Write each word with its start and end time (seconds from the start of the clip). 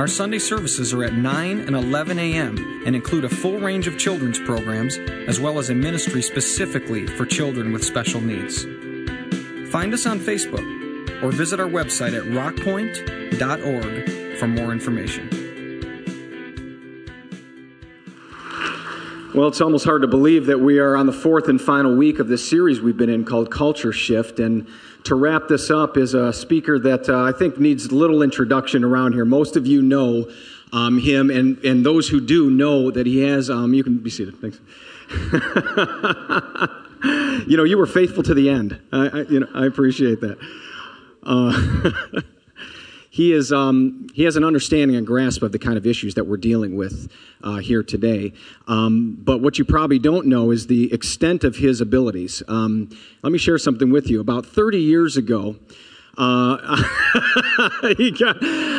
Our 0.00 0.08
Sunday 0.08 0.38
services 0.38 0.94
are 0.94 1.04
at 1.04 1.12
9 1.12 1.60
and 1.60 1.76
11 1.76 2.18
a.m. 2.18 2.82
and 2.86 2.96
include 2.96 3.26
a 3.26 3.28
full 3.28 3.60
range 3.60 3.86
of 3.86 3.98
children's 3.98 4.38
programs 4.38 4.96
as 5.28 5.38
well 5.38 5.58
as 5.58 5.68
a 5.68 5.74
ministry 5.74 6.22
specifically 6.22 7.06
for 7.06 7.26
children 7.26 7.70
with 7.70 7.84
special 7.84 8.22
needs. 8.22 8.64
Find 9.70 9.92
us 9.92 10.06
on 10.06 10.18
Facebook 10.18 11.22
or 11.22 11.32
visit 11.32 11.60
our 11.60 11.66
website 11.66 12.16
at 12.16 12.24
rockpointe.org 12.24 14.38
for 14.38 14.48
more 14.48 14.72
information. 14.72 15.39
Well, 19.40 19.48
it's 19.48 19.62
almost 19.62 19.86
hard 19.86 20.02
to 20.02 20.06
believe 20.06 20.44
that 20.46 20.60
we 20.60 20.78
are 20.80 20.94
on 20.94 21.06
the 21.06 21.14
fourth 21.14 21.48
and 21.48 21.58
final 21.58 21.96
week 21.96 22.18
of 22.18 22.28
this 22.28 22.46
series 22.46 22.82
we've 22.82 22.98
been 22.98 23.08
in 23.08 23.24
called 23.24 23.50
Culture 23.50 23.90
Shift. 23.90 24.38
And 24.38 24.68
to 25.04 25.14
wrap 25.14 25.48
this 25.48 25.70
up 25.70 25.96
is 25.96 26.12
a 26.12 26.30
speaker 26.30 26.78
that 26.80 27.08
uh, 27.08 27.22
I 27.22 27.32
think 27.32 27.58
needs 27.58 27.90
little 27.90 28.20
introduction 28.20 28.84
around 28.84 29.14
here. 29.14 29.24
Most 29.24 29.56
of 29.56 29.66
you 29.66 29.80
know 29.80 30.30
um, 30.74 30.98
him, 30.98 31.30
and, 31.30 31.56
and 31.64 31.86
those 31.86 32.06
who 32.06 32.20
do 32.20 32.50
know 32.50 32.90
that 32.90 33.06
he 33.06 33.22
has. 33.22 33.48
Um, 33.48 33.72
you 33.72 33.82
can 33.82 33.96
be 33.96 34.10
seated. 34.10 34.34
Thanks. 34.42 34.58
you 37.48 37.56
know, 37.56 37.64
you 37.64 37.78
were 37.78 37.86
faithful 37.86 38.22
to 38.24 38.34
the 38.34 38.50
end. 38.50 38.78
I, 38.92 39.08
I 39.08 39.22
you 39.22 39.40
know, 39.40 39.48
I 39.54 39.64
appreciate 39.64 40.20
that. 40.20 40.36
Uh, 41.22 42.20
he 43.12 43.32
is 43.32 43.52
um, 43.52 44.06
he 44.14 44.22
has 44.22 44.36
an 44.36 44.44
understanding 44.44 44.96
and 44.96 45.04
grasp 45.04 45.42
of 45.42 45.50
the 45.50 45.58
kind 45.58 45.76
of 45.76 45.84
issues 45.84 46.14
that 46.14 46.24
we're 46.24 46.36
dealing 46.36 46.76
with 46.76 47.10
uh, 47.42 47.56
here 47.56 47.82
today. 47.82 48.32
Um, 48.68 49.18
but 49.20 49.42
what 49.42 49.58
you 49.58 49.64
probably 49.64 49.98
don't 49.98 50.26
know 50.26 50.52
is 50.52 50.68
the 50.68 50.92
extent 50.92 51.42
of 51.42 51.56
his 51.56 51.80
abilities. 51.80 52.40
Um, 52.46 52.88
let 53.22 53.32
me 53.32 53.38
share 53.38 53.58
something 53.58 53.90
with 53.90 54.08
you. 54.08 54.20
About 54.20 54.46
30 54.46 54.78
years 54.78 55.16
ago, 55.16 55.56
uh, 56.16 56.56
got, 58.18 58.36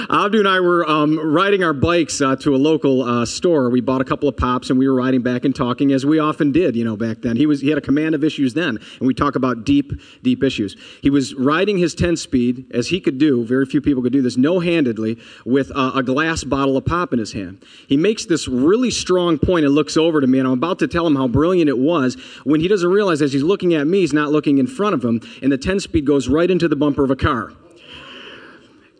Abdu 0.09 0.39
and 0.39 0.47
I 0.47 0.59
were 0.59 0.87
um, 0.89 1.19
riding 1.19 1.63
our 1.63 1.73
bikes 1.73 2.21
uh, 2.21 2.35
to 2.37 2.55
a 2.55 2.57
local 2.57 3.03
uh, 3.03 3.25
store. 3.25 3.69
We 3.69 3.81
bought 3.81 4.01
a 4.01 4.05
couple 4.05 4.27
of 4.27 4.37
pops, 4.37 4.69
and 4.69 4.79
we 4.79 4.87
were 4.87 4.95
riding 4.95 5.21
back 5.21 5.45
and 5.45 5.55
talking 5.55 5.91
as 5.91 6.05
we 6.05 6.19
often 6.19 6.51
did, 6.51 6.75
you 6.75 6.83
know, 6.83 6.95
back 6.95 7.21
then. 7.21 7.35
He 7.35 7.45
was 7.45 7.61
he 7.61 7.69
had 7.69 7.77
a 7.77 7.81
command 7.81 8.15
of 8.15 8.23
issues 8.23 8.53
then, 8.53 8.77
and 8.77 9.07
we 9.07 9.13
talk 9.13 9.35
about 9.35 9.65
deep, 9.65 9.91
deep 10.23 10.43
issues. 10.43 10.75
He 11.01 11.09
was 11.09 11.35
riding 11.35 11.77
his 11.77 11.93
10 11.93 12.17
speed 12.17 12.71
as 12.73 12.87
he 12.87 12.99
could 12.99 13.17
do. 13.17 13.43
Very 13.45 13.65
few 13.65 13.81
people 13.81 14.01
could 14.01 14.13
do 14.13 14.21
this, 14.21 14.37
no-handedly, 14.37 15.17
with 15.45 15.71
uh, 15.75 15.91
a 15.95 16.03
glass 16.03 16.43
bottle 16.43 16.77
of 16.77 16.85
pop 16.85 17.13
in 17.13 17.19
his 17.19 17.33
hand. 17.33 17.63
He 17.87 17.97
makes 17.97 18.25
this 18.25 18.47
really 18.47 18.91
strong 18.91 19.37
point 19.37 19.65
and 19.65 19.75
looks 19.75 19.97
over 19.97 20.21
to 20.21 20.27
me, 20.27 20.39
and 20.39 20.47
I'm 20.47 20.53
about 20.53 20.79
to 20.79 20.87
tell 20.87 21.05
him 21.05 21.15
how 21.15 21.27
brilliant 21.27 21.69
it 21.69 21.77
was 21.77 22.15
when 22.43 22.61
he 22.61 22.67
doesn't 22.67 22.89
realize 22.89 23.21
as 23.21 23.33
he's 23.33 23.43
looking 23.43 23.73
at 23.73 23.87
me, 23.87 23.99
he's 24.01 24.13
not 24.13 24.31
looking 24.31 24.57
in 24.57 24.67
front 24.67 24.95
of 24.95 25.03
him, 25.03 25.21
and 25.41 25.51
the 25.51 25.57
10 25.57 25.79
speed 25.79 26.05
goes 26.05 26.27
right 26.27 26.49
into 26.49 26.67
the 26.67 26.75
bumper 26.75 27.03
of 27.03 27.11
a 27.11 27.15
car. 27.15 27.53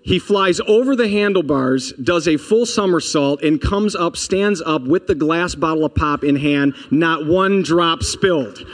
He 0.03 0.17
flies 0.17 0.59
over 0.67 0.95
the 0.95 1.07
handlebars, 1.07 1.94
does 1.94 2.27
a 2.27 2.38
full 2.38 2.66
somersault, 2.66 3.44
and 3.44 3.61
comes 3.61 3.95
up, 3.95 4.17
stands 4.17 4.61
up 4.61 4.83
with 4.83 5.08
the 5.08 5.16
glass 5.16 5.53
bottle 5.53 5.85
of 5.85 5.93
pop 5.93 6.23
in 6.23 6.35
hand, 6.35 6.73
not 6.89 7.25
one 7.25 7.61
drop 7.61 8.02
spilled. 8.02 8.66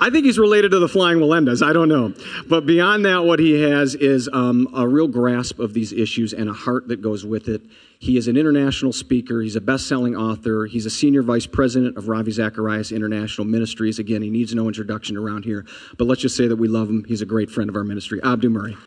I 0.00 0.10
think 0.10 0.26
he's 0.26 0.38
related 0.38 0.70
to 0.72 0.78
the 0.78 0.88
Flying 0.88 1.18
Melendez. 1.18 1.62
I 1.62 1.72
don't 1.72 1.88
know. 1.88 2.12
But 2.48 2.66
beyond 2.66 3.04
that, 3.04 3.24
what 3.24 3.38
he 3.38 3.60
has 3.62 3.94
is 3.94 4.28
um, 4.32 4.68
a 4.74 4.86
real 4.86 5.08
grasp 5.08 5.58
of 5.58 5.74
these 5.74 5.92
issues 5.92 6.32
and 6.32 6.48
a 6.48 6.52
heart 6.52 6.88
that 6.88 7.00
goes 7.00 7.24
with 7.24 7.48
it. 7.48 7.62
He 7.98 8.16
is 8.16 8.28
an 8.28 8.36
international 8.36 8.92
speaker. 8.92 9.40
He's 9.40 9.56
a 9.56 9.60
best 9.60 9.88
selling 9.88 10.14
author. 10.14 10.66
He's 10.66 10.84
a 10.86 10.90
senior 10.90 11.22
vice 11.22 11.46
president 11.46 11.96
of 11.96 12.08
Ravi 12.08 12.30
Zacharias 12.30 12.92
International 12.92 13.46
Ministries. 13.46 13.98
Again, 13.98 14.22
he 14.22 14.30
needs 14.30 14.54
no 14.54 14.68
introduction 14.68 15.16
around 15.16 15.44
here. 15.44 15.64
But 15.96 16.06
let's 16.06 16.20
just 16.20 16.36
say 16.36 16.46
that 16.46 16.56
we 16.56 16.68
love 16.68 16.88
him. 16.88 17.04
He's 17.04 17.22
a 17.22 17.26
great 17.26 17.50
friend 17.50 17.70
of 17.70 17.76
our 17.76 17.84
ministry. 17.84 18.20
Abdu 18.22 18.50
Murray. 18.50 18.76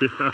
Yeah. 0.00 0.32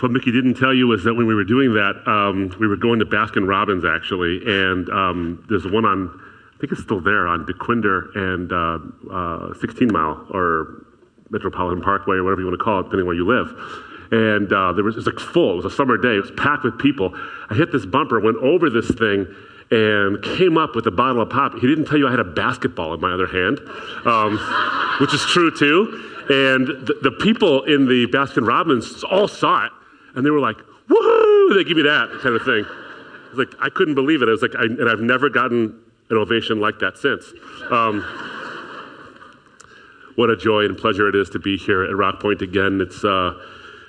What 0.00 0.10
Mickey 0.10 0.30
didn't 0.30 0.54
tell 0.54 0.72
you 0.72 0.86
was 0.86 1.04
that 1.04 1.14
when 1.14 1.26
we 1.26 1.34
were 1.34 1.44
doing 1.44 1.74
that, 1.74 2.06
um, 2.06 2.54
we 2.60 2.66
were 2.66 2.76
going 2.76 2.98
to 3.00 3.06
Baskin 3.06 3.46
Robbins 3.48 3.84
actually, 3.84 4.40
and 4.46 4.88
um, 4.90 5.44
there's 5.48 5.66
one 5.66 5.84
on, 5.84 6.08
I 6.54 6.58
think 6.60 6.72
it's 6.72 6.82
still 6.82 7.00
there 7.00 7.26
on 7.26 7.44
Dequindre 7.46 8.14
and 8.14 8.52
uh, 8.52 9.52
uh, 9.52 9.54
16 9.60 9.92
Mile 9.92 10.26
or 10.30 10.86
Metropolitan 11.30 11.82
Parkway 11.82 12.16
or 12.16 12.24
whatever 12.24 12.40
you 12.40 12.46
want 12.46 12.58
to 12.58 12.64
call 12.64 12.80
it, 12.80 12.82
depending 12.84 13.06
where 13.06 13.16
you 13.16 13.26
live. 13.26 13.50
And 14.12 14.52
uh, 14.52 14.72
there 14.72 14.84
was, 14.84 14.94
it 14.94 14.98
was 14.98 15.06
like 15.06 15.18
full. 15.18 15.54
It 15.54 15.64
was 15.64 15.64
a 15.64 15.74
summer 15.74 15.96
day. 15.96 16.16
It 16.16 16.20
was 16.20 16.30
packed 16.36 16.62
with 16.62 16.78
people. 16.78 17.10
I 17.50 17.54
hit 17.54 17.72
this 17.72 17.84
bumper, 17.84 18.20
went 18.20 18.36
over 18.36 18.70
this 18.70 18.88
thing, 18.88 19.26
and 19.70 20.22
came 20.22 20.56
up 20.56 20.76
with 20.76 20.86
a 20.86 20.90
bottle 20.92 21.22
of 21.22 21.30
pop. 21.30 21.54
He 21.54 21.66
didn't 21.66 21.86
tell 21.86 21.98
you 21.98 22.06
I 22.06 22.10
had 22.10 22.20
a 22.20 22.24
basketball 22.24 22.94
in 22.94 23.00
my 23.00 23.12
other 23.12 23.26
hand, 23.26 23.58
um, 24.06 24.38
which 25.00 25.14
is 25.14 25.24
true 25.26 25.50
too. 25.50 26.13
And 26.30 26.66
the, 26.66 26.98
the, 27.02 27.10
people 27.10 27.64
in 27.64 27.86
the 27.86 28.06
Baskin 28.06 28.46
Robbins 28.46 29.04
all 29.04 29.28
saw 29.28 29.66
it, 29.66 29.72
and 30.14 30.24
they 30.24 30.30
were 30.30 30.40
like, 30.40 30.56
"Woohoo!" 30.88 31.54
They 31.54 31.64
give 31.64 31.76
me 31.76 31.82
that 31.82 32.18
kind 32.22 32.34
of 32.34 32.42
thing. 32.42 32.64
I 32.66 33.36
like, 33.36 33.54
I 33.60 33.68
couldn't 33.68 33.94
believe 33.94 34.22
it. 34.22 34.28
I 34.28 34.30
was 34.30 34.42
like, 34.42 34.56
I, 34.56 34.64
and 34.64 34.88
I've 34.88 35.00
never 35.00 35.28
gotten 35.28 35.78
an 36.08 36.16
ovation 36.16 36.60
like 36.60 36.78
that 36.78 36.96
since. 36.96 37.32
Um, 37.70 38.02
what 40.16 40.30
a 40.30 40.36
joy 40.36 40.64
and 40.64 40.78
pleasure 40.78 41.08
it 41.08 41.14
is 41.14 41.28
to 41.30 41.38
be 41.38 41.56
here 41.56 41.84
at 41.84 41.90
Rockpointe 41.90 42.40
again. 42.40 42.80
It's 42.80 43.04
uh, 43.04 43.34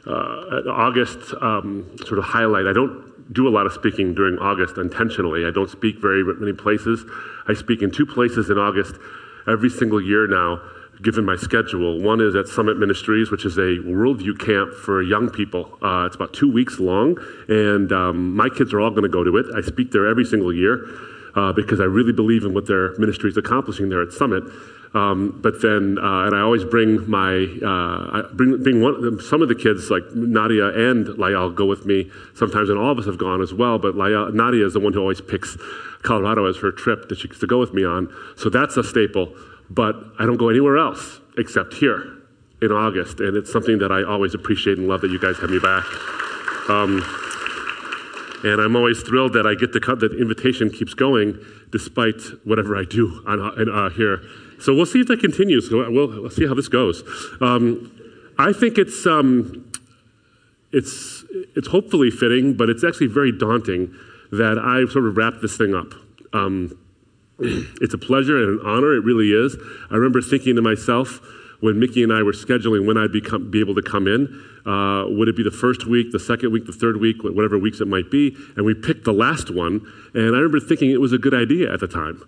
uh, 0.08 0.62
August 0.70 1.34
um, 1.42 1.90
sort 2.06 2.20
of 2.20 2.26
highlight. 2.26 2.68
I 2.68 2.74
don't 2.74 3.34
do 3.34 3.48
a 3.48 3.50
lot 3.50 3.66
of 3.66 3.74
speaking 3.74 4.14
during 4.14 4.38
August 4.40 4.78
intentionally. 4.78 5.46
I 5.46 5.52
don't 5.52 5.70
speak 5.70 6.00
very 6.00 6.24
many 6.24 6.54
places. 6.54 7.06
I 7.48 7.54
speak 7.54 7.82
in 7.82 7.92
two 7.92 8.06
places 8.06 8.50
in 8.50 8.58
August 8.58 8.96
every 9.48 9.70
single 9.70 10.02
year 10.02 10.28
now 10.28 10.62
given 11.02 11.26
my 11.26 11.36
schedule. 11.36 12.02
One 12.02 12.22
is 12.22 12.36
at 12.36 12.48
Summit 12.48 12.78
Ministries, 12.78 13.32
which 13.32 13.46
is 13.46 13.58
a 13.58 13.78
worldview 13.84 14.40
camp 14.40 14.74
for 14.74 15.02
young 15.02 15.30
people. 15.30 15.78
Uh, 15.82 16.06
it's 16.06 16.16
about 16.16 16.34
two 16.34 16.52
weeks 16.52 16.80
long, 16.80 17.18
and 17.48 17.92
um, 17.92 18.36
my 18.36 18.50
kids 18.50 18.74
are 18.74 18.80
all 18.80 18.92
going 18.92 19.04
to 19.04 19.10
go 19.10 19.24
to 19.24 19.38
it. 19.38 19.46
I 19.56 19.62
speak 19.62 19.92
there 19.92 20.08
every 20.08 20.26
single 20.26 20.54
year 20.54 20.88
uh, 21.36 21.54
because 21.54 21.80
I 21.80 21.86
really 21.86 22.14
believe 22.14 22.44
in 22.44 22.54
what 22.54 22.68
their 22.68 22.98
ministry 22.98 23.30
is 23.30 23.38
accomplishing 23.38 23.90
there 23.90 24.02
at 24.02 24.12
Summit. 24.12 24.44
Um, 24.94 25.42
but 25.44 25.62
then, 25.62 25.98
uh, 26.00 26.26
and 26.26 26.34
I 26.34 26.40
always 26.40 26.64
bring 26.64 27.10
my, 27.10 27.48
uh, 27.62 27.68
I 27.68 28.24
bring, 28.32 28.64
bring 28.64 28.82
one, 28.82 29.20
some 29.20 29.42
of 29.42 29.50
the 29.50 29.56
kids, 29.56 29.92
like 29.92 30.04
Nadia 30.16 30.68
and 30.68 31.06
Layal, 31.20 31.54
go 31.54 31.66
with 31.66 31.86
me 31.86 32.10
sometimes, 32.34 32.70
and 32.70 32.80
all 32.80 32.92
of 32.92 32.98
us 32.98 33.06
have 33.06 33.18
gone 33.18 33.42
as 33.42 33.54
well. 33.54 33.78
But 33.78 33.96
Layal, 33.96 34.34
Nadia 34.34 34.66
is 34.66 34.74
the 34.74 34.80
one 34.80 34.94
who 34.94 35.02
always 35.02 35.20
picks 35.20 35.58
Colorado 36.02 36.46
as 36.46 36.58
her 36.58 36.72
trip 36.72 37.10
that 37.10 37.18
she 37.18 37.28
gets 37.28 37.42
to 37.42 37.48
go 37.48 37.60
with 37.60 37.74
me 37.74 37.84
on. 37.84 38.08
So 38.38 38.50
that's 38.50 38.78
a 38.78 38.84
staple 38.86 39.36
but 39.70 39.96
I 40.20 40.26
don't 40.26 40.38
go 40.38 40.50
anywhere 40.50 40.78
else 40.78 41.20
except 41.38 41.74
here 41.76 42.22
in 42.62 42.72
August. 42.72 43.20
And 43.20 43.36
it's 43.36 43.52
something 43.52 43.80
that 43.80 43.92
I 43.92 44.04
always 44.04 44.34
appreciate 44.34 44.78
and 44.78 44.88
love 44.88 45.02
that 45.02 45.12
you 45.12 45.20
guys 45.20 45.38
have 45.40 45.50
me 45.50 45.60
back. 45.60 45.86
Um, 46.70 47.04
and 48.44 48.62
I'm 48.62 48.76
always 48.76 49.02
thrilled 49.02 49.34
that 49.34 49.48
I 49.48 49.56
get 49.56 49.74
to 49.74 49.80
come, 49.80 50.00
that 50.00 50.12
the 50.12 50.22
invitation 50.22 50.70
keeps 50.70 50.94
going 50.94 51.44
despite 51.72 52.22
whatever 52.44 52.78
I 52.78 52.84
do 52.84 53.24
on, 53.28 53.70
uh, 53.70 53.90
here. 53.90 54.22
So 54.60 54.74
we'll 54.74 54.86
see 54.86 55.02
if 55.02 55.08
that 55.08 55.20
continues. 55.20 55.70
We'll, 55.72 55.92
we'll 55.92 56.30
see 56.30 56.46
how 56.48 56.54
this 56.54 56.68
goes. 56.68 57.04
Um, 57.42 57.92
I 58.38 58.54
think 58.54 58.78
it's, 58.78 59.06
um, 59.06 59.72
it's, 60.72 61.24
it's 61.56 61.68
hopefully 61.68 62.12
fitting, 62.12 62.54
but 62.56 62.70
it's 62.70 62.84
actually 62.84 63.08
very 63.08 63.32
daunting 63.32 63.96
that 64.32 64.60
I 64.60 64.92
sort 64.92 65.06
of 65.06 65.18
wrap 65.18 65.36
this 65.42 65.58
thing 65.58 65.74
up. 65.74 65.94
Um, 66.34 66.78
it's 67.82 67.94
a 67.94 67.98
pleasure 67.98 68.38
and 68.38 68.60
an 68.60 68.66
honor. 68.66 68.94
It 68.94 69.04
really 69.04 69.32
is. 69.32 69.58
I 69.92 69.96
remember 69.96 70.22
thinking 70.22 70.56
to 70.56 70.62
myself 70.62 71.20
when 71.60 71.80
Mickey 71.80 72.04
and 72.04 72.14
I 72.14 72.22
were 72.24 72.34
scheduling 72.34 72.86
when 72.86 72.98
I'd 72.98 73.12
be 73.12 73.60
able 73.60 73.76
to 73.76 73.82
come 73.82 74.08
in, 74.08 74.44
uh, 74.66 75.06
would 75.08 75.28
it 75.28 75.36
be 75.36 75.44
the 75.44 75.52
first 75.52 75.86
week, 75.86 76.12
the 76.12 76.20
second 76.20 76.52
week, 76.52 76.66
the 76.66 76.74
third 76.74 77.00
week, 77.00 77.24
whatever 77.24 77.58
weeks 77.58 77.82
it 77.82 77.88
might 77.88 78.12
be? 78.12 78.36
And 78.56 78.66
we 78.66 78.74
picked 78.74 79.04
the 79.04 79.14
last 79.14 79.54
one. 79.54 79.82
And 80.14 80.36
I 80.36 80.40
remember 80.40 80.60
thinking 80.60 80.92
it 80.92 81.02
was 81.02 81.14
a 81.14 81.18
good 81.18 81.34
idea 81.34 81.72
at 81.74 81.80
the 81.80 81.88
time. 81.88 82.24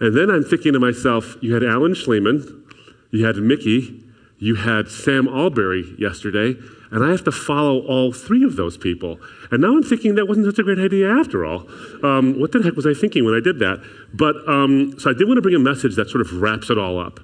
And 0.00 0.16
then 0.16 0.30
I'm 0.30 0.44
thinking 0.44 0.72
to 0.72 0.80
myself, 0.80 1.36
you 1.40 1.54
had 1.54 1.62
Alan 1.62 1.92
Shlemon, 1.92 2.64
you 3.10 3.24
had 3.24 3.36
Mickey, 3.36 4.02
you 4.38 4.56
had 4.56 4.88
Sam 4.88 5.28
Allberry 5.28 5.94
yesterday, 5.98 6.56
and 6.92 7.02
I 7.02 7.10
have 7.10 7.24
to 7.24 7.32
follow 7.32 7.80
all 7.86 8.12
three 8.12 8.44
of 8.44 8.56
those 8.56 8.76
people. 8.76 9.18
And 9.50 9.62
now 9.62 9.74
I'm 9.74 9.82
thinking 9.82 10.14
that 10.14 10.28
wasn't 10.28 10.46
such 10.46 10.58
a 10.58 10.62
great 10.62 10.78
idea 10.78 11.10
after 11.10 11.44
all. 11.44 11.66
Um, 12.04 12.38
what 12.38 12.52
the 12.52 12.62
heck 12.62 12.74
was 12.74 12.86
I 12.86 12.94
thinking 12.94 13.24
when 13.24 13.34
I 13.34 13.40
did 13.40 13.58
that? 13.58 13.82
But 14.12 14.36
um, 14.48 14.98
so 14.98 15.10
I 15.10 15.14
did 15.14 15.26
want 15.26 15.38
to 15.38 15.42
bring 15.42 15.54
a 15.54 15.58
message 15.58 15.96
that 15.96 16.10
sort 16.10 16.20
of 16.20 16.40
wraps 16.40 16.70
it 16.70 16.78
all 16.78 17.00
up. 17.00 17.18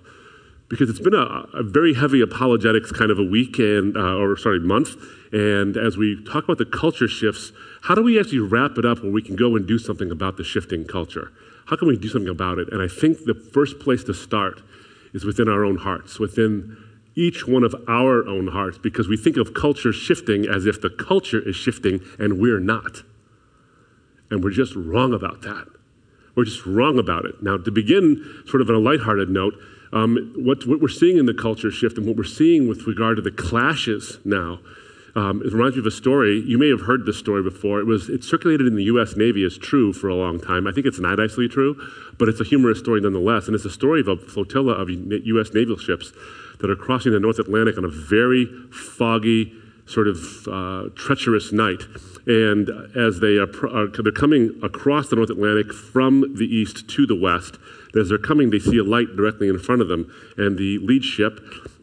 because 0.69 0.91
it's 0.91 1.01
been 1.01 1.15
a, 1.15 1.47
a, 1.55 1.63
very 1.63 1.95
heavy 1.95 2.21
apologetics 2.21 2.93
kind 2.93 3.11
of 3.11 3.19
a 3.19 3.23
week 3.23 3.59
and 3.59 3.97
uh, 3.97 4.17
or 4.17 4.37
sorry 4.37 4.61
month 4.61 4.97
and 5.33 5.77
as 5.77 5.97
we 5.97 6.23
talk 6.25 6.45
about 6.45 6.59
the 6.59 6.67
culture 6.67 7.09
shifts 7.09 7.53
how 7.83 7.95
do 7.95 8.03
we 8.03 8.19
actually 8.21 8.39
wrap 8.39 8.77
it 8.77 8.85
up 8.85 9.03
where 9.03 9.13
we 9.13 9.23
can 9.23 9.37
go 9.37 9.57
and 9.57 9.67
do 9.67 9.79
something 9.79 10.11
about 10.11 10.37
the 10.37 10.45
shifting 10.45 10.85
culture 10.85 11.33
how 11.67 11.77
can 11.77 11.89
we 11.89 11.97
do 11.97 12.09
something 12.09 12.29
about 12.29 12.59
it 12.59 12.69
and 12.73 12.83
i 12.83 12.89
think 12.89 13.25
the 13.25 13.35
first 13.35 13.79
place 13.79 14.05
to 14.05 14.13
start 14.13 14.61
is 15.15 15.25
within 15.25 15.49
our 15.49 15.65
own 15.65 15.77
hearts 15.77 16.19
within 16.19 16.77
each 17.19 17.47
one 17.47 17.65
of 17.65 17.75
our 17.89 18.27
own 18.27 18.49
hearts 18.49 18.79
because 18.79 19.09
we 19.09 19.17
think 19.17 19.37
of 19.37 19.53
culture 19.53 19.93
shifting 19.93 20.47
as 20.47 20.67
if 20.67 20.81
the 20.81 20.91
culture 20.91 21.47
is 21.47 21.57
shifting 21.57 22.01
and 22.19 22.39
we're 22.39 22.61
not 22.61 23.03
and 24.31 24.45
we're 24.45 24.51
just 24.51 24.75
wrong 24.77 25.13
about 25.13 25.43
that 25.43 25.67
we're 26.37 26.45
just 26.45 26.65
wrong 26.65 26.99
about 26.99 27.25
it 27.25 27.43
now 27.43 27.57
to 27.57 27.71
begin 27.71 28.43
sort 28.47 28.63
of 28.63 28.69
on 28.69 28.77
a 28.77 28.79
lighthearted 28.79 29.29
note 29.29 29.55
um, 29.93 30.33
what, 30.37 30.67
what 30.67 30.81
we're 30.81 30.89
seeing 30.89 31.17
in 31.17 31.27
the 31.27 31.35
culture 31.35 31.71
shift 31.71 31.97
and 31.97 32.07
what 32.07 32.17
we're 32.17 32.25
seeing 32.25 32.69
with 32.69 32.87
regard 32.87 33.17
to 33.17 33.23
the 33.23 33.31
clashes 33.31 34.19
now, 34.25 34.61
um, 35.15 35.43
it 35.45 35.53
reminds 35.53 35.77
me 35.77 35.81
of 35.81 35.87
a 35.87 35.91
story. 35.91 36.43
You 36.47 36.59
may 36.59 36.69
have 36.69 36.83
heard 36.83 37.07
this 37.07 37.19
story 37.19 37.43
before. 37.43 37.81
It 37.81 37.87
was 37.87 38.09
it 38.09 38.23
circulated 38.23 38.67
in 38.67 38.77
the 38.77 38.85
U.S. 38.85 39.17
Navy 39.17 39.45
as 39.45 39.57
true 39.57 39.93
for 39.93 40.09
a 40.09 40.15
long 40.15 40.39
time. 40.39 40.67
I 40.67 40.73
think 40.73 40.87
it's 40.87 41.01
not 41.01 41.19
actually 41.19 41.49
true, 41.49 41.81
but 42.19 42.29
it's 42.29 42.41
a 42.41 42.45
humorous 42.45 42.79
story 42.79 43.01
nonetheless. 43.01 43.47
And 43.47 43.55
it's 43.55 43.65
a 43.65 43.71
story 43.71 44.01
of 44.01 44.09
a 44.09 44.17
flotilla 44.17 44.75
of 44.75 44.91
U.S. 44.91 45.55
naval 45.55 45.79
ships 45.79 46.13
that 46.61 46.71
are 46.71 46.77
crossing 46.77 47.13
the 47.13 47.21
North 47.21 47.39
Atlantic 47.39 47.79
on 47.79 47.85
a 47.85 47.89
very 47.89 48.47
foggy, 48.71 49.53
sort 49.87 50.09
of 50.09 50.49
uh, 50.49 50.89
treacherous 50.95 51.53
night. 51.53 51.83
And 52.27 52.69
as 52.97 53.21
they 53.21 53.39
are, 53.39 53.47
they're 53.47 54.13
coming 54.13 54.59
across 54.63 55.09
the 55.09 55.17
North 55.17 55.31
Atlantic 55.31 55.73
from 55.73 56.37
the 56.37 56.45
east 56.45 56.89
to 56.91 57.07
the 57.07 57.15
west, 57.15 57.59
as 57.97 58.09
they're 58.09 58.19
coming, 58.19 58.51
they 58.51 58.59
see 58.59 58.79
a 58.79 58.85
light 58.85 59.17
directly 59.17 59.49
in 59.49 59.59
front 59.59 59.81
of 59.81 59.89
them, 59.89 60.13
and 60.37 60.59
the 60.59 60.79
lead 60.79 61.05
ship 61.05 61.41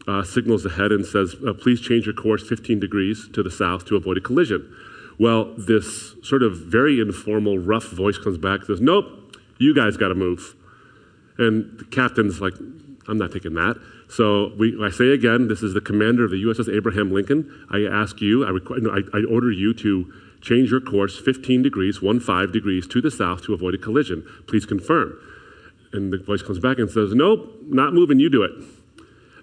uh, 0.07 0.23
signals 0.23 0.65
ahead 0.65 0.91
and 0.91 1.05
says, 1.05 1.35
uh, 1.47 1.53
Please 1.53 1.81
change 1.81 2.05
your 2.05 2.13
course 2.13 2.47
15 2.47 2.79
degrees 2.79 3.27
to 3.33 3.41
the 3.41 3.51
south 3.51 3.85
to 3.85 3.95
avoid 3.95 4.17
a 4.17 4.21
collision. 4.21 4.73
Well, 5.17 5.53
this 5.57 6.15
sort 6.23 6.43
of 6.43 6.57
very 6.57 6.99
informal, 6.99 7.57
rough 7.57 7.85
voice 7.85 8.17
comes 8.17 8.37
back 8.37 8.65
says, 8.65 8.81
Nope, 8.81 9.35
you 9.57 9.73
guys 9.73 9.97
got 9.97 10.09
to 10.09 10.15
move. 10.15 10.55
And 11.37 11.79
the 11.79 11.85
captain's 11.85 12.39
like, 12.39 12.53
I'm 13.07 13.17
not 13.17 13.31
taking 13.31 13.53
that. 13.53 13.79
So 14.09 14.53
we, 14.57 14.77
I 14.83 14.89
say 14.89 15.09
again, 15.09 15.47
this 15.47 15.61
is 15.61 15.73
the 15.73 15.81
commander 15.81 16.25
of 16.25 16.31
the 16.31 16.43
USS 16.43 16.75
Abraham 16.75 17.11
Lincoln. 17.11 17.67
I 17.69 17.83
ask 17.83 18.21
you, 18.21 18.45
I, 18.45 18.49
requ- 18.49 18.81
no, 18.81 18.91
I, 18.91 19.17
I 19.17 19.23
order 19.23 19.51
you 19.51 19.73
to 19.75 20.11
change 20.41 20.71
your 20.71 20.81
course 20.81 21.19
15 21.19 21.61
degrees, 21.61 22.01
1 22.01 22.19
5 22.19 22.51
degrees 22.51 22.87
to 22.87 23.01
the 23.01 23.11
south 23.11 23.43
to 23.43 23.53
avoid 23.53 23.75
a 23.75 23.77
collision. 23.77 24.27
Please 24.47 24.65
confirm. 24.65 25.17
And 25.93 26.11
the 26.11 26.17
voice 26.17 26.41
comes 26.41 26.59
back 26.59 26.77
and 26.77 26.89
says, 26.89 27.13
Nope, 27.13 27.61
not 27.67 27.93
moving, 27.93 28.19
you 28.19 28.29
do 28.29 28.43
it. 28.43 28.51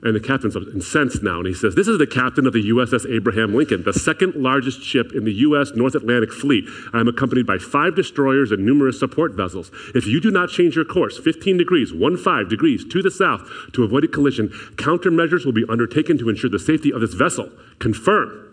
And 0.05 0.17
the 0.17 0.21
captain's 0.21 0.57
incensed 0.57 1.23
now, 1.23 1.39
and 1.39 1.47
he 1.47 1.55
says, 1.55 1.77
This 1.77 1.87
is 1.87 1.97
the 1.97 2.09
captain 2.09 2.45
of 2.45 2.53
the 2.53 2.71
USS 2.71 3.09
Abraham 3.09 3.55
Lincoln, 3.55 3.85
the 3.85 3.93
second 3.93 4.35
largest 4.35 4.83
ship 4.83 5.13
in 5.15 5.25
the 5.25 5.33
U.S. 5.47 5.71
North 5.77 5.95
Atlantic 5.95 6.33
Fleet. 6.33 6.65
I 6.93 6.99
am 6.99 7.07
accompanied 7.07 7.47
by 7.47 7.59
five 7.59 7.95
destroyers 7.95 8.51
and 8.51 8.67
numerous 8.67 8.99
support 8.99 9.35
vessels. 9.35 9.71
If 9.95 10.09
you 10.09 10.21
do 10.21 10.33
not 10.33 10.49
change 10.49 10.75
your 10.75 10.85
course 10.85 11.19
15 11.19 11.57
degrees, 11.57 11.95
1 11.95 12.17
5 12.17 12.49
degrees 12.49 12.85
to 12.87 13.01
the 13.01 13.13
south 13.13 13.49
to 13.75 13.85
avoid 13.85 14.03
a 14.03 14.09
collision, 14.09 14.49
countermeasures 14.75 15.45
will 15.45 15.53
be 15.53 15.65
undertaken 15.69 16.19
to 16.19 16.29
ensure 16.29 16.51
the 16.51 16.59
safety 16.59 16.93
of 16.93 17.01
this 17.01 17.15
vessel. 17.15 17.49
Confirm. 17.79 18.53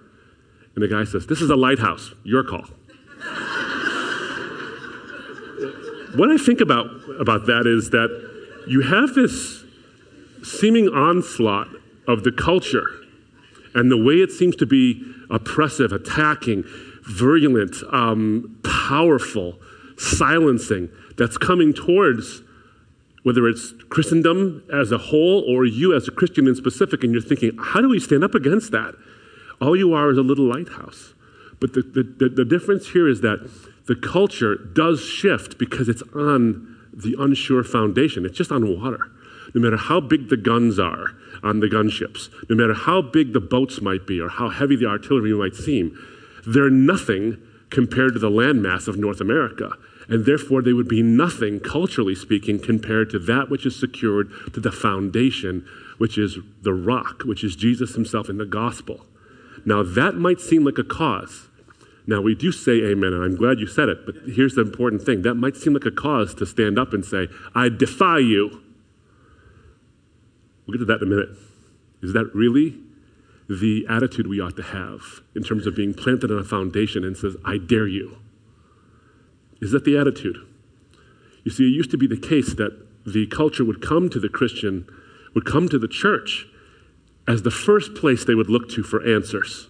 And 0.76 0.84
the 0.84 0.88
guy 0.88 1.04
says, 1.04 1.26
This 1.26 1.42
is 1.42 1.50
a 1.50 1.56
lighthouse. 1.56 2.14
Your 2.24 2.44
call. 2.44 2.62
what 6.16 6.30
I 6.30 6.38
think 6.38 6.62
about, 6.62 6.86
about 7.20 7.48
that 7.48 7.66
is 7.66 7.90
that 7.90 8.30
you 8.68 8.82
have 8.82 9.16
this 9.16 9.59
seeming 10.44 10.88
onslaught 10.88 11.68
of 12.08 12.24
the 12.24 12.32
culture 12.32 12.88
and 13.76 13.92
the 13.92 13.98
way 13.98 14.16
it 14.16 14.32
seems 14.32 14.56
to 14.58 14.66
be 14.66 15.04
oppressive, 15.30 15.92
attacking, 15.92 16.64
virulent, 17.04 17.76
um, 17.92 18.60
powerful, 18.64 19.60
silencing 19.98 20.90
that's 21.18 21.38
coming 21.38 21.74
towards 21.74 22.42
whether 23.24 23.48
it's 23.48 23.74
Christendom 23.90 24.64
as 24.74 24.92
a 24.92 24.98
whole 24.98 25.44
or 25.48 25.66
you 25.66 25.94
as 25.96 26.08
a 26.08 26.12
Christian 26.12 26.48
in 26.48 26.56
specific, 26.56 27.04
and 27.04 27.12
you're 27.12 27.22
thinking, 27.22 27.52
how 27.62 27.82
do 27.82 27.90
we 27.90 28.00
stand 28.00 28.24
up 28.24 28.34
against 28.34 28.72
that? 28.72 28.96
All 29.62 29.76
you 29.76 29.94
are 29.94 30.10
is 30.10 30.18
a 30.18 30.22
little 30.22 30.46
lighthouse. 30.46 31.14
But 31.60 31.74
the, 31.74 31.82
the, 31.82 32.30
the 32.30 32.46
difference 32.46 32.88
here 32.88 33.10
is 33.10 33.22
that 33.22 33.50
the 33.88 33.96
culture 33.96 34.56
does 34.56 35.02
shift 35.02 35.58
because 35.58 35.90
it's 35.90 36.04
on 36.16 36.78
the 36.94 37.16
unsure 37.20 37.64
foundation. 37.64 38.26
It's 38.26 38.38
just 38.38 38.52
on 38.52 38.80
water. 38.80 39.12
No 39.54 39.62
matter 39.62 39.78
how 39.78 40.00
big 40.00 40.30
the 40.30 40.38
guns 40.38 40.80
are 40.80 41.16
on 41.44 41.60
the 41.60 41.68
gunships, 41.68 42.30
no 42.50 42.56
matter 42.56 42.74
how 42.74 43.02
big 43.02 43.34
the 43.34 43.40
boats 43.40 43.82
might 43.82 44.06
be 44.06 44.20
or 44.20 44.30
how 44.30 44.50
heavy 44.50 44.76
the 44.76 44.86
artillery 44.86 45.34
might 45.34 45.56
seem, 45.56 45.98
they're 46.46 46.70
nothing 46.70 47.38
compared 47.70 48.14
to 48.14 48.20
the 48.20 48.30
landmass 48.30 48.88
of 48.88 48.98
North 48.98 49.22
America. 49.22 49.72
And 50.08 50.26
therefore, 50.26 50.64
they 50.64 50.74
would 50.74 50.88
be 50.88 51.04
nothing, 51.04 51.60
culturally 51.60 52.16
speaking, 52.16 52.60
compared 52.60 53.12
to 53.12 53.20
that 53.20 53.50
which 53.50 53.66
is 53.66 53.80
secured 53.80 54.32
to 54.54 54.60
the 54.60 54.72
foundation, 54.72 55.68
which 56.00 56.18
is 56.18 56.40
the 56.64 56.74
rock, 56.74 57.22
which 57.26 57.44
is 57.44 57.56
Jesus 57.56 57.94
himself 57.94 58.28
in 58.28 58.38
the 58.38 58.46
gospel. 58.46 59.06
Now, 59.66 59.84
that 59.84 60.16
might 60.16 60.40
seem 60.40 60.66
like 60.66 60.80
a 60.80 60.84
cause 60.84 61.50
now, 62.10 62.22
we 62.22 62.34
do 62.34 62.52
say 62.52 62.82
amen, 62.86 63.14
and 63.14 63.24
I'm 63.24 63.36
glad 63.36 63.60
you 63.60 63.68
said 63.68 63.88
it, 63.88 64.04
but 64.04 64.16
here's 64.26 64.56
the 64.56 64.62
important 64.62 65.04
thing. 65.04 65.22
That 65.22 65.36
might 65.36 65.56
seem 65.56 65.74
like 65.74 65.86
a 65.86 65.92
cause 65.92 66.34
to 66.36 66.46
stand 66.48 66.80
up 66.80 66.92
and 66.92 67.06
say, 67.06 67.28
I 67.54 67.70
defy 67.70 68.18
you. 68.18 68.64
We'll 70.70 70.78
get 70.78 70.86
to 70.86 70.86
that 70.86 71.02
in 71.02 71.12
a 71.12 71.16
minute. 71.16 71.30
Is 72.02 72.14
that 72.14 72.30
really 72.34 72.76
the 73.50 73.86
attitude 73.90 74.28
we 74.28 74.40
ought 74.40 74.56
to 74.58 74.64
have 74.64 75.02
in 75.36 75.44
terms 75.44 75.66
of 75.66 75.76
being 75.76 75.94
planted 75.94 76.32
on 76.32 76.38
a 76.38 76.44
foundation 76.44 77.04
and 77.04 77.18
says, 77.18 77.36
I 77.44 77.58
dare 77.58 77.88
you? 77.88 78.18
Is 79.60 79.72
that 79.72 79.84
the 79.84 79.98
attitude? 79.98 80.38
You 81.44 81.52
see, 81.52 81.64
it 81.64 81.76
used 81.76 81.92
to 81.92 81.98
be 81.98 82.08
the 82.08 82.20
case 82.20 82.54
that 82.56 82.86
the 83.06 83.26
culture 83.28 83.66
would 83.66 83.82
come 83.82 84.10
to 84.12 84.20
the 84.20 84.30
Christian, 84.30 84.88
would 85.34 85.46
come 85.46 85.68
to 85.70 85.80
the 85.80 85.88
church 85.88 86.46
as 87.28 87.42
the 87.42 87.52
first 87.52 87.96
place 87.96 88.24
they 88.24 88.36
would 88.36 88.50
look 88.50 88.70
to 88.70 88.84
for 88.84 89.06
answers 89.06 89.68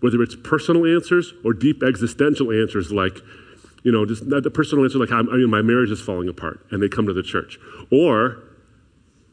whether 0.00 0.22
it's 0.22 0.34
personal 0.34 0.86
answers 0.86 1.32
or 1.44 1.52
deep 1.52 1.82
existential 1.82 2.50
answers 2.50 2.90
like, 2.90 3.18
you 3.82 3.92
know, 3.92 4.04
just 4.04 4.28
the 4.28 4.50
personal 4.50 4.84
answer 4.84 4.98
like, 4.98 5.12
I 5.12 5.22
mean, 5.22 5.50
my 5.50 5.62
marriage 5.62 5.90
is 5.90 6.00
falling 6.00 6.28
apart, 6.28 6.66
and 6.70 6.82
they 6.82 6.88
come 6.88 7.06
to 7.06 7.12
the 7.12 7.22
church. 7.22 7.58
Or, 7.90 8.42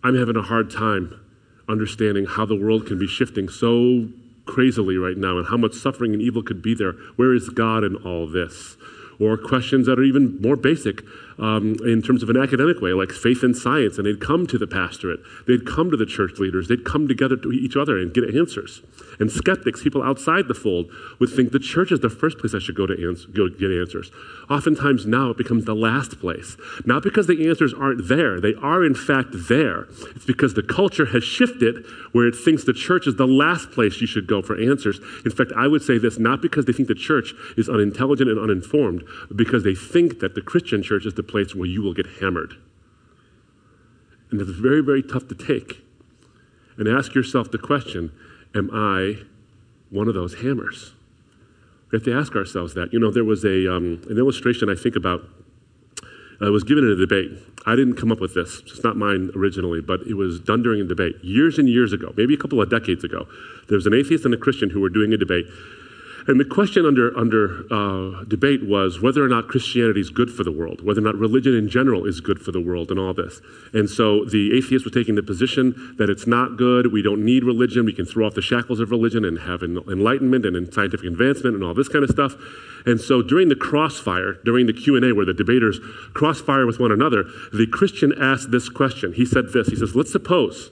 I'm 0.07 0.15
having 0.15 0.37
a 0.37 0.41
hard 0.41 0.71
time 0.71 1.19
understanding 1.67 2.27
how 2.27 2.45
the 2.45 2.55
world 2.55 2.87
can 2.87 2.97
be 2.97 3.07
shifting 3.07 3.49
so 3.49 4.07
crazily 4.45 4.95
right 4.95 5.17
now 5.17 5.37
and 5.37 5.45
how 5.45 5.57
much 5.57 5.73
suffering 5.73 6.13
and 6.13 6.21
evil 6.21 6.41
could 6.41 6.61
be 6.61 6.73
there. 6.73 6.93
Where 7.17 7.33
is 7.33 7.49
God 7.49 7.83
in 7.83 7.97
all 7.97 8.25
this? 8.25 8.77
Or 9.19 9.37
questions 9.37 9.85
that 9.85 9.99
are 9.99 10.03
even 10.03 10.39
more 10.41 10.55
basic 10.55 11.01
um, 11.39 11.77
in 11.85 12.01
terms 12.01 12.23
of 12.23 12.29
an 12.29 12.37
academic 12.37 12.81
way, 12.81 12.93
like 12.93 13.11
faith 13.11 13.43
and 13.43 13.55
science, 13.55 13.97
and 13.97 14.05
they'd 14.05 14.19
come 14.19 14.47
to 14.47 14.57
the 14.57 14.67
pastorate, 14.67 15.19
they'd 15.47 15.65
come 15.65 15.91
to 15.91 15.97
the 15.97 16.05
church 16.05 16.39
leaders, 16.39 16.67
they'd 16.67 16.85
come 16.85 17.07
together 17.07 17.37
to 17.37 17.51
each 17.51 17.75
other 17.75 17.97
and 17.97 18.13
get 18.13 18.35
answers. 18.35 18.81
And 19.19 19.31
skeptics, 19.31 19.83
people 19.83 20.03
outside 20.03 20.47
the 20.47 20.53
fold, 20.53 20.91
would 21.19 21.29
think 21.29 21.51
the 21.51 21.59
church 21.59 21.91
is 21.91 21.99
the 21.99 22.09
first 22.09 22.37
place 22.37 22.53
I 22.53 22.59
should 22.59 22.75
go 22.75 22.85
to 22.85 22.95
go 23.33 23.49
get 23.49 23.71
answers. 23.71 24.11
Oftentimes 24.49 25.05
now 25.05 25.29
it 25.29 25.37
becomes 25.37 25.65
the 25.65 25.75
last 25.75 26.19
place. 26.19 26.57
Not 26.85 27.03
because 27.03 27.27
the 27.27 27.47
answers 27.47 27.73
aren't 27.73 28.07
there, 28.07 28.39
they 28.39 28.53
are 28.55 28.85
in 28.85 28.95
fact 28.95 29.29
there. 29.31 29.87
It's 30.15 30.25
because 30.25 30.53
the 30.53 30.63
culture 30.63 31.07
has 31.07 31.23
shifted 31.23 31.85
where 32.11 32.27
it 32.27 32.35
thinks 32.35 32.63
the 32.63 32.73
church 32.73 33.07
is 33.07 33.15
the 33.15 33.27
last 33.27 33.71
place 33.71 34.01
you 34.01 34.07
should 34.07 34.27
go 34.27 34.41
for 34.41 34.59
answers. 34.59 34.99
In 35.25 35.31
fact, 35.31 35.51
I 35.55 35.67
would 35.67 35.81
say 35.81 35.97
this 35.97 36.17
not 36.17 36.41
because 36.41 36.65
they 36.65 36.73
think 36.73 36.87
the 36.87 36.95
church 36.95 37.33
is 37.55 37.69
unintelligent 37.69 38.29
and 38.29 38.39
uninformed, 38.39 39.03
but 39.27 39.37
because 39.37 39.63
they 39.63 39.75
think 39.75 40.19
that 40.19 40.35
the 40.35 40.41
Christian 40.41 40.81
church 40.81 41.05
is 41.05 41.13
the 41.13 41.23
place 41.27 41.55
where 41.55 41.67
you 41.67 41.81
will 41.81 41.93
get 41.93 42.07
hammered. 42.21 42.53
And 44.31 44.41
it's 44.41 44.51
very, 44.51 44.81
very 44.81 45.03
tough 45.03 45.27
to 45.29 45.35
take. 45.35 45.83
And 46.77 46.87
ask 46.87 47.15
yourself 47.15 47.51
the 47.51 47.57
question 47.57 48.11
Am 48.55 48.69
I 48.71 49.17
one 49.89 50.07
of 50.07 50.13
those 50.13 50.35
hammers? 50.41 50.93
We 51.91 51.97
have 51.97 52.05
to 52.05 52.13
ask 52.13 52.35
ourselves 52.35 52.73
that. 52.73 52.91
You 52.91 52.99
know, 52.99 53.11
there 53.11 53.23
was 53.23 53.45
a, 53.45 53.73
um, 53.73 54.01
an 54.09 54.17
illustration 54.17 54.69
I 54.69 54.75
think 54.75 54.95
about. 54.95 55.21
Uh, 56.39 56.51
was 56.51 56.63
given 56.63 56.83
in 56.83 56.91
a 56.91 56.95
debate. 56.95 57.31
I 57.65 57.75
didn't 57.75 57.95
come 57.95 58.11
up 58.11 58.19
with 58.19 58.35
this. 58.35 58.61
It's 58.67 58.83
not 58.83 58.95
mine 58.95 59.31
originally, 59.35 59.81
but 59.81 60.01
it 60.01 60.13
was 60.13 60.39
done 60.39 60.61
during 60.61 60.81
a 60.81 60.83
debate 60.83 61.15
years 61.23 61.57
and 61.57 61.67
years 61.67 61.93
ago, 61.93 62.13
maybe 62.15 62.35
a 62.35 62.37
couple 62.37 62.61
of 62.61 62.69
decades 62.69 63.03
ago. 63.03 63.27
There 63.69 63.75
was 63.75 63.87
an 63.87 63.95
atheist 63.95 64.23
and 64.23 64.35
a 64.35 64.37
Christian 64.37 64.69
who 64.69 64.79
were 64.79 64.89
doing 64.89 65.11
a 65.13 65.17
debate, 65.17 65.47
and 66.27 66.39
the 66.39 66.45
question 66.45 66.85
under, 66.85 67.17
under 67.17 67.65
uh, 67.71 68.23
debate 68.25 68.67
was 68.67 69.01
whether 69.01 69.23
or 69.23 69.29
not 69.29 69.47
Christianity 69.47 70.01
is 70.01 70.09
good 70.09 70.29
for 70.29 70.43
the 70.43 70.51
world, 70.51 70.81
whether 70.81 70.99
or 70.99 71.03
not 71.03 71.15
religion 71.15 71.55
in 71.55 71.69
general 71.69 72.05
is 72.05 72.19
good 72.19 72.39
for 72.39 72.51
the 72.51 72.59
world, 72.59 72.91
and 72.91 72.99
all 72.99 73.13
this. 73.13 73.41
And 73.73 73.89
so 73.89 74.25
the 74.25 74.55
atheists 74.57 74.85
were 74.85 74.91
taking 74.91 75.15
the 75.15 75.23
position 75.23 75.95
that 75.97 76.09
it's 76.09 76.27
not 76.27 76.57
good, 76.57 76.91
we 76.91 77.01
don't 77.01 77.23
need 77.23 77.43
religion, 77.43 77.85
we 77.85 77.93
can 77.93 78.05
throw 78.05 78.27
off 78.27 78.33
the 78.33 78.41
shackles 78.41 78.79
of 78.81 78.91
religion 78.91 79.23
and 79.23 79.39
have 79.39 79.63
enlightenment 79.63 80.45
and 80.45 80.73
scientific 80.73 81.05
advancement 81.05 81.55
and 81.55 81.63
all 81.63 81.73
this 81.73 81.87
kind 81.87 82.03
of 82.03 82.09
stuff. 82.09 82.35
And 82.85 82.99
so 82.99 83.21
during 83.21 83.49
the 83.49 83.55
crossfire, 83.55 84.33
during 84.43 84.65
the 84.65 84.73
Q&A 84.73 85.13
where 85.13 85.25
the 85.25 85.33
debaters 85.33 85.79
crossfire 86.13 86.65
with 86.65 86.79
one 86.79 86.91
another, 86.91 87.23
the 87.53 87.67
Christian 87.71 88.13
asked 88.19 88.51
this 88.51 88.69
question. 88.69 89.13
He 89.13 89.25
said 89.25 89.53
this, 89.53 89.67
he 89.67 89.75
says, 89.75 89.95
let's 89.95 90.11
suppose 90.11 90.71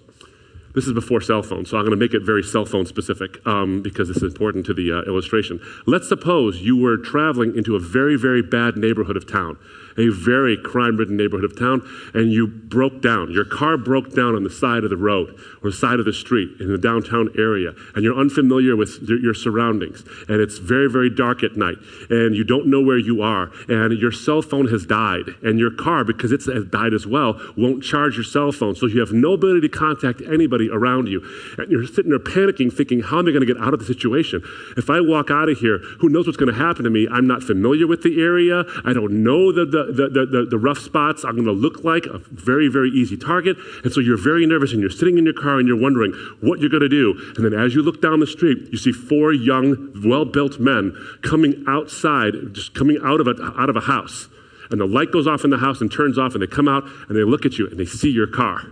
This 0.75 0.87
is 0.87 0.93
before 0.93 1.21
cell 1.21 1.41
phones, 1.41 1.69
so 1.69 1.77
I'm 1.77 1.83
going 1.83 1.97
to 1.97 1.97
make 1.97 2.13
it 2.13 2.21
very 2.21 2.43
cell 2.43 2.65
phone 2.65 2.85
specific 2.85 3.45
um, 3.47 3.81
because 3.81 4.09
this 4.09 4.17
is 4.17 4.23
important 4.23 4.65
to 4.65 4.73
the 4.73 4.91
uh, 4.91 5.09
illustration. 5.09 5.61
Let's 5.85 6.09
suppose 6.09 6.61
you 6.61 6.75
were 6.75 6.97
traveling 6.97 7.55
into 7.55 7.77
a 7.77 7.79
very, 7.79 8.17
very 8.17 8.41
bad 8.41 8.75
neighborhood 8.75 9.15
of 9.15 9.25
town 9.25 9.57
a 9.97 10.09
very 10.09 10.57
crime 10.57 10.97
ridden 10.97 11.17
neighborhood 11.17 11.45
of 11.45 11.57
town, 11.57 11.81
and 12.13 12.31
you 12.31 12.47
broke 12.47 13.01
down. 13.01 13.31
Your 13.31 13.45
car 13.45 13.77
broke 13.77 14.13
down 14.13 14.35
on 14.35 14.43
the 14.43 14.49
side 14.49 14.83
of 14.83 14.89
the 14.89 14.97
road 14.97 15.39
or 15.63 15.71
side 15.71 15.99
of 15.99 16.05
the 16.05 16.13
street 16.13 16.59
in 16.59 16.71
the 16.71 16.77
downtown 16.77 17.29
area, 17.37 17.73
and 17.95 18.03
you're 18.03 18.17
unfamiliar 18.17 18.75
with 18.75 19.01
your 19.07 19.33
surroundings, 19.33 20.03
and 20.27 20.41
it's 20.41 20.57
very, 20.57 20.89
very 20.89 21.09
dark 21.09 21.43
at 21.43 21.55
night, 21.55 21.77
and 22.09 22.35
you 22.35 22.43
don't 22.43 22.67
know 22.67 22.81
where 22.81 22.97
you 22.97 23.21
are, 23.21 23.51
and 23.67 23.97
your 23.99 24.11
cell 24.11 24.41
phone 24.41 24.67
has 24.67 24.85
died, 24.85 25.29
and 25.43 25.59
your 25.59 25.71
car, 25.71 26.03
because 26.03 26.31
it's 26.31 26.47
died 26.69 26.93
as 26.93 27.07
well, 27.07 27.39
won't 27.57 27.83
charge 27.83 28.15
your 28.15 28.23
cell 28.23 28.51
phone, 28.51 28.75
so 28.75 28.85
you 28.85 28.99
have 28.99 29.11
no 29.11 29.33
ability 29.33 29.61
to 29.61 29.69
contact 29.69 30.21
anybody 30.21 30.69
around 30.69 31.07
you. 31.07 31.23
And 31.57 31.71
you're 31.71 31.85
sitting 31.87 32.09
there 32.09 32.19
panicking, 32.19 32.71
thinking, 32.71 33.01
how 33.01 33.19
am 33.19 33.27
I 33.27 33.31
going 33.31 33.45
to 33.45 33.53
get 33.53 33.61
out 33.61 33.73
of 33.73 33.79
the 33.79 33.85
situation? 33.85 34.43
If 34.77 34.89
I 34.89 34.99
walk 35.01 35.31
out 35.31 35.49
of 35.49 35.57
here, 35.57 35.79
who 35.99 36.09
knows 36.09 36.27
what's 36.27 36.37
going 36.37 36.53
to 36.53 36.59
happen 36.59 36.83
to 36.83 36.89
me? 36.89 37.07
I'm 37.09 37.27
not 37.27 37.43
familiar 37.43 37.87
with 37.87 38.03
the 38.03 38.21
area. 38.21 38.65
I 38.83 38.93
don't 38.93 39.23
know 39.23 39.51
the, 39.51 39.65
the, 39.65 39.84
the, 39.85 40.25
the, 40.25 40.47
the, 40.49 40.57
rough 40.57 40.79
spots 40.79 41.23
are 41.23 41.33
going 41.33 41.45
to 41.45 41.51
look 41.51 41.83
like 41.83 42.05
a 42.05 42.19
very, 42.31 42.67
very 42.67 42.89
easy 42.89 43.17
target. 43.17 43.57
And 43.83 43.91
so 43.91 43.99
you're 43.99 44.21
very 44.21 44.45
nervous 44.45 44.71
and 44.71 44.81
you're 44.81 44.89
sitting 44.89 45.17
in 45.17 45.25
your 45.25 45.33
car 45.33 45.59
and 45.59 45.67
you're 45.67 45.79
wondering 45.79 46.11
what 46.41 46.59
you're 46.59 46.69
going 46.69 46.81
to 46.81 46.89
do. 46.89 47.13
And 47.35 47.45
then 47.45 47.53
as 47.53 47.75
you 47.75 47.81
look 47.81 48.01
down 48.01 48.19
the 48.19 48.27
street, 48.27 48.69
you 48.71 48.77
see 48.77 48.91
four 48.91 49.33
young, 49.33 50.03
well 50.05 50.25
built 50.25 50.59
men 50.59 50.95
coming 51.21 51.63
outside, 51.67 52.33
just 52.53 52.73
coming 52.73 52.99
out 53.03 53.19
of, 53.19 53.27
a, 53.27 53.35
out 53.57 53.69
of 53.69 53.75
a 53.75 53.81
house. 53.81 54.27
And 54.71 54.79
the 54.79 54.85
light 54.85 55.11
goes 55.11 55.27
off 55.27 55.43
in 55.43 55.49
the 55.49 55.57
house 55.57 55.81
and 55.81 55.91
turns 55.91 56.17
off, 56.17 56.33
and 56.33 56.41
they 56.41 56.47
come 56.47 56.67
out 56.67 56.83
and 57.07 57.15
they 57.15 57.23
look 57.23 57.45
at 57.45 57.57
you 57.57 57.67
and 57.67 57.79
they 57.79 57.85
see 57.85 58.09
your 58.09 58.27
car. 58.27 58.71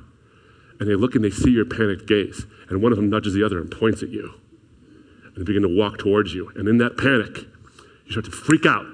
And 0.79 0.89
they 0.89 0.95
look 0.95 1.15
and 1.15 1.23
they 1.23 1.29
see 1.29 1.51
your 1.51 1.65
panicked 1.65 2.07
gaze. 2.07 2.45
And 2.69 2.81
one 2.81 2.91
of 2.91 2.97
them 2.97 3.09
nudges 3.09 3.33
the 3.33 3.43
other 3.43 3.59
and 3.59 3.69
points 3.69 4.01
at 4.01 4.09
you. 4.09 4.33
And 5.23 5.37
they 5.37 5.43
begin 5.43 5.61
to 5.61 5.69
walk 5.69 5.97
towards 5.99 6.33
you. 6.33 6.51
And 6.55 6.67
in 6.67 6.77
that 6.79 6.97
panic, 6.97 7.45
you 8.05 8.11
start 8.11 8.25
to 8.25 8.31
freak 8.31 8.65
out 8.65 8.85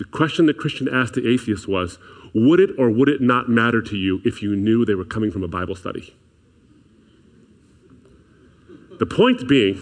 the 0.00 0.06
question 0.06 0.46
the 0.46 0.54
Christian 0.54 0.88
asked 0.88 1.12
the 1.12 1.28
atheist 1.30 1.68
was 1.68 1.98
Would 2.32 2.58
it 2.58 2.70
or 2.78 2.88
would 2.88 3.10
it 3.10 3.20
not 3.20 3.50
matter 3.50 3.82
to 3.82 3.96
you 3.98 4.22
if 4.24 4.42
you 4.42 4.56
knew 4.56 4.86
they 4.86 4.94
were 4.94 5.04
coming 5.04 5.30
from 5.30 5.44
a 5.44 5.48
Bible 5.48 5.74
study? 5.74 6.16
The 8.98 9.04
point 9.04 9.46
being 9.46 9.74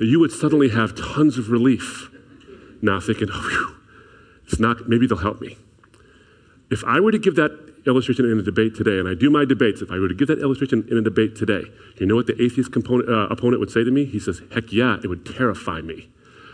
that 0.00 0.06
you 0.06 0.18
would 0.18 0.32
suddenly 0.32 0.70
have 0.70 0.96
tons 0.96 1.38
of 1.38 1.48
relief 1.48 2.10
now 2.82 2.98
thinking, 2.98 3.28
oh, 3.32 3.40
whew, 3.48 3.76
it's 4.44 4.58
not, 4.58 4.88
maybe 4.88 5.06
they'll 5.06 5.18
help 5.18 5.40
me. 5.40 5.56
If 6.68 6.82
I 6.84 6.98
were 6.98 7.12
to 7.12 7.18
give 7.18 7.36
that 7.36 7.52
illustration 7.86 8.24
in 8.24 8.40
a 8.40 8.42
debate 8.42 8.74
today, 8.74 8.98
and 8.98 9.08
I 9.08 9.14
do 9.14 9.30
my 9.30 9.44
debates, 9.44 9.82
if 9.82 9.92
I 9.92 10.00
were 10.00 10.08
to 10.08 10.14
give 10.14 10.26
that 10.26 10.40
illustration 10.40 10.84
in 10.90 10.98
a 10.98 11.02
debate 11.02 11.36
today, 11.36 11.62
you 11.98 12.06
know 12.06 12.16
what 12.16 12.26
the 12.26 12.42
atheist 12.42 12.72
component, 12.72 13.08
uh, 13.08 13.28
opponent 13.30 13.60
would 13.60 13.70
say 13.70 13.84
to 13.84 13.90
me? 13.92 14.04
He 14.04 14.18
says, 14.18 14.42
heck 14.52 14.72
yeah, 14.72 14.96
it 15.04 15.06
would 15.06 15.24
terrify 15.24 15.80
me. 15.80 16.08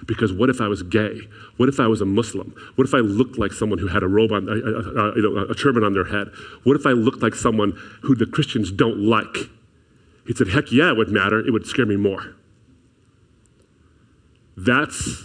Because 0.07 0.33
what 0.33 0.51
if 0.51 0.61
I 0.61 0.69
was 0.69 0.83
gay? 0.83 1.21
What 1.57 1.69
if 1.69 1.79
I 1.79 1.87
was 1.87 2.01
a 2.01 2.05
Muslim? 2.05 2.55
What 2.75 2.87
if 2.87 2.95
I 2.95 2.99
looked 2.99 3.39
like 3.39 3.53
someone 3.53 3.79
who 3.79 3.87
had 3.87 4.03
a 4.03 4.09
robe 4.09 4.33
on, 4.33 4.49
a, 4.49 4.53
a, 4.53 5.43
a, 5.43 5.51
a 5.51 5.55
turban 5.55 5.85
on 5.85 5.93
their 5.93 6.07
head? 6.07 6.29
What 6.65 6.77
if 6.77 6.87
I 6.87 6.91
looked 6.91 7.23
like 7.23 7.35
someone 7.35 7.79
who 8.03 8.15
the 8.15 8.27
Christians 8.27 8.73
don't 8.73 8.99
like? 8.99 9.37
He 10.27 10.35
said, 10.35 10.49
heck 10.49 10.73
yeah, 10.73 10.91
it 10.91 10.97
would 10.97 11.09
matter. 11.09 11.39
It 11.39 11.53
would 11.53 11.67
scare 11.67 11.87
me 11.87 11.97
more. 11.97 12.35
That's 14.57 15.25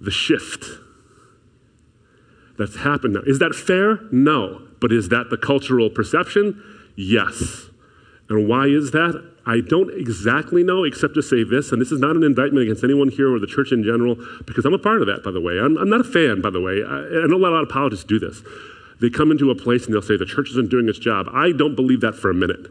the 0.00 0.10
shift 0.10 0.64
that's 2.58 2.76
happened 2.76 3.14
now. 3.14 3.22
Is 3.26 3.38
that 3.38 3.54
fair? 3.54 4.00
No. 4.12 4.66
But 4.80 4.92
is 4.92 5.08
that 5.10 5.30
the 5.30 5.36
cultural 5.36 5.90
perception? 5.90 6.62
Yes. 6.96 7.70
And 8.28 8.48
why 8.48 8.66
is 8.66 8.90
that? 8.92 9.29
I 9.46 9.60
don't 9.60 9.90
exactly 9.98 10.62
know, 10.62 10.84
except 10.84 11.14
to 11.14 11.22
say 11.22 11.44
this, 11.44 11.72
and 11.72 11.80
this 11.80 11.90
is 11.90 12.00
not 12.00 12.14
an 12.14 12.22
indictment 12.22 12.64
against 12.64 12.84
anyone 12.84 13.08
here 13.08 13.32
or 13.32 13.38
the 13.38 13.46
church 13.46 13.72
in 13.72 13.82
general, 13.82 14.16
because 14.46 14.64
I'm 14.64 14.74
a 14.74 14.78
part 14.78 15.00
of 15.00 15.06
that, 15.06 15.22
by 15.24 15.30
the 15.30 15.40
way. 15.40 15.58
I'm, 15.58 15.76
I'm 15.78 15.88
not 15.88 16.02
a 16.02 16.04
fan, 16.04 16.40
by 16.42 16.50
the 16.50 16.60
way. 16.60 16.82
I, 16.84 17.24
I 17.24 17.26
know 17.26 17.36
a 17.36 17.38
lot 17.38 17.54
of 17.54 17.68
apologists 17.68 18.04
do 18.04 18.18
this. 18.18 18.42
They 19.00 19.08
come 19.08 19.30
into 19.30 19.50
a 19.50 19.54
place 19.54 19.86
and 19.86 19.94
they'll 19.94 20.02
say 20.02 20.16
the 20.16 20.26
church 20.26 20.50
isn't 20.50 20.70
doing 20.70 20.88
its 20.88 20.98
job. 20.98 21.26
I 21.32 21.52
don't 21.52 21.74
believe 21.74 22.02
that 22.02 22.14
for 22.14 22.30
a 22.30 22.34
minute. 22.34 22.66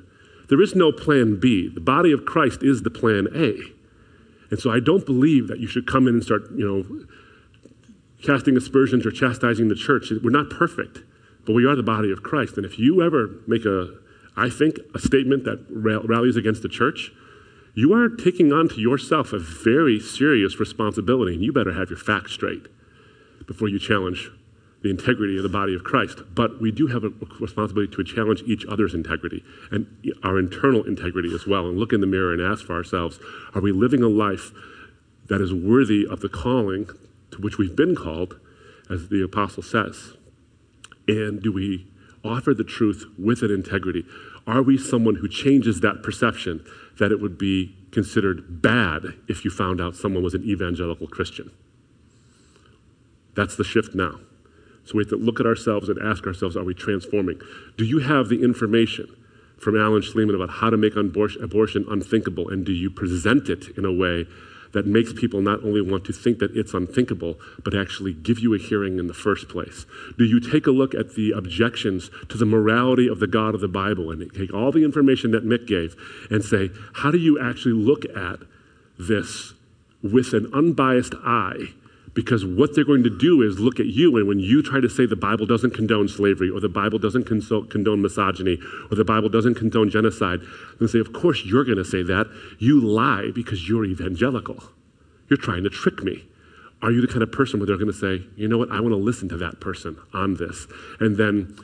There 0.50 0.62
is 0.62 0.76
no 0.76 0.92
plan 0.92 1.40
B. 1.40 1.70
The 1.74 1.82
body 1.82 2.12
of 2.12 2.26
Christ 2.26 2.62
is 2.62 2.84
the 2.84 2.92
plan 2.92 3.28
A. 3.34 3.58
And 4.52 4.60
so 4.60 4.72
I 4.72 4.80
don't 4.80 5.06
believe 5.06 5.48
that 5.48 5.60
you 5.60 5.68
should 5.68 5.88
come 5.88 6.08
in 6.08 6.16
and 6.16 6.24
start, 6.24 6.44
you 6.56 6.66
know, 6.68 7.06
casting 8.24 8.58
aspersions 8.58 9.06
or 9.06 9.12
chastising 9.12 9.70
the 9.70 9.76
church. 9.76 10.12
We're 10.24 10.30
not 10.30 10.50
perfect, 10.50 11.00
but 11.46 11.54
we 11.54 11.66
are 11.66 11.76
the 11.76 11.84
body 11.84 12.12
of 12.12 12.24
Christ. 12.24 12.58
And 12.58 12.66
if 12.66 12.78
you 12.78 13.02
ever 13.02 13.30
make 13.48 13.66
a 13.66 13.96
I 14.40 14.50
think, 14.50 14.78
a 14.96 15.00
statement 15.00 15.44
that 15.44 15.66
rallies 15.70 16.38
against 16.38 16.62
the 16.62 16.70
church, 16.70 17.12
you 17.76 17.94
are 17.94 18.10
taking 18.10 18.52
on 18.52 18.70
to 18.70 18.82
yourself 18.82 19.34
a 19.34 19.40
very 19.40 20.00
serious 20.00 20.60
responsibility, 20.60 21.36
and 21.36 21.44
you 21.44 21.52
better 21.52 21.74
have 21.74 21.90
your 21.90 22.00
facts 22.00 22.34
straight 22.34 22.68
before 23.48 23.68
you 23.68 23.80
challenge 23.80 24.30
the 24.82 24.90
integrity 24.90 25.36
of 25.36 25.44
the 25.44 25.50
body 25.50 25.76
of 25.76 25.84
Christ. 25.84 26.20
But 26.34 26.62
we 26.62 26.72
do 26.72 26.88
have 26.88 27.04
a 27.04 27.10
responsibility 27.40 27.94
to 27.96 28.04
challenge 28.04 28.44
each 28.46 28.66
other's 28.66 28.94
integrity 28.94 29.44
and 29.72 29.88
our 30.24 30.40
internal 30.40 30.84
integrity 30.84 31.34
as 31.34 31.46
well, 31.46 31.68
and 31.68 31.78
look 31.78 31.92
in 31.92 32.02
the 32.02 32.08
mirror 32.08 32.34
and 32.34 32.42
ask 32.42 32.66
for 32.66 32.74
ourselves 32.74 33.20
are 33.54 33.62
we 33.62 33.72
living 33.72 34.02
a 34.02 34.08
life 34.08 34.52
that 35.28 35.42
is 35.42 35.54
worthy 35.54 36.08
of 36.10 36.22
the 36.22 36.30
calling 36.30 36.88
to 37.32 37.40
which 37.40 37.58
we've 37.58 37.76
been 37.76 37.96
called, 37.96 38.40
as 38.90 39.10
the 39.10 39.22
apostle 39.22 39.64
says? 39.64 40.14
And 41.08 41.42
do 41.42 41.52
we 41.52 41.88
offer 42.24 42.54
the 42.54 42.64
truth 42.64 43.06
with 43.18 43.42
an 43.42 43.52
integrity? 43.52 44.06
Are 44.50 44.64
we 44.64 44.80
someone 44.80 45.14
who 45.14 45.28
changes 45.28 45.82
that 45.82 46.02
perception 46.02 46.66
that 46.98 47.12
it 47.12 47.22
would 47.22 47.38
be 47.38 47.76
considered 47.92 48.64
bad 48.64 49.14
if 49.28 49.46
you 49.46 49.52
found 49.52 49.80
out 49.80 49.96
someone 49.96 50.24
was 50.24 50.34
an 50.34 50.44
evangelical 50.44 51.08
Christian? 51.08 51.52
That's 53.36 53.56
the 53.56 53.64
shift 53.64 53.94
now. 53.94 54.20
So 54.86 54.96
we 54.96 55.04
have 55.04 55.10
to 55.10 55.18
look 55.18 55.40
at 55.40 55.46
ourselves 55.46 55.88
and 55.88 56.00
ask 56.02 56.26
ourselves 56.26 56.58
are 56.58 56.64
we 56.64 56.74
transforming? 56.74 57.40
Do 57.78 57.86
you 57.86 58.00
have 58.00 58.28
the 58.28 58.44
information 58.44 59.16
from 59.60 59.80
Alan 59.80 60.02
Shlemon 60.02 60.34
about 60.34 60.50
how 60.50 60.72
to 60.72 60.78
make 60.78 60.96
abortion 60.96 61.86
unthinkable? 61.88 62.50
And 62.50 62.66
do 62.66 62.72
you 62.72 62.90
present 62.90 63.50
it 63.50 63.78
in 63.78 63.86
a 63.86 63.94
way 63.94 64.26
that 64.74 64.86
makes 64.86 65.14
people 65.14 65.42
not 65.42 65.64
only 65.64 65.82
want 65.82 66.06
to 66.06 66.14
think 66.14 66.40
that 66.40 66.56
it's 66.56 66.74
unthinkable, 66.74 67.38
but 67.64 67.76
actually 67.76 68.14
give 68.14 68.40
you 68.40 68.54
a 68.54 68.58
hearing 68.58 69.00
in 69.00 69.08
the 69.08 69.14
first 69.14 69.50
place? 69.50 69.86
Do 70.18 70.26
you 70.26 70.40
take 70.40 70.68
a 70.68 70.72
look 70.72 70.94
at 70.94 71.16
the 71.16 71.32
objections 71.32 72.10
to 72.30 72.38
the 72.38 72.46
morality 72.46 73.08
of 73.08 73.20
the 73.20 73.28
God 73.28 73.56
of 73.56 73.62
the 73.62 73.68
Bible 73.68 74.12
and 74.12 74.34
take 74.34 74.54
all 74.54 74.72
the 74.72 74.84
information 74.84 75.32
that 75.32 75.46
Mick 75.46 75.68
gave 75.68 75.96
and 76.30 76.44
say, 76.44 76.70
how 76.94 77.12
do 77.12 77.18
you 77.18 77.40
actually 77.40 77.74
look 77.74 78.06
at 78.16 78.40
this 78.98 79.54
with 80.02 80.34
an 80.34 80.50
unbiased 80.54 81.14
eye 81.24 81.74
because 82.14 82.46
what 82.46 82.74
they're 82.74 82.86
going 82.86 83.04
to 83.04 83.10
do 83.10 83.42
is 83.42 83.60
look 83.60 83.80
at 83.80 83.88
you, 83.88 84.18
and 84.18 84.28
when 84.28 84.40
you 84.40 84.62
try 84.62 84.80
to 84.80 84.90
say 84.90 85.06
the 85.06 85.16
Bible 85.16 85.46
doesn't 85.46 85.74
condone 85.74 86.08
slavery, 86.08 86.50
or 86.50 86.60
the 86.60 86.70
Bible 86.70 87.00
doesn't 87.00 87.26
condone 87.26 88.02
misogyny, 88.02 88.58
or 88.90 88.96
the 88.96 89.06
Bible 89.06 89.30
doesn't 89.30 89.56
condone 89.56 89.90
genocide, 89.90 90.40
they 90.80 90.88
say, 90.88 91.00
Of 91.00 91.14
course 91.14 91.44
you're 91.46 91.64
going 91.64 91.78
to 91.78 91.86
say 91.86 92.04
that. 92.04 92.28
You 92.58 92.82
lie 92.82 93.32
because 93.34 93.68
you're 93.68 93.86
evangelical. 93.86 94.64
You're 95.30 95.38
trying 95.38 95.64
to 95.64 95.70
trick 95.70 96.04
me. 96.04 96.26
Are 96.82 96.92
you 96.92 97.02
the 97.02 97.08
kind 97.08 97.22
of 97.22 97.32
person 97.32 97.60
where 97.60 97.68
they're 97.68 97.78
going 97.78 97.92
to 97.92 97.94
say, 97.94 98.26
You 98.36 98.48
know 98.48 98.58
what? 98.58 98.72
I 98.72 98.80
want 98.80 98.94
to 98.94 98.98
listen 98.98 99.30
to 99.30 99.38
that 99.38 99.60
person 99.60 99.98
on 100.14 100.36
this. 100.36 100.68
And 101.00 101.18
then 101.18 101.56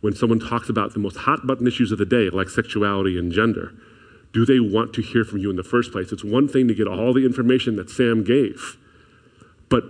when 0.00 0.14
someone 0.14 0.40
talks 0.40 0.68
about 0.68 0.94
the 0.94 0.98
most 0.98 1.18
hot 1.18 1.46
button 1.46 1.66
issues 1.66 1.92
of 1.92 1.98
the 1.98 2.06
day, 2.06 2.30
like 2.30 2.48
sexuality 2.48 3.18
and 3.18 3.32
gender, 3.32 3.74
do 4.32 4.46
they 4.46 4.60
want 4.60 4.94
to 4.94 5.02
hear 5.02 5.24
from 5.24 5.38
you 5.38 5.50
in 5.50 5.56
the 5.56 5.64
first 5.64 5.92
place? 5.92 6.12
It's 6.12 6.24
one 6.24 6.48
thing 6.48 6.68
to 6.68 6.74
get 6.74 6.86
all 6.86 7.12
the 7.12 7.26
information 7.26 7.76
that 7.76 7.90
Sam 7.90 8.24
gave 8.24 8.78
but 9.70 9.84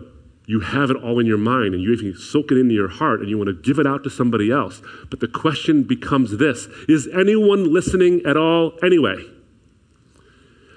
you 0.46 0.60
have 0.60 0.90
it 0.90 0.96
all 0.96 1.18
in 1.18 1.26
your 1.26 1.38
mind 1.38 1.75
and 1.75 1.82
you 1.82 1.92
even 1.92 2.16
soak 2.16 2.50
it 2.50 2.58
into 2.58 2.75
your 2.75 2.88
heart 2.88 3.20
and 3.20 3.28
you 3.28 3.37
want 3.38 3.49
to 3.49 3.54
give 3.54 3.78
it 3.78 3.87
out 3.87 4.02
to 4.04 4.10
somebody 4.10 4.50
else. 4.50 4.82
But 5.08 5.20
the 5.20 5.28
question 5.28 5.82
becomes 5.82 6.38
this 6.38 6.68
Is 6.88 7.08
anyone 7.08 7.72
listening 7.72 8.22
at 8.25 8.37
all 8.37 8.72
anyway? 8.82 9.16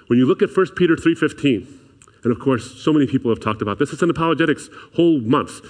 When 0.07 0.19
you 0.19 0.25
look 0.25 0.41
at 0.41 0.55
1 0.55 0.75
Peter 0.75 0.95
3:15, 0.95 1.82
and 2.23 2.31
of 2.31 2.39
course, 2.39 2.81
so 2.81 2.93
many 2.93 3.05
people 3.05 3.29
have 3.31 3.39
talked 3.41 3.61
about 3.61 3.79
this. 3.79 3.91
It's 3.91 4.01
an 4.01 4.09
apologetics 4.09 4.69
whole 4.95 5.19
month. 5.19 5.61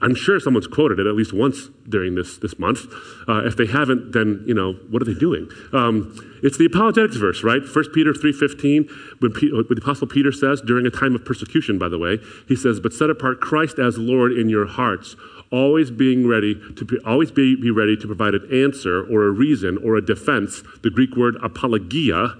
I'm 0.00 0.14
sure 0.14 0.40
someone's 0.40 0.66
quoted 0.66 0.98
it 0.98 1.06
at 1.06 1.14
least 1.14 1.32
once 1.32 1.68
during 1.88 2.14
this, 2.14 2.38
this 2.38 2.58
month. 2.58 2.86
Uh, 3.28 3.44
if 3.44 3.56
they 3.56 3.66
haven't, 3.66 4.12
then, 4.12 4.42
you 4.46 4.54
know, 4.54 4.72
what 4.90 5.00
are 5.02 5.04
they 5.04 5.18
doing? 5.18 5.48
Um, 5.72 6.14
it's 6.42 6.58
the 6.58 6.64
apologetics 6.64 7.16
verse, 7.16 7.44
right? 7.44 7.62
1 7.62 7.84
Peter 7.94 8.12
3.15, 8.12 8.90
when, 9.20 9.32
P- 9.32 9.52
when 9.52 9.64
the 9.68 9.80
Apostle 9.80 10.08
Peter 10.08 10.32
says, 10.32 10.60
during 10.60 10.86
a 10.86 10.90
time 10.90 11.14
of 11.14 11.24
persecution, 11.24 11.78
by 11.78 11.88
the 11.88 11.98
way, 11.98 12.18
he 12.48 12.56
says, 12.56 12.80
but 12.80 12.92
set 12.92 13.08
apart 13.08 13.40
Christ 13.40 13.78
as 13.78 13.96
Lord 13.96 14.32
in 14.32 14.48
your 14.48 14.66
hearts, 14.66 15.14
always 15.52 15.90
being 15.90 16.26
ready 16.26 16.60
to 16.76 16.84
be, 16.84 16.98
always 17.04 17.30
be, 17.30 17.54
be 17.54 17.70
ready 17.70 17.96
to 17.96 18.06
provide 18.06 18.34
an 18.34 18.48
answer 18.52 19.04
or 19.04 19.24
a 19.24 19.30
reason 19.30 19.78
or 19.84 19.96
a 19.96 20.04
defense, 20.04 20.62
the 20.82 20.90
Greek 20.90 21.16
word 21.16 21.36
apologia, 21.42 22.34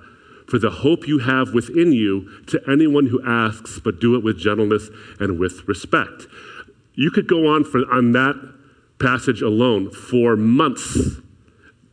for 0.52 0.59
the 0.59 0.71
hope 0.71 1.09
you 1.09 1.21
have 1.21 1.54
within 1.54 1.92
you 1.92 2.28
to 2.47 2.61
anyone 2.71 3.06
who 3.06 3.18
asks, 3.26 3.80
but 3.80 3.99
do 3.99 4.14
it 4.16 4.23
with 4.23 4.38
gentleness 4.38 4.90
and 5.18 5.38
with 5.38 5.66
respect. 5.66 6.26
You 6.92 7.11
could 7.11 7.26
go 7.26 7.47
on 7.47 7.64
for, 7.64 7.90
on 7.90 8.12
that 8.12 8.35
passage 8.99 9.40
alone 9.40 9.90
for 9.90 10.37
months 10.37 11.23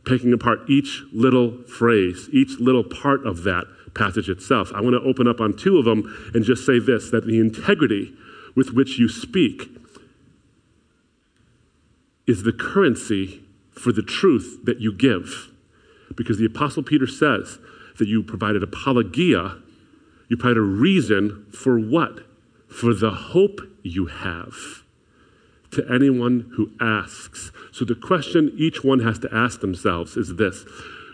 picking 0.04 0.34
apart 0.34 0.58
each 0.68 1.02
little 1.10 1.62
phrase, 1.62 2.28
each 2.34 2.60
little 2.60 2.84
part 2.84 3.26
of 3.26 3.44
that 3.44 3.64
passage 3.94 4.28
itself. 4.28 4.70
I 4.74 4.82
want 4.82 4.92
to 4.92 5.08
open 5.08 5.26
up 5.26 5.40
on 5.40 5.56
two 5.56 5.78
of 5.78 5.86
them 5.86 6.30
and 6.34 6.44
just 6.44 6.66
say 6.66 6.78
this 6.78 7.08
that 7.12 7.24
the 7.24 7.40
integrity 7.40 8.12
with 8.54 8.74
which 8.74 8.98
you 8.98 9.08
speak 9.08 9.70
is 12.26 12.42
the 12.42 12.52
currency 12.52 13.42
for 13.70 13.90
the 13.90 14.02
truth 14.02 14.58
that 14.64 14.80
you 14.80 14.92
give. 14.92 15.48
Because 16.14 16.36
the 16.36 16.44
Apostle 16.44 16.82
Peter 16.82 17.06
says 17.06 17.58
that 18.00 18.08
you 18.08 18.24
provided 18.24 18.64
apologia, 18.64 19.62
you 20.28 20.36
provided 20.36 20.58
a 20.58 20.62
reason 20.62 21.46
for 21.52 21.78
what? 21.78 22.24
For 22.68 22.92
the 22.92 23.10
hope 23.10 23.60
you 23.82 24.06
have 24.06 24.82
to 25.72 25.86
anyone 25.92 26.52
who 26.56 26.72
asks. 26.80 27.52
So 27.72 27.84
the 27.84 27.94
question 27.94 28.52
each 28.56 28.82
one 28.82 29.00
has 29.00 29.18
to 29.20 29.28
ask 29.32 29.60
themselves 29.60 30.16
is 30.16 30.36
this 30.36 30.64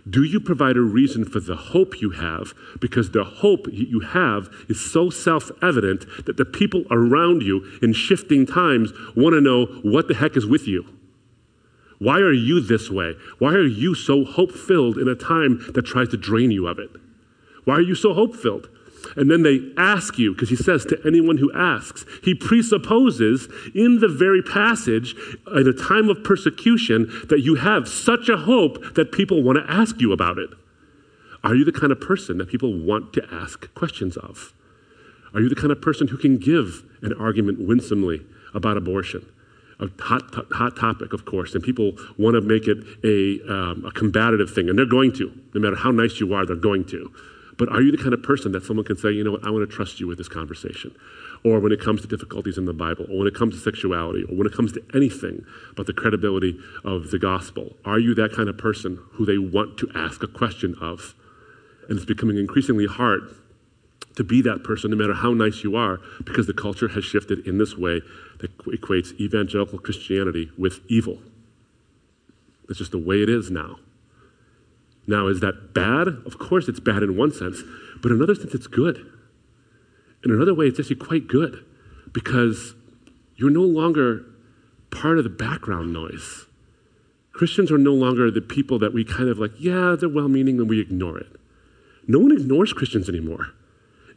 Do 0.09 0.23
you 0.23 0.41
provide 0.41 0.77
a 0.77 0.81
reason 0.81 1.25
for 1.25 1.41
the 1.41 1.57
hope 1.57 2.01
you 2.01 2.11
have? 2.11 2.55
Because 2.81 3.11
the 3.11 3.25
hope 3.25 3.67
you 3.71 4.01
have 4.01 4.49
is 4.69 4.81
so 4.81 5.11
self 5.11 5.51
evident 5.63 6.07
that 6.25 6.37
the 6.37 6.45
people 6.45 6.85
around 6.91 7.43
you 7.43 7.79
in 7.83 7.93
shifting 7.93 8.47
times 8.47 8.93
want 9.15 9.35
to 9.35 9.41
know 9.41 9.67
what 9.83 10.09
the 10.09 10.15
heck 10.15 10.37
is 10.37 10.47
with 10.47 10.67
you. 10.67 10.87
Why 11.99 12.19
are 12.19 12.33
you 12.33 12.61
this 12.61 12.91
way? 12.91 13.15
Why 13.39 13.55
are 13.55 13.67
you 13.67 13.95
so 13.95 14.25
hope 14.25 14.53
filled 14.53 14.99
in 14.99 15.09
a 15.09 15.15
time 15.15 15.65
that 15.73 15.87
tries 15.87 16.09
to 16.11 16.17
drain 16.17 16.51
you 16.51 16.67
of 16.67 16.79
it? 16.79 16.91
Why 17.65 17.75
are 17.75 17.83
you 17.83 17.95
so 17.95 18.13
hope 18.13 18.37
filled? 18.37 18.69
And 19.17 19.31
then 19.31 19.43
they 19.43 19.73
ask 19.77 20.19
you, 20.19 20.33
because 20.33 20.49
he 20.49 20.57
says 20.57 20.85
to 20.87 21.01
anyone 21.07 21.39
who 21.39 21.53
asks, 21.53 22.05
he 22.23 22.35
presupposes 22.35 23.49
in 23.75 24.01
the 24.01 24.09
very 24.09 24.43
passage, 24.43 25.15
at 25.57 25.67
a 25.67 25.73
time 25.73 26.09
of 26.09 26.25
persecution, 26.25 27.11
that 27.29 27.41
you 27.41 27.55
have 27.57 27.89
such 27.89 28.29
a 28.29 28.37
hope 28.37 28.95
that 28.95 29.13
people 29.13 29.43
want 29.43 29.59
to 29.59 29.73
ask 29.73 30.01
you 30.01 30.13
about 30.13 30.39
it. 30.39 30.51
Are 31.45 31.55
you 31.55 31.65
the 31.65 31.73
kind 31.73 31.93
of 31.93 32.01
person 32.01 32.39
that 32.39 32.49
people 32.49 32.77
want 32.77 33.13
to 33.13 33.27
ask 33.33 33.73
questions 33.75 34.17
of? 34.17 34.53
Are 35.33 35.41
you 35.41 35.49
the 35.49 35.55
kind 35.55 35.71
of 35.71 35.81
person 35.81 36.09
who 36.09 36.17
can 36.17 36.39
give 36.39 36.83
an 37.03 37.13
argument 37.13 37.61
winsomely 37.61 38.27
about 38.55 38.77
abortion? 38.77 39.27
A 39.79 39.89
hot, 40.01 40.23
hot 40.53 40.77
topic, 40.77 41.13
of 41.13 41.27
course, 41.27 41.55
and 41.55 41.63
people 41.63 41.93
want 42.19 42.35
to 42.35 42.41
make 42.41 42.67
it 42.67 42.79
a, 43.05 43.41
um, 43.53 43.85
a 43.85 43.91
combative 43.91 44.51
thing, 44.51 44.71
and 44.71 44.79
they're 44.79 44.87
going 44.87 45.13
to. 45.15 45.31
No 45.55 45.61
matter 45.61 45.77
how 45.77 45.91
nice 45.91 46.19
you 46.19 46.33
are, 46.33 46.47
they're 46.47 46.57
going 46.57 46.87
to. 46.87 47.13
But 47.59 47.71
are 47.71 47.81
you 47.81 47.91
the 47.91 47.99
kind 47.99 48.13
of 48.13 48.23
person 48.23 48.53
that 48.53 48.65
someone 48.65 48.85
can 48.85 48.97
say, 48.97 49.11
you 49.11 49.25
know 49.25 49.33
what, 49.33 49.47
I 49.47 49.51
want 49.51 49.69
to 49.69 49.75
trust 49.75 49.99
you 49.99 50.07
with 50.07 50.19
this 50.19 50.29
conversation? 50.29 50.95
Or 51.45 51.59
when 51.59 51.73
it 51.73 51.81
comes 51.81 52.03
to 52.03 52.07
difficulties 52.07 52.59
in 52.59 52.67
the 52.67 52.73
Bible, 52.73 53.07
or 53.11 53.19
when 53.19 53.27
it 53.27 53.35
comes 53.35 53.55
to 53.55 53.61
sexuality, 53.61 54.25
or 54.25 54.37
when 54.37 54.47
it 54.47 54.53
comes 54.53 54.73
to 54.73 54.83
anything 54.95 55.45
but 55.75 55.87
the 55.87 55.93
credibility 55.93 56.59
of 56.85 57.11
the 57.11 57.19
gospel, 57.19 57.77
are 57.85 57.99
you 57.99 58.15
that 58.15 58.33
kind 58.33 58.49
of 58.49 58.59
person 58.59 58.99
who 59.13 59.25
they 59.25 59.39
want 59.39 59.79
to 59.79 59.91
ask 59.95 60.23
a 60.23 60.27
question 60.27 60.75
of? 60.81 61.15
And 61.89 61.97
it's 61.97 62.07
becoming 62.07 62.37
increasingly 62.37 62.87
hard 62.87 63.35
to 64.17 64.25
be 64.25 64.43
that 64.43 64.65
person 64.65 64.91
no 64.91 64.97
matter 64.97 65.15
how 65.15 65.33
nice 65.33 65.63
you 65.63 65.77
are 65.77 66.01
because 66.25 66.47
the 66.47 66.55
culture 66.55 66.89
has 66.89 67.05
shifted 67.05 67.47
in 67.47 67.59
this 67.59 67.77
way 67.77 68.01
that 68.39 68.57
equates 68.59 69.19
evangelical 69.21 69.79
Christianity 69.79 70.51
with 70.59 70.81
evil. 70.89 71.19
That's 72.67 72.79
just 72.79 72.93
the 72.93 72.99
way 72.99 73.23
it 73.23 73.29
is 73.29 73.51
now. 73.51 73.79
Now, 75.07 75.29
is 75.29 75.41
that 75.41 75.73
bad? 75.73 76.09
Of 76.09 76.39
course, 76.39 76.69
it's 76.69 76.81
bad 76.81 77.03
in 77.03 77.17
one 77.17 77.33
sense, 77.33 77.63
but 78.03 78.11
in 78.11 78.19
another 78.19 78.35
sense, 78.35 78.55
it's 78.55 78.67
good. 78.67 79.07
In 80.25 80.33
another 80.33 80.55
way, 80.55 80.67
it's 80.67 80.81
actually 80.81 80.97
quite 80.97 81.29
good 81.29 81.65
because 82.13 82.75
you're 83.37 83.51
no 83.51 83.63
longer 83.63 84.25
part 84.91 85.19
of 85.19 85.25
the 85.25 85.31
background 85.31 85.93
noise. 85.93 86.47
Christians 87.33 87.71
are 87.71 87.79
no 87.79 87.93
longer 87.93 88.31
the 88.31 88.41
people 88.41 88.79
that 88.79 88.95
we 88.95 89.05
kind 89.05 89.29
of 89.29 89.39
like, 89.39 89.53
yeah, 89.59 89.95
they're 89.99 90.09
well 90.09 90.29
meaning, 90.29 90.59
and 90.59 90.69
we 90.69 90.81
ignore 90.81 91.19
it. 91.19 91.29
No 92.09 92.19
one 92.19 92.33
ignores 92.33 92.73
Christians 92.73 93.09
anymore. 93.09 93.53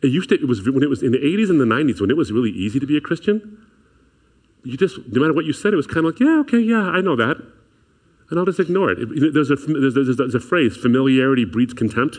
It 0.02 0.08
used 0.08 0.30
to, 0.30 0.36
it 0.36 0.48
was 0.48 0.68
when 0.68 0.82
it 0.82 0.90
was 0.90 1.04
in 1.04 1.12
the 1.12 1.18
80s 1.18 1.50
and 1.50 1.60
the 1.60 1.66
90s 1.66 2.00
when 2.00 2.10
it 2.10 2.18
was 2.18 2.32
really 2.32 2.52
easy 2.52 2.80
to 2.80 2.88
be 2.88 2.96
a 2.96 3.02
Christian. 3.02 3.66
You 4.64 4.78
just, 4.78 4.98
no 5.08 5.22
matter 5.22 5.34
what 5.34 5.46
you 5.46 5.54
said, 5.54 5.74
it 5.74 5.78
was 5.78 5.88
kind 5.88 6.00
of 6.00 6.06
like, 6.06 6.20
yeah, 6.20 6.40
okay, 6.42 6.60
yeah, 6.60 6.90
I 6.90 7.02
know 7.02 7.16
that 7.16 7.38
and 8.30 8.40
I'll 8.40 8.46
just 8.46 8.60
ignore 8.60 8.92
it. 8.92 8.98
There's 9.34 9.50
a, 9.50 9.56
there's, 9.56 9.94
there's, 9.96 10.18
there's 10.18 10.36
a 10.36 10.40
phrase 10.40 10.78
familiarity 10.78 11.46
breeds 11.46 11.74
contempt. 11.74 12.18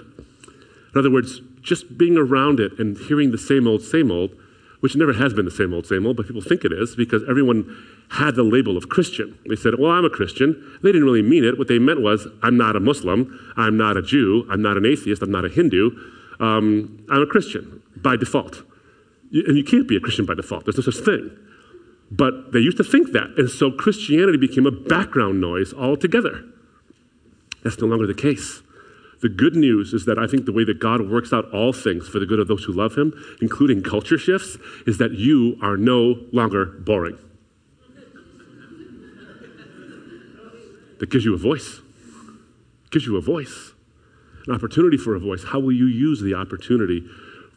In 0.93 0.99
other 0.99 1.11
words, 1.11 1.41
just 1.63 1.97
being 1.97 2.17
around 2.17 2.59
it 2.59 2.79
and 2.79 2.99
hearing 2.99 3.31
the 3.31 3.39
same 3.39 3.69
old, 3.69 3.83
same 3.83 4.11
old, 4.11 4.35
which 4.81 4.97
never 4.97 5.13
has 5.13 5.35
been 5.35 5.45
the 5.45 5.51
same 5.51 5.73
old, 5.73 5.87
same 5.87 6.07
old, 6.07 6.17
but 6.17 6.27
people 6.27 6.41
think 6.41 6.65
it 6.65 6.73
is 6.73 6.97
because 6.97 7.23
everyone 7.29 7.77
had 8.11 8.35
the 8.35 8.43
label 8.43 8.77
of 8.77 8.89
Christian. 8.89 9.39
They 9.47 9.55
said, 9.55 9.75
Well, 9.79 9.93
I'm 9.93 10.05
a 10.05 10.11
Christian. 10.11 10.79
They 10.83 10.91
didn't 10.91 11.05
really 11.05 11.23
mean 11.23 11.45
it. 11.45 11.59
What 11.59 11.69
they 11.69 11.79
meant 11.79 12.01
was, 12.01 12.27
I'm 12.43 12.57
not 12.57 12.75
a 12.75 12.81
Muslim, 12.81 13.53
I'm 13.57 13.77
not 13.77 13.97
a 13.97 14.03
Jew, 14.03 14.47
I'm 14.51 14.63
not 14.63 14.77
an 14.77 14.87
atheist, 14.87 15.23
I'm 15.23 15.31
not 15.31 15.45
a 15.45 15.49
Hindu, 15.49 15.91
um, 16.41 17.07
I'm 17.11 17.23
a 17.23 17.27
Christian 17.27 17.83
by 17.97 18.17
default. 18.17 18.63
And 19.33 19.57
you 19.57 19.63
can't 19.63 19.87
be 19.87 19.97
a 19.97 20.01
Christian 20.01 20.27
by 20.27 20.35
default, 20.35 20.65
there's 20.65 20.77
no 20.77 20.83
such 20.83 21.05
thing. 21.05 21.31
But 22.11 22.53
they 22.53 22.59
used 22.59 22.77
to 22.79 22.85
think 22.85 23.13
that. 23.13 23.35
And 23.37 23.49
so 23.49 23.71
Christianity 23.71 24.37
became 24.37 24.67
a 24.67 24.71
background 24.71 25.41
noise 25.41 25.73
altogether. 25.73 26.45
That's 27.63 27.79
no 27.79 27.87
longer 27.87 28.07
the 28.07 28.15
case. 28.15 28.63
The 29.23 29.29
good 29.29 29.55
news 29.55 29.93
is 29.93 30.07
that 30.07 30.19
I 30.19 30.27
think 30.27 30.47
the 30.47 30.53
way 30.53 30.65
that 30.65 30.81
God 30.81 31.09
works 31.09 31.33
out 31.33 31.53
all 31.53 31.73
things 31.73 32.09
for 32.09 32.19
the 32.19 32.27
good 32.27 32.41
of 32.41 32.49
those 32.49 32.65
who 32.65 32.73
love 32.73 32.97
Him, 32.97 33.13
including 33.41 33.83
culture 33.83 34.17
shifts, 34.17 34.57
is 34.87 34.99
that 34.99 35.13
you 35.13 35.59
are 35.63 35.77
no 35.77 36.17
longer 36.33 36.65
boring. 36.65 37.19
that 41.01 41.11
gives 41.11 41.25
you 41.25 41.35
a 41.35 41.39
voice. 41.39 41.81
Gives 42.91 43.07
you 43.07 43.17
a 43.17 43.21
voice, 43.21 43.73
an 44.47 44.55
opportunity 44.55 44.97
for 44.97 45.15
a 45.15 45.19
voice. 45.19 45.45
How 45.45 45.59
will 45.59 45.73
you 45.73 45.87
use 45.87 46.21
the 46.21 46.35
opportunity 46.35 47.09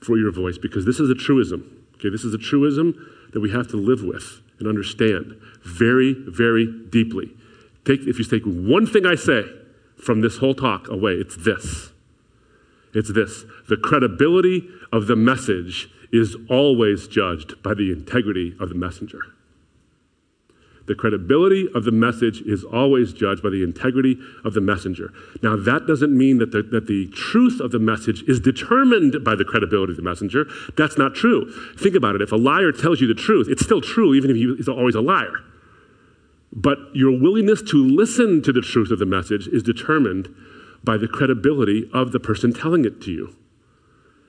for 0.01 0.17
your 0.17 0.31
voice? 0.31 0.57
Because 0.57 0.85
this 0.85 0.99
is 0.99 1.09
a 1.09 1.15
truism. 1.15 1.85
Okay, 1.95 2.09
this 2.09 2.23
is 2.23 2.33
a 2.33 2.37
truism 2.37 2.93
that 3.33 3.41
we 3.41 3.51
have 3.51 3.67
to 3.69 3.77
live 3.77 4.03
with 4.03 4.41
and 4.59 4.67
understand 4.67 5.39
very, 5.63 6.15
very 6.27 6.65
deeply. 6.89 7.35
Take, 7.85 8.01
if 8.01 8.17
you 8.17 8.25
take 8.25 8.43
one 8.45 8.85
thing 8.87 9.05
I 9.05 9.15
say 9.15 9.43
from 9.97 10.21
this 10.21 10.37
whole 10.37 10.53
talk 10.53 10.87
away, 10.89 11.13
it's 11.13 11.35
this. 11.35 11.91
It's 12.93 13.11
this. 13.11 13.45
The 13.67 13.77
credibility 13.77 14.69
of 14.91 15.07
the 15.07 15.15
message 15.15 15.89
is 16.11 16.37
always 16.49 17.07
judged 17.07 17.61
by 17.63 17.73
the 17.73 17.91
integrity 17.91 18.55
of 18.59 18.69
the 18.69 18.75
messenger. 18.75 19.21
The 20.85 20.95
credibility 20.95 21.69
of 21.73 21.85
the 21.85 21.91
message 21.91 22.41
is 22.41 22.65
always 22.65 23.13
judged 23.13 23.41
by 23.41 23.49
the 23.49 23.63
integrity 23.63 24.17
of 24.43 24.53
the 24.53 24.59
messenger. 24.59 25.13
Now, 25.41 25.55
that 25.55 25.87
doesn't 25.87 26.15
mean 26.15 26.39
that 26.39 26.51
the, 26.51 26.61
that 26.61 26.87
the 26.87 27.07
truth 27.07 27.61
of 27.61 27.71
the 27.71 27.79
message 27.79 28.23
is 28.27 28.41
determined 28.41 29.23
by 29.23 29.35
the 29.35 29.45
credibility 29.45 29.93
of 29.93 29.97
the 29.97 30.03
messenger. 30.03 30.45
That's 30.75 30.97
not 30.97 31.15
true. 31.15 31.53
Think 31.77 31.95
about 31.95 32.15
it. 32.15 32.21
If 32.21 32.33
a 32.33 32.37
liar 32.37 32.73
tells 32.73 32.99
you 32.99 33.07
the 33.07 33.13
truth, 33.13 33.47
it's 33.49 33.63
still 33.63 33.79
true, 33.79 34.13
even 34.13 34.31
if 34.31 34.35
he's 34.35 34.67
always 34.67 34.95
a 34.95 35.01
liar. 35.01 35.39
But 36.51 36.77
your 36.93 37.11
willingness 37.17 37.61
to 37.63 37.77
listen 37.77 38.41
to 38.43 38.51
the 38.51 38.61
truth 38.61 38.91
of 38.91 38.99
the 38.99 39.05
message 39.05 39.47
is 39.47 39.63
determined 39.63 40.33
by 40.83 40.97
the 40.97 41.07
credibility 41.07 41.89
of 41.93 42.11
the 42.11 42.19
person 42.19 42.51
telling 42.51 42.83
it 42.83 43.01
to 43.03 43.11
you. 43.11 43.35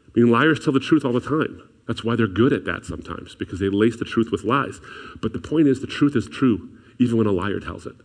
I 0.06 0.20
mean, 0.20 0.30
liars 0.30 0.60
tell 0.64 0.72
the 0.72 0.78
truth 0.78 1.04
all 1.04 1.12
the 1.12 1.20
time. 1.20 1.68
That's 1.86 2.02
why 2.02 2.16
they're 2.16 2.26
good 2.26 2.52
at 2.52 2.64
that 2.64 2.84
sometimes, 2.84 3.34
because 3.34 3.60
they 3.60 3.68
lace 3.68 3.96
the 3.96 4.04
truth 4.04 4.30
with 4.32 4.44
lies. 4.44 4.80
But 5.20 5.32
the 5.32 5.38
point 5.38 5.68
is, 5.68 5.80
the 5.80 5.86
truth 5.86 6.16
is 6.16 6.28
true, 6.28 6.70
even 6.98 7.18
when 7.18 7.26
a 7.26 7.32
liar 7.32 7.60
tells 7.60 7.86
it. 7.86 7.96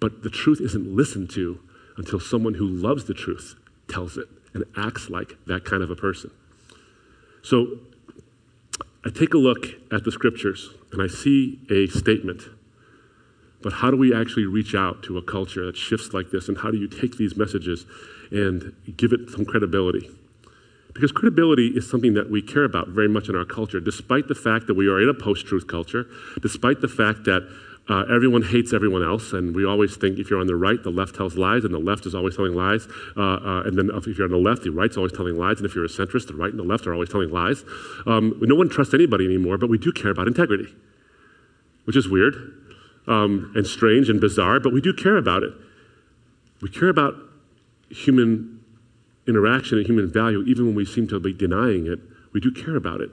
But 0.00 0.22
the 0.22 0.30
truth 0.30 0.60
isn't 0.60 0.86
listened 0.86 1.30
to 1.30 1.60
until 1.96 2.20
someone 2.20 2.54
who 2.54 2.68
loves 2.68 3.04
the 3.04 3.14
truth 3.14 3.56
tells 3.88 4.16
it 4.16 4.28
and 4.54 4.64
acts 4.76 5.10
like 5.10 5.34
that 5.46 5.64
kind 5.64 5.82
of 5.82 5.90
a 5.90 5.96
person. 5.96 6.30
So 7.42 7.78
I 9.04 9.10
take 9.10 9.34
a 9.34 9.38
look 9.38 9.66
at 9.90 10.04
the 10.04 10.12
scriptures 10.12 10.70
and 10.92 11.02
I 11.02 11.08
see 11.08 11.60
a 11.70 11.86
statement. 11.88 12.42
But 13.62 13.74
how 13.74 13.90
do 13.90 13.96
we 13.96 14.14
actually 14.14 14.46
reach 14.46 14.74
out 14.74 15.02
to 15.04 15.18
a 15.18 15.22
culture 15.22 15.66
that 15.66 15.76
shifts 15.76 16.14
like 16.14 16.30
this? 16.30 16.48
And 16.48 16.58
how 16.58 16.70
do 16.70 16.76
you 16.76 16.86
take 16.86 17.16
these 17.16 17.36
messages 17.36 17.86
and 18.30 18.74
give 18.96 19.12
it 19.12 19.30
some 19.30 19.44
credibility? 19.44 20.08
Because 20.98 21.12
credibility 21.12 21.68
is 21.68 21.88
something 21.88 22.14
that 22.14 22.28
we 22.28 22.42
care 22.42 22.64
about 22.64 22.88
very 22.88 23.06
much 23.06 23.28
in 23.28 23.36
our 23.36 23.44
culture, 23.44 23.78
despite 23.78 24.26
the 24.26 24.34
fact 24.34 24.66
that 24.66 24.74
we 24.74 24.88
are 24.88 25.00
in 25.00 25.08
a 25.08 25.14
post 25.14 25.46
truth 25.46 25.68
culture, 25.68 26.06
despite 26.42 26.80
the 26.80 26.88
fact 26.88 27.22
that 27.22 27.48
uh, 27.88 28.02
everyone 28.12 28.42
hates 28.42 28.72
everyone 28.72 29.04
else, 29.04 29.32
and 29.32 29.54
we 29.54 29.64
always 29.64 29.96
think 29.96 30.18
if 30.18 30.28
you're 30.28 30.40
on 30.40 30.48
the 30.48 30.56
right, 30.56 30.82
the 30.82 30.90
left 30.90 31.14
tells 31.14 31.36
lies, 31.38 31.62
and 31.64 31.72
the 31.72 31.78
left 31.78 32.04
is 32.04 32.16
always 32.16 32.34
telling 32.34 32.52
lies. 32.52 32.88
Uh, 33.16 33.22
uh, 33.22 33.62
and 33.64 33.78
then 33.78 33.92
if 33.94 34.18
you're 34.18 34.24
on 34.24 34.32
the 34.32 34.36
left, 34.36 34.64
the 34.64 34.70
right's 34.70 34.96
always 34.96 35.12
telling 35.12 35.38
lies, 35.38 35.58
and 35.58 35.66
if 35.66 35.76
you're 35.76 35.84
a 35.84 35.88
centrist, 35.88 36.26
the 36.26 36.34
right 36.34 36.50
and 36.50 36.58
the 36.58 36.64
left 36.64 36.84
are 36.88 36.92
always 36.92 37.08
telling 37.08 37.30
lies. 37.30 37.62
Um, 38.04 38.36
no 38.40 38.56
one 38.56 38.68
trusts 38.68 38.92
anybody 38.92 39.24
anymore, 39.24 39.56
but 39.56 39.70
we 39.70 39.78
do 39.78 39.92
care 39.92 40.10
about 40.10 40.26
integrity, 40.26 40.66
which 41.84 41.96
is 41.96 42.08
weird 42.08 42.34
um, 43.06 43.52
and 43.54 43.64
strange 43.68 44.08
and 44.08 44.20
bizarre, 44.20 44.58
but 44.58 44.72
we 44.72 44.80
do 44.80 44.92
care 44.92 45.16
about 45.16 45.44
it. 45.44 45.52
We 46.60 46.70
care 46.70 46.88
about 46.88 47.14
human 47.88 48.57
interaction 49.28 49.78
and 49.78 49.86
human 49.86 50.10
value, 50.10 50.42
even 50.46 50.66
when 50.66 50.74
we 50.74 50.84
seem 50.84 51.06
to 51.08 51.20
be 51.20 51.32
denying 51.32 51.86
it, 51.86 52.00
we 52.32 52.40
do 52.40 52.50
care 52.50 52.76
about 52.76 53.00
it. 53.00 53.10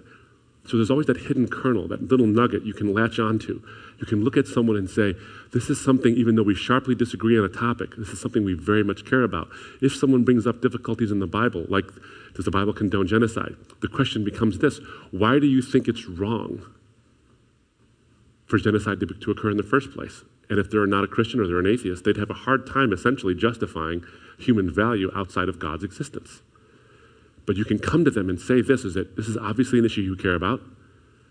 So 0.68 0.78
there's 0.78 0.90
always 0.90 1.06
that 1.08 1.18
hidden 1.18 1.48
kernel, 1.48 1.88
that 1.90 2.10
little 2.10 2.26
nugget 2.26 2.64
you 2.64 2.74
can 2.74 2.92
latch 2.92 3.20
onto. 3.20 3.62
You 4.00 4.06
can 4.08 4.24
look 4.24 4.36
at 4.36 4.48
someone 4.48 4.76
and 4.76 4.90
say, 4.90 5.14
This 5.54 5.70
is 5.70 5.80
something, 5.80 6.16
even 6.16 6.36
though 6.36 6.44
we 6.44 6.56
sharply 6.56 6.96
disagree 6.96 7.38
on 7.38 7.46
a 7.46 7.50
topic, 7.50 7.96
this 7.98 8.10
is 8.10 8.20
something 8.20 8.44
we 8.44 8.56
very 8.56 8.84
much 8.84 9.06
care 9.06 9.22
about. 9.22 9.50
If 9.82 9.96
someone 9.96 10.24
brings 10.24 10.48
up 10.48 10.62
difficulties 10.62 11.12
in 11.12 11.20
the 11.20 11.28
Bible, 11.28 11.66
like 11.70 11.86
does 12.34 12.46
the 12.46 12.52
Bible 12.52 12.74
condone 12.74 13.08
genocide? 13.08 13.56
The 13.82 13.88
question 13.88 14.24
becomes 14.24 14.58
this 14.58 14.80
Why 15.12 15.38
do 15.40 15.46
you 15.46 15.62
think 15.62 15.88
it's 15.88 16.08
wrong 16.08 16.66
for 18.48 18.58
genocide 18.58 19.00
to, 19.02 19.06
to 19.06 19.32
occur 19.32 19.52
in 19.52 19.58
the 19.58 19.64
first 19.64 19.92
place? 19.92 20.24
And 20.50 20.60
if 20.60 20.70
they're 20.70 20.86
not 20.86 21.04
a 21.04 21.08
Christian 21.08 21.40
or 21.40 21.48
they're 21.48 21.60
an 21.60 21.68
atheist, 21.68 22.04
they'd 22.04 22.18
have 22.18 22.30
a 22.30 22.36
hard 22.36 22.68
time 22.68 22.94
essentially 22.94 23.34
justifying 23.34 24.04
human 24.38 24.74
value 24.74 25.12
outside 25.16 25.50
of 25.50 25.60
God's 25.60 25.84
existence. 25.84 26.42
But 27.46 27.58
you 27.58 27.66
can 27.66 27.80
come 27.80 28.06
to 28.06 28.12
them 28.12 28.30
and 28.30 28.40
say 28.40 28.62
this 28.62 28.86
is 28.86 28.96
that 28.96 29.16
this 29.16 29.28
is 29.28 29.38
obviously 29.38 29.80
an 29.80 29.86
issue 29.86 30.02
you 30.02 30.16
care 30.16 30.36
about. 30.36 30.62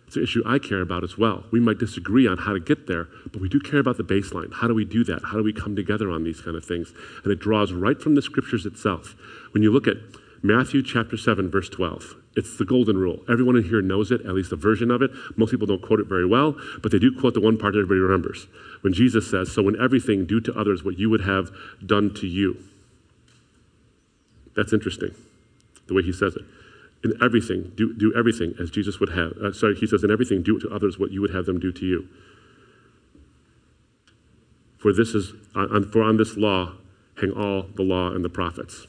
It's 0.07 0.17
an 0.17 0.23
issue 0.23 0.43
I 0.47 0.59
care 0.59 0.81
about 0.81 1.03
as 1.03 1.17
well. 1.17 1.45
We 1.51 1.61
might 1.61 1.79
disagree 1.79 2.27
on 2.27 2.39
how 2.39 2.53
to 2.53 2.61
get 2.61 2.87
there, 2.87 3.09
but 3.33 3.41
we 3.41 3.49
do 3.49 3.59
care 3.59 3.81
about 3.81 3.97
the 3.97 4.05
baseline. 4.05 4.53
How 4.53 4.69
do 4.69 4.75
we 4.75 4.85
do 4.85 5.03
that? 5.05 5.23
How 5.25 5.39
do 5.39 5.43
we 5.43 5.53
come 5.53 5.75
together 5.75 6.11
on 6.11 6.25
these 6.25 6.41
kind 6.41 6.57
of 6.57 6.65
things? 6.65 6.93
And 7.23 7.33
it 7.33 7.41
draws 7.41 7.73
right 7.73 8.01
from 8.01 8.15
the 8.15 8.23
scriptures 8.23 8.67
itself. 8.67 9.17
When 9.53 9.63
you 9.63 9.73
look 9.73 9.89
at 9.89 9.97
Matthew 10.43 10.83
chapter 10.83 11.17
7, 11.17 11.51
verse 11.51 11.71
12, 11.71 12.17
it's 12.37 12.59
the 12.59 12.65
golden 12.65 12.99
rule. 12.99 13.21
Everyone 13.29 13.57
in 13.57 13.65
here 13.65 13.81
knows 13.81 14.11
it, 14.11 14.21
at 14.23 14.35
least 14.35 14.53
a 14.53 14.57
version 14.57 14.91
of 14.91 15.03
it. 15.03 15.11
Most 15.37 15.51
people 15.51 15.67
don't 15.67 15.83
quote 15.83 16.01
it 16.01 16.07
very 16.07 16.27
well, 16.27 16.57
but 16.83 16.91
they 16.91 16.99
do 16.99 17.19
quote 17.19 17.35
the 17.35 17.41
one 17.41 17.57
part 17.57 17.75
that 17.75 17.81
everybody 17.81 18.01
remembers. 18.01 18.47
When 18.81 18.93
Jesus 18.93 19.31
says, 19.31 19.53
So 19.53 19.69
in 19.69 19.81
everything, 19.81 20.27
do 20.27 20.41
to 20.41 20.55
others 20.59 20.85
what 20.85 20.99
you 20.99 21.11
would 21.11 21.23
have 21.23 21.51
done 21.85 22.13
to 22.15 22.27
you. 22.27 22.59
That's 24.57 24.73
interesting, 24.73 25.15
the 25.87 25.95
way 25.95 26.03
he 26.03 26.13
says 26.13 26.37
it 26.37 26.45
in 27.05 27.13
everything, 27.23 27.71
do, 27.77 27.93
do 27.93 28.13
everything 28.17 28.55
as 28.59 28.71
Jesus 28.71 28.99
would 28.99 29.11
have. 29.11 29.33
Uh, 29.33 29.53
sorry, 29.53 29.77
he 29.77 29.87
says, 29.87 30.03
in 30.03 30.11
everything, 30.11 30.43
do 30.43 30.59
to 30.59 30.71
others 30.71 30.99
what 30.99 31.11
you 31.11 31.21
would 31.21 31.35
have 31.35 31.45
them 31.45 31.61
do 31.61 31.71
to 31.71 31.85
you. 31.85 32.09
For 34.79 34.93
this 34.93 35.15
is, 35.15 35.35
on, 35.55 35.91
for 35.91 36.03
on 36.03 36.17
this 36.17 36.37
law 36.37 36.73
hang 37.21 37.31
all 37.31 37.67
the 37.75 37.83
law 37.83 38.11
and 38.11 38.25
the 38.25 38.31
prophets. 38.31 38.87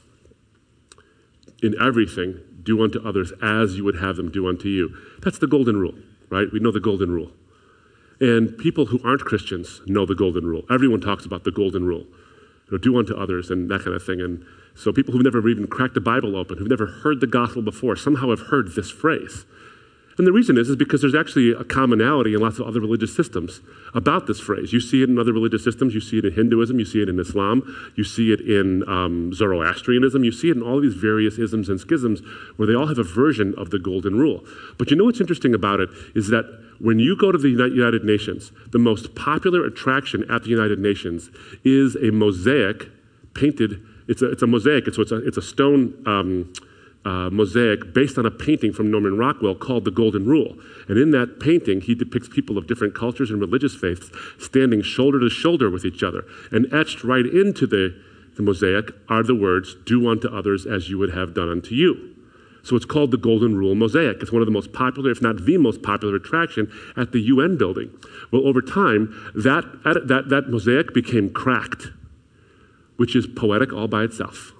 In 1.62 1.74
everything, 1.80 2.40
do 2.66 2.82
unto 2.82 3.00
others 3.06 3.32
as 3.40 3.76
you 3.76 3.84
would 3.84 3.96
have 3.96 4.16
them 4.16 4.30
do 4.30 4.46
unto 4.46 4.68
you. 4.68 4.94
That's 5.22 5.38
the 5.38 5.46
golden 5.46 5.78
rule, 5.78 5.94
right? 6.28 6.48
We 6.52 6.60
know 6.60 6.72
the 6.72 6.80
golden 6.80 7.10
rule. 7.10 7.30
And 8.20 8.58
people 8.58 8.86
who 8.86 9.00
aren't 9.04 9.24
Christians 9.24 9.80
know 9.86 10.04
the 10.04 10.14
golden 10.14 10.44
rule. 10.44 10.64
Everyone 10.70 11.00
talks 11.00 11.24
about 11.24 11.44
the 11.44 11.50
golden 11.50 11.84
rule. 11.84 12.04
You 12.66 12.72
know, 12.72 12.78
do 12.78 12.98
unto 12.98 13.14
others 13.14 13.50
and 13.50 13.70
that 13.70 13.84
kind 13.84 13.94
of 13.94 14.04
thing. 14.04 14.20
And 14.20 14.44
so 14.74 14.92
people 14.92 15.12
who've 15.12 15.22
never 15.22 15.46
even 15.48 15.66
cracked 15.66 15.94
the 15.94 16.00
Bible 16.00 16.36
open, 16.36 16.58
who've 16.58 16.68
never 16.68 16.86
heard 16.86 17.20
the 17.20 17.26
gospel 17.26 17.62
before, 17.62 17.94
somehow 17.96 18.30
have 18.30 18.48
heard 18.48 18.74
this 18.74 18.90
phrase. 18.90 19.46
And 20.18 20.26
the 20.26 20.32
reason 20.32 20.56
is, 20.56 20.70
is 20.70 20.76
because 20.76 21.02
there's 21.02 21.14
actually 21.14 21.50
a 21.50 21.62
commonality 21.62 22.32
in 22.32 22.40
lots 22.40 22.58
of 22.58 22.66
other 22.66 22.80
religious 22.80 23.14
systems 23.14 23.60
about 23.94 24.26
this 24.26 24.40
phrase. 24.40 24.72
You 24.72 24.80
see 24.80 25.02
it 25.02 25.10
in 25.10 25.18
other 25.18 25.32
religious 25.32 25.62
systems. 25.62 25.94
You 25.94 26.00
see 26.00 26.18
it 26.18 26.24
in 26.24 26.32
Hinduism. 26.32 26.78
You 26.78 26.86
see 26.86 27.02
it 27.02 27.08
in 27.08 27.20
Islam. 27.20 27.92
You 27.96 28.04
see 28.04 28.32
it 28.32 28.40
in 28.40 28.88
um, 28.88 29.34
Zoroastrianism. 29.34 30.24
You 30.24 30.32
see 30.32 30.48
it 30.48 30.56
in 30.56 30.62
all 30.62 30.80
these 30.80 30.94
various 30.94 31.38
isms 31.38 31.68
and 31.68 31.78
schisms 31.78 32.22
where 32.56 32.66
they 32.66 32.74
all 32.74 32.86
have 32.86 32.98
a 32.98 33.02
version 33.02 33.54
of 33.58 33.70
the 33.70 33.78
golden 33.78 34.16
rule. 34.16 34.42
But 34.78 34.90
you 34.90 34.96
know 34.96 35.04
what's 35.04 35.20
interesting 35.20 35.54
about 35.54 35.80
it 35.80 35.90
is 36.14 36.28
that 36.28 36.44
when 36.78 36.98
you 36.98 37.16
go 37.16 37.30
to 37.30 37.38
the 37.38 37.48
United 37.48 38.04
Nations, 38.04 38.52
the 38.72 38.78
most 38.78 39.14
popular 39.14 39.66
attraction 39.66 40.24
at 40.30 40.44
the 40.44 40.50
United 40.50 40.78
Nations 40.78 41.30
is 41.64 41.94
a 41.96 42.10
mosaic 42.10 42.88
painted 43.34 43.82
it's 44.08 44.22
a, 44.22 44.30
it's 44.30 44.42
a 44.42 44.46
mosaic, 44.46 44.86
it's, 44.86 44.98
it's, 44.98 45.12
a, 45.12 45.26
it's 45.26 45.36
a 45.36 45.42
stone 45.42 45.94
um, 46.06 46.52
uh, 47.06 47.30
mosaic 47.30 47.94
based 47.94 48.18
on 48.18 48.26
a 48.26 48.30
painting 48.30 48.72
from 48.72 48.90
Norman 48.90 49.16
Rockwell 49.16 49.54
called 49.54 49.84
The 49.84 49.90
Golden 49.90 50.26
Rule. 50.26 50.56
And 50.88 50.98
in 50.98 51.12
that 51.12 51.40
painting, 51.40 51.80
he 51.80 51.94
depicts 51.94 52.28
people 52.28 52.58
of 52.58 52.66
different 52.66 52.94
cultures 52.94 53.30
and 53.30 53.40
religious 53.40 53.74
faiths 53.74 54.10
standing 54.38 54.82
shoulder 54.82 55.20
to 55.20 55.30
shoulder 55.30 55.70
with 55.70 55.84
each 55.84 56.02
other. 56.02 56.24
And 56.50 56.72
etched 56.74 57.04
right 57.04 57.24
into 57.24 57.66
the, 57.66 57.96
the 58.36 58.42
mosaic 58.42 58.90
are 59.08 59.22
the 59.22 59.34
words, 59.34 59.76
Do 59.86 60.08
unto 60.08 60.28
others 60.28 60.66
as 60.66 60.90
you 60.90 60.98
would 60.98 61.14
have 61.14 61.32
done 61.32 61.48
unto 61.48 61.74
you. 61.74 62.14
So 62.64 62.74
it's 62.74 62.84
called 62.84 63.12
the 63.12 63.16
Golden 63.16 63.56
Rule 63.56 63.76
Mosaic. 63.76 64.20
It's 64.20 64.32
one 64.32 64.42
of 64.42 64.46
the 64.46 64.52
most 64.52 64.72
popular, 64.72 65.12
if 65.12 65.22
not 65.22 65.46
the 65.46 65.56
most 65.56 65.82
popular 65.82 66.16
attraction 66.16 66.70
at 66.96 67.12
the 67.12 67.20
UN 67.20 67.56
building. 67.56 67.96
Well, 68.32 68.44
over 68.44 68.60
time, 68.60 69.14
that, 69.36 69.64
that, 69.84 70.28
that 70.28 70.50
mosaic 70.50 70.92
became 70.92 71.30
cracked 71.30 71.86
which 72.96 73.14
is 73.14 73.26
poetic 73.26 73.72
all 73.72 73.88
by 73.88 74.02
itself. 74.02 74.52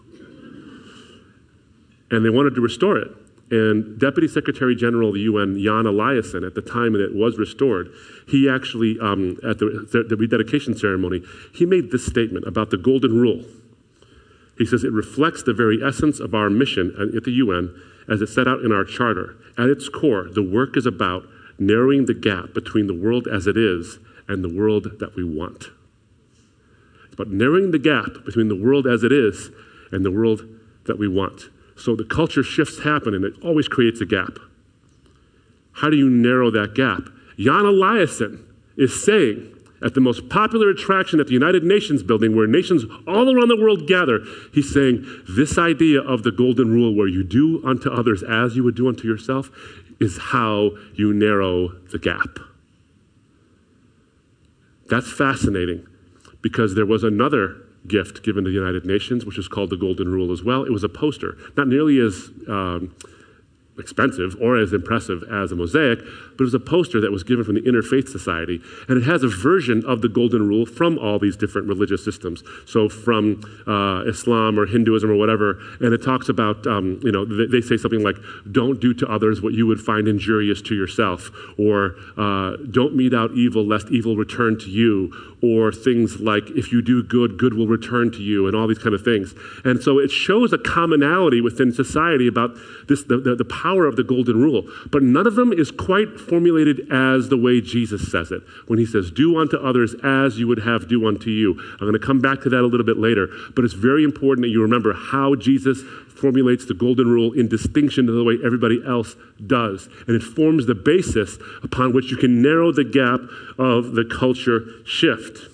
And 2.11 2.25
they 2.25 2.31
wanted 2.31 2.55
to 2.55 2.61
restore 2.61 2.97
it. 2.97 3.09
And 3.51 3.99
Deputy 3.99 4.27
Secretary 4.27 4.75
General 4.75 5.09
of 5.09 5.15
the 5.15 5.21
UN, 5.21 5.55
Jan 5.55 5.85
Eliasson, 5.85 6.45
at 6.45 6.55
the 6.55 6.63
time 6.63 6.95
that 6.95 7.03
it 7.03 7.15
was 7.15 7.39
restored, 7.39 7.89
he 8.27 8.49
actually, 8.49 8.99
um, 9.01 9.39
at 9.49 9.59
the, 9.59 10.05
the 10.09 10.17
rededication 10.17 10.77
ceremony, 10.77 11.23
he 11.55 11.65
made 11.65 11.93
this 11.93 12.05
statement 12.05 12.47
about 12.47 12.71
the 12.71 12.77
Golden 12.77 13.21
Rule. 13.21 13.45
He 14.59 14.67
says, 14.67 14.83
It 14.83 14.93
reflects 14.93 15.43
the 15.43 15.53
very 15.53 15.81
essence 15.85 16.19
of 16.19 16.35
our 16.35 16.51
mission 16.51 17.13
at 17.15 17.25
the 17.25 17.33
UN 17.33 17.81
as 18.09 18.21
it's 18.21 18.35
set 18.35 18.49
out 18.49 18.61
in 18.61 18.73
our 18.73 18.85
charter. 18.85 19.37
At 19.59 19.69
its 19.69 19.89
core, 19.89 20.29
the 20.29 20.43
work 20.43 20.77
is 20.77 20.87
about 20.87 21.25
narrowing 21.59 22.07
the 22.07 22.15
gap 22.15 22.53
between 22.55 22.87
the 22.87 22.95
world 22.95 23.27
as 23.29 23.47
it 23.47 23.57
is 23.57 23.99
and 24.29 24.43
the 24.43 24.53
world 24.53 24.99
that 24.99 25.15
we 25.15 25.25
want 25.25 25.69
It's 27.05 27.15
about 27.15 27.29
narrowing 27.29 27.71
the 27.71 27.79
gap 27.79 28.25
between 28.25 28.49
the 28.49 28.57
world 28.57 28.87
as 28.87 29.05
it 29.05 29.13
is 29.13 29.51
and 29.93 30.05
the 30.05 30.11
world 30.11 30.43
that 30.87 30.99
we 30.99 31.09
want. 31.09 31.49
So 31.77 31.95
the 31.95 32.05
culture 32.05 32.43
shifts 32.43 32.83
happen 32.83 33.15
and 33.15 33.25
it 33.25 33.35
always 33.43 33.69
creates 33.69 34.01
a 34.01 34.07
gap. 34.07 34.39
How 35.73 35.91
do 35.91 35.97
you 35.97 36.09
narrow 36.09 36.51
that 36.51 36.75
gap? 36.75 37.13
Jan 37.39 37.65
Eliasson 37.65 38.43
is 38.77 39.05
saying 39.05 39.53
at 39.83 39.95
the 39.95 40.01
most 40.01 40.29
popular 40.31 40.71
attraction 40.71 41.21
at 41.21 41.27
the 41.27 41.35
United 41.35 41.63
Nations 41.63 42.03
building, 42.03 42.35
where 42.35 42.47
nations 42.47 42.85
all 43.07 43.31
around 43.31 43.49
the 43.49 43.61
world 43.61 43.87
gather, 43.87 44.21
he's 44.55 44.73
saying 44.73 45.05
this 45.29 45.59
idea 45.59 46.01
of 46.01 46.23
the 46.23 46.33
golden 46.33 46.73
rule, 46.73 46.95
where 46.95 47.07
you 47.07 47.23
do 47.23 47.63
unto 47.65 47.91
others 47.91 48.23
as 48.23 48.57
you 48.57 48.65
would 48.65 48.75
do 48.75 48.89
unto 48.89 49.07
yourself, 49.07 49.51
is 50.01 50.19
how 50.19 50.71
you 50.95 51.13
narrow 51.13 51.69
the 51.93 51.99
gap. 51.99 52.39
That's 54.89 55.13
fascinating 55.13 55.87
because 56.41 56.75
there 56.75 56.87
was 56.87 57.05
another 57.05 57.66
gift 57.89 58.23
given 58.23 58.45
to 58.45 58.51
the 58.51 58.55
United 58.55 58.85
Nations, 58.85 59.25
which 59.25 59.39
is 59.39 59.49
called 59.49 59.71
the 59.71 59.77
Golden 59.77 60.11
Rule 60.11 60.33
as 60.33 60.43
well. 60.43 60.65
It 60.65 60.71
was 60.71 60.85
a 60.85 60.89
poster, 60.89 61.37
not 61.57 61.69
nearly 61.69 61.99
as 62.01 62.31
um, 62.49 62.95
expensive 63.79 64.37
or 64.41 64.57
as 64.57 64.73
impressive 64.73 65.23
as 65.31 65.53
a 65.53 65.57
mosaic, 65.57 65.99
but 66.01 66.41
it 66.41 66.43
was 66.43 66.55
a 66.55 66.61
poster 66.61 67.01
that 67.01 67.11
was 67.11 67.23
given 67.23 67.45
from 67.45 67.55
the 67.55 67.63
Interfaith 67.63 68.09
Society. 68.09 68.61
And 68.89 68.99
it 68.99 69.05
has 69.05 69.23
a 69.23 69.29
version 69.29 69.85
of 69.87 70.03
the 70.03 70.09
Golden 70.09 70.49
Rule 70.49 70.67
from 70.67 70.99
all 70.99 71.19
these 71.19 71.37
different 71.37 71.69
religious 71.69 72.05
systems. 72.05 72.43
So 72.67 72.89
from 72.89 73.43
uh, 73.67 74.09
Islam 74.09 74.59
or 74.59 74.67
Hinduism 74.67 75.11
or 75.11 75.17
whatever. 75.17 75.59
And 75.81 75.93
it 75.93 76.03
talks 76.03 76.29
about, 76.29 76.67
um, 76.67 77.01
you 77.03 77.13
know, 77.13 77.25
they, 77.25 77.47
they, 77.47 77.61
say 77.67 77.77
something 77.77 78.03
like, 78.03 78.17
don't 78.53 78.81
do 78.81 78.95
to 78.95 79.07
others 79.09 79.43
what 79.43 79.53
you 79.53 79.67
would 79.67 79.81
find 79.81 80.07
injurious 80.07 80.63
to 80.63 80.75
yourself, 80.75 81.31
or 81.59 81.97
uh, 82.17 82.57
don't 82.71 82.95
mete 82.95 83.13
out 83.13 83.33
evil 83.33 83.67
lest 83.67 83.89
evil 83.91 84.17
return 84.17 84.59
to 84.59 84.71
you, 84.71 85.13
or 85.43 85.73
things 85.73 86.21
like, 86.21 86.45
if 86.51 86.71
you 86.71 86.81
do 86.81 87.03
good, 87.03 87.39
good 87.39 87.55
will 87.55 87.67
return 87.67 88.11
to 88.13 88.23
you, 88.23 88.47
and 88.47 88.57
all 88.57 88.67
these 88.69 88.79
kind 88.79 88.95
of 88.95 89.03
things. 89.03 89.35
And 89.65 89.83
so 89.83 89.99
it 89.99 90.11
shows 90.11 90.53
a 90.53 90.59
commonality 90.59 91.41
within 91.41 91.73
society 91.73 92.29
about 92.29 92.57
this, 92.89 93.03
the, 93.05 93.19
the, 93.19 93.35
the 93.35 93.45
power 93.67 93.87
of 93.87 93.97
the 93.97 94.05
Golden 94.05 94.41
Rule. 94.41 94.63
But 94.93 95.03
none 95.03 95.27
of 95.27 95.35
them 95.35 95.53
is 95.53 95.73
quite 95.73 96.21
formulated 96.21 96.87
as 96.93 97.29
the 97.29 97.37
way 97.37 97.61
Jesus 97.61 98.13
says 98.13 98.31
it 98.31 98.43
when 98.69 98.79
he 98.79 98.87
says, 98.87 99.11
Do 99.11 99.39
unto 99.39 99.57
others 99.57 99.97
as 100.05 100.39
you 100.39 100.47
would 100.47 100.61
have 100.61 100.89
do 100.89 101.09
unto 101.09 101.31
you. 101.31 101.59
I'm 101.73 101.81
going 101.81 101.93
to 101.93 101.99
come 101.99 102.21
back 102.21 102.43
to 102.43 102.49
that 102.51 102.61
a 102.61 102.67
little 102.67 102.87
bit 102.87 102.99
later, 102.99 103.29
but 103.57 103.65
it's 103.65 103.75
very 103.75 104.05
important 104.05 104.45
that 104.45 104.51
you 104.51 104.63
remember 104.63 104.95
how 104.95 105.35
Jesus 105.35 105.83
formulates 106.15 106.65
the 106.67 106.75
golden 106.75 107.09
rule 107.09 107.33
in 107.33 107.49
distinction 107.49 108.07
to 108.07 108.13
the 108.13 108.23
way 108.23 108.39
everybody 108.45 108.81
else 108.87 109.17
does. 109.45 109.89
And 110.07 110.15
it 110.15 110.23
forms 110.23 110.67
the 110.67 110.75
basis 110.75 111.37
upon 111.65 111.93
which 111.93 112.11
you 112.11 112.17
can 112.17 112.41
narrow 112.41 112.71
the 112.71 112.85
gap 112.85 113.21
of 113.59 113.93
the 113.93 114.05
culture 114.05 114.61
shift. 114.85 115.51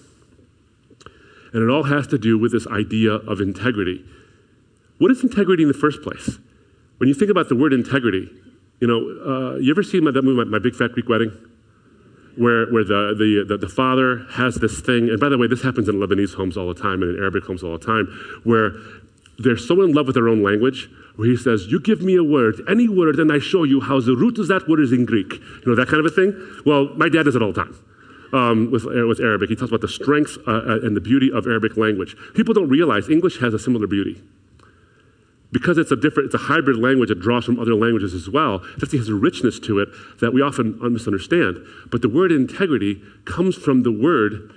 And 1.54 1.62
it 1.62 1.72
all 1.72 1.84
has 1.84 2.06
to 2.08 2.18
do 2.18 2.38
with 2.38 2.52
this 2.52 2.66
idea 2.66 3.12
of 3.12 3.40
integrity. 3.40 4.04
What 4.98 5.10
is 5.10 5.22
integrity 5.22 5.62
in 5.62 5.68
the 5.68 5.74
first 5.74 6.02
place? 6.02 6.38
When 7.02 7.08
you 7.08 7.14
think 7.14 7.32
about 7.32 7.48
the 7.48 7.56
word 7.56 7.72
integrity, 7.72 8.30
you 8.78 8.86
know, 8.86 9.00
uh, 9.26 9.56
you 9.56 9.72
ever 9.72 9.82
seen 9.82 10.04
that 10.04 10.12
movie, 10.22 10.36
my, 10.36 10.44
my, 10.44 10.58
Big 10.60 10.76
Fat 10.76 10.92
Greek 10.92 11.08
Wedding? 11.08 11.32
Where, 12.36 12.70
where 12.70 12.84
the, 12.84 13.16
the, 13.18 13.44
the, 13.44 13.58
the, 13.58 13.68
father 13.68 14.24
has 14.34 14.54
this 14.54 14.80
thing, 14.80 15.10
and 15.10 15.18
by 15.18 15.28
the 15.28 15.36
way, 15.36 15.48
this 15.48 15.64
happens 15.64 15.88
in 15.88 15.96
Lebanese 15.96 16.36
homes 16.36 16.56
all 16.56 16.72
the 16.72 16.80
time 16.80 17.02
and 17.02 17.16
in 17.16 17.20
Arabic 17.20 17.42
homes 17.42 17.64
all 17.64 17.76
the 17.76 17.84
time, 17.84 18.06
where 18.44 18.74
they're 19.36 19.56
so 19.56 19.82
in 19.82 19.92
love 19.92 20.06
with 20.06 20.14
their 20.14 20.28
own 20.28 20.44
language, 20.44 20.88
where 21.16 21.26
he 21.26 21.36
says, 21.36 21.66
You 21.66 21.80
give 21.80 22.02
me 22.02 22.14
a 22.14 22.22
word, 22.22 22.60
any 22.68 22.88
word, 22.88 23.18
and 23.18 23.32
I 23.32 23.40
show 23.40 23.64
you 23.64 23.80
how 23.80 23.98
the 23.98 24.14
root 24.14 24.38
of 24.38 24.46
that 24.46 24.68
word 24.68 24.78
is 24.78 24.92
in 24.92 25.04
Greek. 25.04 25.32
You 25.32 25.62
know, 25.66 25.74
that 25.74 25.88
kind 25.88 25.98
of 25.98 26.06
a 26.06 26.14
thing? 26.14 26.62
Well, 26.64 26.94
my 26.94 27.08
dad 27.08 27.24
does 27.24 27.34
it 27.34 27.42
all 27.42 27.52
the 27.52 27.64
time. 27.64 27.76
Um, 28.32 28.70
with, 28.70 28.86
uh, 28.86 29.08
with 29.08 29.18
Arabic. 29.18 29.50
He 29.50 29.56
talks 29.56 29.70
about 29.70 29.82
the 29.82 29.88
strength 29.88 30.38
uh, 30.46 30.50
uh, 30.52 30.86
and 30.86 30.96
the 30.96 31.02
beauty 31.02 31.32
of 31.32 31.48
Arabic 31.48 31.76
language. 31.76 32.14
People 32.34 32.54
don't 32.54 32.68
realize 32.68 33.10
English 33.10 33.40
has 33.40 33.52
a 33.54 33.58
similar 33.58 33.88
beauty. 33.88 34.22
Because 35.52 35.76
it's 35.78 35.92
a 35.92 35.96
different, 35.96 36.26
it's 36.26 36.34
a 36.34 36.46
hybrid 36.46 36.78
language 36.78 37.10
that 37.10 37.20
draws 37.20 37.44
from 37.44 37.60
other 37.60 37.74
languages 37.74 38.14
as 38.14 38.28
well, 38.28 38.56
it 38.56 38.82
actually 38.82 38.98
has 38.98 39.08
a 39.08 39.14
richness 39.14 39.58
to 39.60 39.78
it 39.78 39.90
that 40.20 40.32
we 40.32 40.40
often 40.40 40.78
misunderstand. 40.92 41.58
But 41.90 42.02
the 42.02 42.08
word 42.08 42.32
integrity 42.32 43.02
comes 43.26 43.54
from 43.54 43.82
the 43.82 43.92
word, 43.92 44.52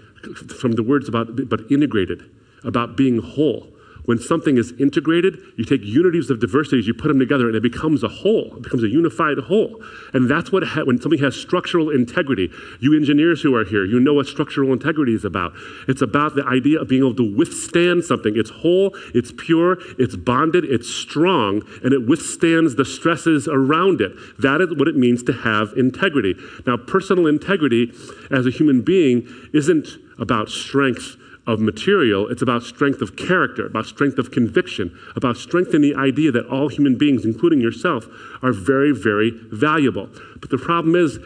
from 0.59 0.73
the 0.73 0.83
words 0.83 1.07
about, 1.09 1.49
but 1.49 1.61
integrated, 1.69 2.23
about 2.63 2.95
being 2.95 3.19
whole. 3.19 3.67
When 4.05 4.19
something 4.19 4.57
is 4.57 4.73
integrated, 4.79 5.37
you 5.57 5.65
take 5.65 5.81
unities 5.83 6.29
of 6.29 6.39
diversities, 6.39 6.87
you 6.87 6.93
put 6.93 7.07
them 7.07 7.19
together, 7.19 7.47
and 7.47 7.55
it 7.55 7.63
becomes 7.63 8.03
a 8.03 8.07
whole. 8.07 8.55
It 8.55 8.63
becomes 8.63 8.83
a 8.83 8.87
unified 8.87 9.37
whole. 9.37 9.83
And 10.13 10.29
that's 10.29 10.51
what, 10.51 10.63
ha- 10.63 10.83
when 10.83 11.01
something 11.01 11.19
has 11.19 11.35
structural 11.35 11.89
integrity, 11.89 12.49
you 12.79 12.95
engineers 12.95 13.41
who 13.41 13.55
are 13.55 13.65
here, 13.65 13.85
you 13.85 13.99
know 13.99 14.13
what 14.13 14.27
structural 14.27 14.71
integrity 14.73 15.13
is 15.13 15.25
about. 15.25 15.53
It's 15.87 16.01
about 16.01 16.35
the 16.35 16.45
idea 16.45 16.79
of 16.79 16.87
being 16.87 17.01
able 17.01 17.15
to 17.15 17.35
withstand 17.35 18.03
something. 18.03 18.33
It's 18.35 18.49
whole, 18.49 18.95
it's 19.13 19.31
pure, 19.35 19.77
it's 19.97 20.15
bonded, 20.15 20.65
it's 20.65 20.89
strong, 20.89 21.63
and 21.83 21.93
it 21.93 22.07
withstands 22.07 22.75
the 22.75 22.85
stresses 22.85 23.47
around 23.47 24.01
it. 24.01 24.11
That 24.39 24.61
is 24.61 24.69
what 24.77 24.87
it 24.87 24.95
means 24.95 25.23
to 25.23 25.33
have 25.33 25.73
integrity. 25.75 26.35
Now, 26.65 26.77
personal 26.77 27.27
integrity 27.27 27.91
as 28.31 28.45
a 28.45 28.51
human 28.51 28.81
being 28.81 29.27
isn't 29.53 29.87
about 30.19 30.49
strength 30.49 31.17
of 31.47 31.59
material, 31.59 32.27
it's 32.27 32.41
about 32.41 32.63
strength 32.63 33.01
of 33.01 33.15
character, 33.15 33.67
about 33.67 33.85
strength 33.85 34.17
of 34.17 34.31
conviction, 34.31 34.97
about 35.15 35.37
strength 35.37 35.73
in 35.73 35.81
the 35.81 35.95
idea 35.95 36.31
that 36.31 36.47
all 36.47 36.69
human 36.69 36.97
beings, 36.97 37.23
including 37.23 37.61
yourself, 37.61 38.07
are 38.41 38.51
very, 38.51 38.91
very 38.91 39.31
valuable. 39.51 40.09
But 40.41 40.49
the 40.49 40.57
problem 40.57 40.95
is, 40.95 41.19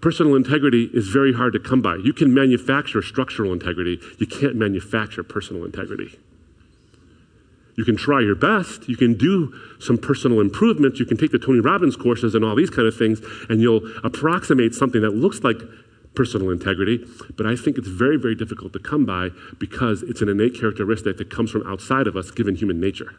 personal 0.00 0.34
integrity 0.34 0.90
is 0.94 1.08
very 1.08 1.34
hard 1.34 1.52
to 1.52 1.58
come 1.58 1.82
by. 1.82 1.96
You 1.96 2.12
can 2.12 2.32
manufacture 2.32 3.02
structural 3.02 3.52
integrity, 3.52 4.00
you 4.18 4.26
can't 4.26 4.56
manufacture 4.56 5.22
personal 5.22 5.64
integrity. 5.64 6.18
You 7.76 7.86
can 7.86 7.96
try 7.96 8.20
your 8.20 8.34
best. 8.34 8.90
You 8.90 8.96
can 8.96 9.14
do 9.14 9.54
some 9.78 9.96
personal 9.96 10.40
improvements. 10.40 11.00
You 11.00 11.06
can 11.06 11.16
take 11.16 11.32
the 11.32 11.38
Tony 11.38 11.60
Robbins 11.60 11.96
courses 11.96 12.34
and 12.34 12.44
all 12.44 12.54
these 12.54 12.68
kind 12.68 12.86
of 12.86 12.94
things, 12.94 13.22
and 13.48 13.62
you'll 13.62 13.80
approximate 14.04 14.74
something 14.74 15.00
that 15.00 15.14
looks 15.14 15.42
like 15.42 15.56
personal 16.14 16.50
integrity, 16.50 17.04
but 17.36 17.46
I 17.46 17.56
think 17.56 17.78
it's 17.78 17.88
very, 17.88 18.16
very 18.16 18.34
difficult 18.34 18.72
to 18.72 18.78
come 18.78 19.06
by 19.06 19.30
because 19.58 20.02
it's 20.02 20.22
an 20.22 20.28
innate 20.28 20.58
characteristic 20.58 21.18
that 21.18 21.30
comes 21.30 21.50
from 21.50 21.66
outside 21.66 22.06
of 22.06 22.16
us 22.16 22.30
given 22.30 22.56
human 22.56 22.80
nature. 22.80 23.14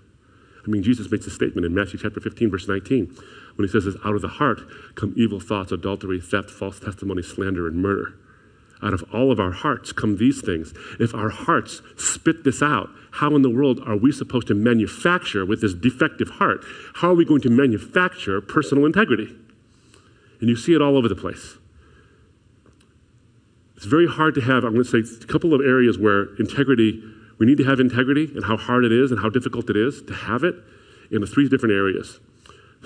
I 0.65 0.69
mean, 0.69 0.83
Jesus 0.83 1.09
makes 1.09 1.25
a 1.25 1.31
statement 1.31 1.65
in 1.65 1.73
Matthew 1.73 1.99
chapter 1.99 2.19
15, 2.19 2.51
verse 2.51 2.67
19, 2.67 3.15
when 3.55 3.67
he 3.67 3.71
says, 3.71 3.95
Out 4.05 4.15
of 4.15 4.21
the 4.21 4.27
heart 4.27 4.61
come 4.95 5.13
evil 5.17 5.39
thoughts, 5.39 5.71
adultery, 5.71 6.19
theft, 6.21 6.49
false 6.49 6.79
testimony, 6.79 7.23
slander, 7.23 7.67
and 7.67 7.81
murder. 7.81 8.13
Out 8.83 8.93
of 8.93 9.03
all 9.13 9.31
of 9.31 9.39
our 9.39 9.51
hearts 9.51 9.91
come 9.91 10.17
these 10.17 10.41
things. 10.41 10.73
If 10.99 11.13
our 11.13 11.29
hearts 11.29 11.81
spit 11.97 12.43
this 12.43 12.61
out, 12.61 12.89
how 13.11 13.35
in 13.35 13.41
the 13.41 13.49
world 13.49 13.79
are 13.85 13.95
we 13.95 14.11
supposed 14.11 14.47
to 14.47 14.55
manufacture 14.55 15.45
with 15.45 15.61
this 15.61 15.73
defective 15.73 16.29
heart? 16.29 16.63
How 16.95 17.11
are 17.11 17.15
we 17.15 17.25
going 17.25 17.41
to 17.41 17.49
manufacture 17.49 18.41
personal 18.41 18.85
integrity? 18.85 19.35
And 20.39 20.49
you 20.49 20.55
see 20.55 20.73
it 20.73 20.81
all 20.81 20.97
over 20.97 21.07
the 21.07 21.15
place. 21.15 21.57
It's 23.81 23.87
very 23.87 24.07
hard 24.07 24.35
to 24.35 24.41
have, 24.41 24.63
I'm 24.63 24.73
going 24.73 24.85
to 24.85 25.03
say 25.03 25.23
a 25.23 25.25
couple 25.25 25.55
of 25.55 25.61
areas 25.61 25.97
where 25.97 26.35
integrity, 26.35 27.01
we 27.39 27.47
need 27.47 27.57
to 27.57 27.63
have 27.63 27.79
integrity 27.79 28.31
and 28.35 28.45
how 28.45 28.55
hard 28.55 28.85
it 28.85 28.91
is 28.91 29.09
and 29.09 29.19
how 29.19 29.27
difficult 29.27 29.71
it 29.71 29.75
is 29.75 30.03
to 30.03 30.13
have 30.13 30.43
it 30.43 30.53
in 31.09 31.19
the 31.19 31.25
three 31.25 31.49
different 31.49 31.73
areas. 31.73 32.19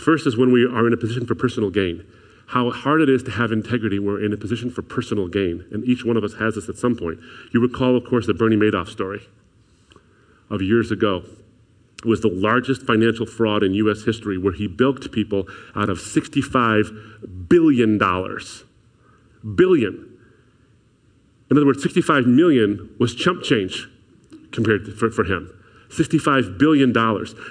First 0.01 0.25
is 0.25 0.37
when 0.37 0.53
we 0.53 0.63
are 0.63 0.87
in 0.87 0.93
a 0.93 0.97
position 0.97 1.25
for 1.27 1.35
personal 1.35 1.69
gain. 1.69 2.05
How 2.47 2.71
hard 2.71 3.01
it 3.01 3.09
is 3.09 3.23
to 3.23 3.31
have 3.31 3.51
integrity 3.51 3.99
we're 3.99 4.23
in 4.23 4.31
a 4.31 4.37
position 4.37 4.71
for 4.71 4.83
personal 4.83 5.27
gain. 5.27 5.65
And 5.69 5.83
each 5.83 6.05
one 6.05 6.15
of 6.15 6.23
us 6.23 6.35
has 6.35 6.55
this 6.55 6.69
at 6.69 6.77
some 6.77 6.95
point. 6.95 7.19
You 7.53 7.59
recall, 7.59 7.97
of 7.97 8.05
course, 8.05 8.25
the 8.25 8.33
Bernie 8.33 8.55
Madoff 8.55 8.87
story 8.87 9.27
of 10.49 10.61
years 10.61 10.91
ago. 10.91 11.25
It 11.97 12.07
was 12.07 12.21
the 12.21 12.29
largest 12.29 12.83
financial 12.83 13.25
fraud 13.25 13.63
in 13.63 13.73
U.S. 13.73 14.03
history 14.03 14.37
where 14.37 14.53
he 14.53 14.69
bilked 14.69 15.11
people 15.11 15.45
out 15.75 15.89
of 15.89 15.97
$65 15.97 17.49
billion. 17.49 17.97
Billion. 19.57 20.14
In 21.49 21.57
other 21.57 21.65
words, 21.65 21.83
65 21.83 22.25
million 22.25 22.95
was 22.99 23.13
chump 23.13 23.43
change 23.43 23.87
compared 24.51 24.85
to, 24.85 24.91
for, 24.91 25.11
for 25.11 25.23
him. 25.23 25.51
$65 25.89 26.57
billion. 26.57 26.91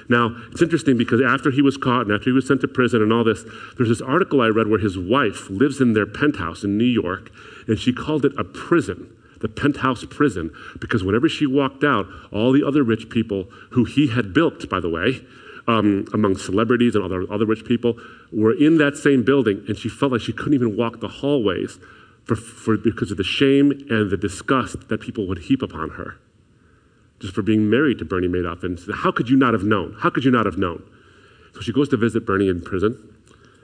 Now, 0.08 0.36
it's 0.50 0.62
interesting 0.62 0.96
because 0.96 1.20
after 1.20 1.50
he 1.50 1.62
was 1.62 1.76
caught 1.76 2.02
and 2.02 2.12
after 2.12 2.24
he 2.24 2.32
was 2.32 2.46
sent 2.46 2.60
to 2.62 2.68
prison 2.68 3.02
and 3.02 3.12
all 3.12 3.24
this, 3.24 3.44
there's 3.76 3.88
this 3.88 4.00
article 4.00 4.40
I 4.40 4.48
read 4.48 4.68
where 4.68 4.80
his 4.80 4.98
wife 4.98 5.48
lives 5.48 5.80
in 5.80 5.92
their 5.92 6.06
penthouse 6.06 6.64
in 6.64 6.76
New 6.76 6.84
York, 6.84 7.30
and 7.68 7.78
she 7.78 7.92
called 7.92 8.24
it 8.24 8.32
a 8.36 8.44
prison, 8.44 9.14
the 9.40 9.48
penthouse 9.48 10.04
prison, 10.04 10.50
because 10.80 11.04
whenever 11.04 11.28
she 11.28 11.46
walked 11.46 11.84
out, 11.84 12.06
all 12.32 12.52
the 12.52 12.66
other 12.66 12.82
rich 12.82 13.08
people 13.08 13.44
who 13.70 13.84
he 13.84 14.08
had 14.08 14.34
built, 14.34 14.68
by 14.68 14.80
the 14.80 14.90
way, 14.90 15.24
um, 15.66 16.06
among 16.12 16.36
celebrities 16.36 16.94
and 16.94 17.04
other, 17.04 17.24
other 17.32 17.46
rich 17.46 17.64
people, 17.64 17.96
were 18.32 18.52
in 18.52 18.78
that 18.78 18.96
same 18.96 19.24
building, 19.24 19.64
and 19.68 19.78
she 19.78 19.88
felt 19.88 20.12
like 20.12 20.20
she 20.20 20.32
couldn't 20.32 20.54
even 20.54 20.76
walk 20.76 21.00
the 21.00 21.08
hallways 21.08 21.78
for, 22.24 22.36
for, 22.36 22.76
because 22.76 23.10
of 23.10 23.16
the 23.16 23.24
shame 23.24 23.70
and 23.90 24.10
the 24.10 24.16
disgust 24.16 24.88
that 24.88 25.00
people 25.00 25.26
would 25.26 25.38
heap 25.38 25.62
upon 25.62 25.90
her 25.90 26.18
just 27.20 27.34
for 27.34 27.42
being 27.42 27.70
married 27.70 27.98
to 27.98 28.04
Bernie 28.04 28.28
Madoff. 28.28 28.62
And 28.62 28.78
how 28.96 29.10
could 29.10 29.30
you 29.30 29.36
not 29.36 29.54
have 29.54 29.62
known? 29.62 29.96
How 30.00 30.10
could 30.10 30.24
you 30.24 30.30
not 30.30 30.44
have 30.46 30.58
known? 30.58 30.82
So 31.54 31.60
she 31.60 31.72
goes 31.72 31.88
to 31.88 31.96
visit 31.96 32.26
Bernie 32.26 32.48
in 32.48 32.60
prison, 32.60 32.98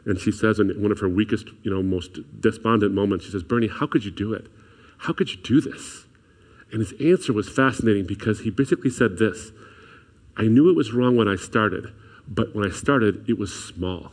and 0.06 0.18
she 0.18 0.32
says 0.32 0.58
in 0.58 0.80
one 0.80 0.92
of 0.92 1.00
her 1.00 1.08
weakest, 1.08 1.48
you 1.62 1.70
know, 1.70 1.82
most 1.82 2.20
despondent 2.40 2.94
moments, 2.94 3.26
she 3.26 3.32
says, 3.32 3.42
Bernie, 3.42 3.68
how 3.68 3.86
could 3.86 4.04
you 4.04 4.10
do 4.10 4.32
it? 4.32 4.46
How 4.98 5.12
could 5.12 5.30
you 5.30 5.36
do 5.36 5.60
this? 5.60 6.06
And 6.72 6.80
his 6.80 6.94
answer 7.00 7.32
was 7.32 7.48
fascinating 7.48 8.06
because 8.06 8.40
he 8.40 8.50
basically 8.50 8.90
said 8.90 9.18
this 9.18 9.50
I 10.36 10.44
knew 10.44 10.70
it 10.70 10.76
was 10.76 10.92
wrong 10.92 11.16
when 11.16 11.28
I 11.28 11.36
started, 11.36 11.92
but 12.26 12.54
when 12.54 12.64
I 12.64 12.72
started, 12.72 13.28
it 13.28 13.38
was 13.38 13.52
small. 13.52 14.12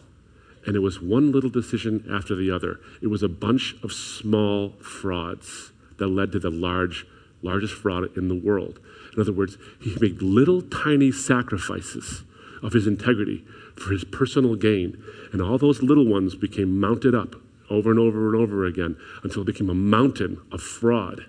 And 0.68 0.76
it 0.76 0.80
was 0.80 1.02
one 1.02 1.32
little 1.32 1.50
decision 1.50 2.06
after 2.12 2.36
the 2.36 2.52
other. 2.52 2.82
It 3.02 3.08
was 3.08 3.24
a 3.24 3.30
bunch 3.30 3.76
of 3.84 3.94
small 3.94 4.74
frauds 4.82 5.72
that 5.98 6.08
led 6.08 6.34
to 6.34 6.40
the 6.40 6.52
large, 6.52 7.08
largest 7.42 7.74
fraud 7.74 8.16
in 8.18 8.28
the 8.28 8.36
world. 8.36 8.80
In 9.16 9.22
other 9.22 9.32
words, 9.32 9.58
he 9.82 9.96
made 10.02 10.22
little 10.22 10.62
tiny 10.62 11.12
sacrifices 11.14 12.24
of 12.62 12.74
his 12.74 12.86
integrity 12.86 13.46
for 13.78 13.94
his 13.94 14.04
personal 14.04 14.56
gain. 14.56 15.02
And 15.32 15.42
all 15.42 15.58
those 15.58 15.82
little 15.82 16.06
ones 16.06 16.36
became 16.36 16.78
mounted 16.78 17.16
up 17.16 17.36
over 17.70 17.90
and 17.90 18.00
over 18.00 18.28
and 18.28 18.36
over 18.36 18.66
again 18.66 18.98
until 19.24 19.44
it 19.44 19.46
became 19.46 19.70
a 19.70 19.76
mountain 19.76 20.42
of 20.52 20.62
fraud. 20.62 21.26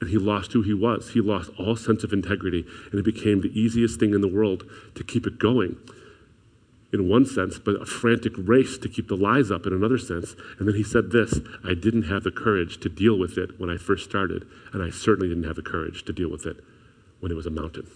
And 0.00 0.08
he 0.08 0.16
lost 0.16 0.54
who 0.54 0.62
he 0.62 0.74
was. 0.74 1.10
He 1.10 1.20
lost 1.20 1.50
all 1.58 1.76
sense 1.76 2.04
of 2.04 2.12
integrity, 2.12 2.64
and 2.90 2.98
it 2.98 3.04
became 3.04 3.42
the 3.42 3.58
easiest 3.58 4.00
thing 4.00 4.14
in 4.14 4.22
the 4.22 4.28
world 4.28 4.64
to 4.94 5.04
keep 5.04 5.26
it 5.26 5.38
going 5.38 5.76
in 6.92 7.08
one 7.08 7.24
sense, 7.24 7.58
but 7.58 7.80
a 7.80 7.86
frantic 7.86 8.34
race 8.36 8.76
to 8.78 8.88
keep 8.88 9.08
the 9.08 9.16
lies 9.16 9.50
up 9.50 9.66
in 9.66 9.72
another 9.72 9.98
sense. 9.98 10.34
And 10.58 10.68
then 10.68 10.74
he 10.74 10.82
said 10.82 11.10
this 11.10 11.40
I 11.64 11.74
didn't 11.74 12.04
have 12.04 12.22
the 12.22 12.30
courage 12.30 12.78
to 12.80 12.88
deal 12.88 13.18
with 13.18 13.38
it 13.38 13.58
when 13.58 13.70
I 13.70 13.76
first 13.78 14.08
started, 14.08 14.46
and 14.72 14.82
I 14.82 14.90
certainly 14.90 15.28
didn't 15.28 15.44
have 15.44 15.56
the 15.56 15.62
courage 15.62 16.04
to 16.04 16.12
deal 16.12 16.30
with 16.30 16.44
it 16.44 16.62
when 17.20 17.32
it 17.32 17.34
was 17.34 17.46
a 17.46 17.50
mountain. 17.50 17.86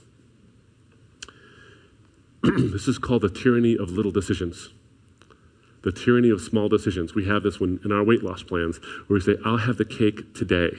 this 2.43 2.89
is 2.89 2.99
called 2.99 3.23
the 3.23 3.31
tyranny 3.31 3.77
of 3.77 3.91
little 3.91 4.13
decisions. 4.13 4.71
The 5.83 5.93
tyranny 5.93 6.31
of 6.31 6.41
small 6.41 6.69
decisions. 6.69 7.15
We 7.15 7.27
have 7.27 7.43
this 7.43 7.61
when, 7.61 7.81
in 7.85 7.93
our 7.93 8.03
weight 8.03 8.23
loss 8.23 8.43
plans 8.43 8.79
where 9.07 9.15
we 9.17 9.21
say, 9.21 9.37
I'll 9.45 9.59
have 9.59 9.77
the 9.77 9.85
cake 9.85 10.35
today, 10.35 10.71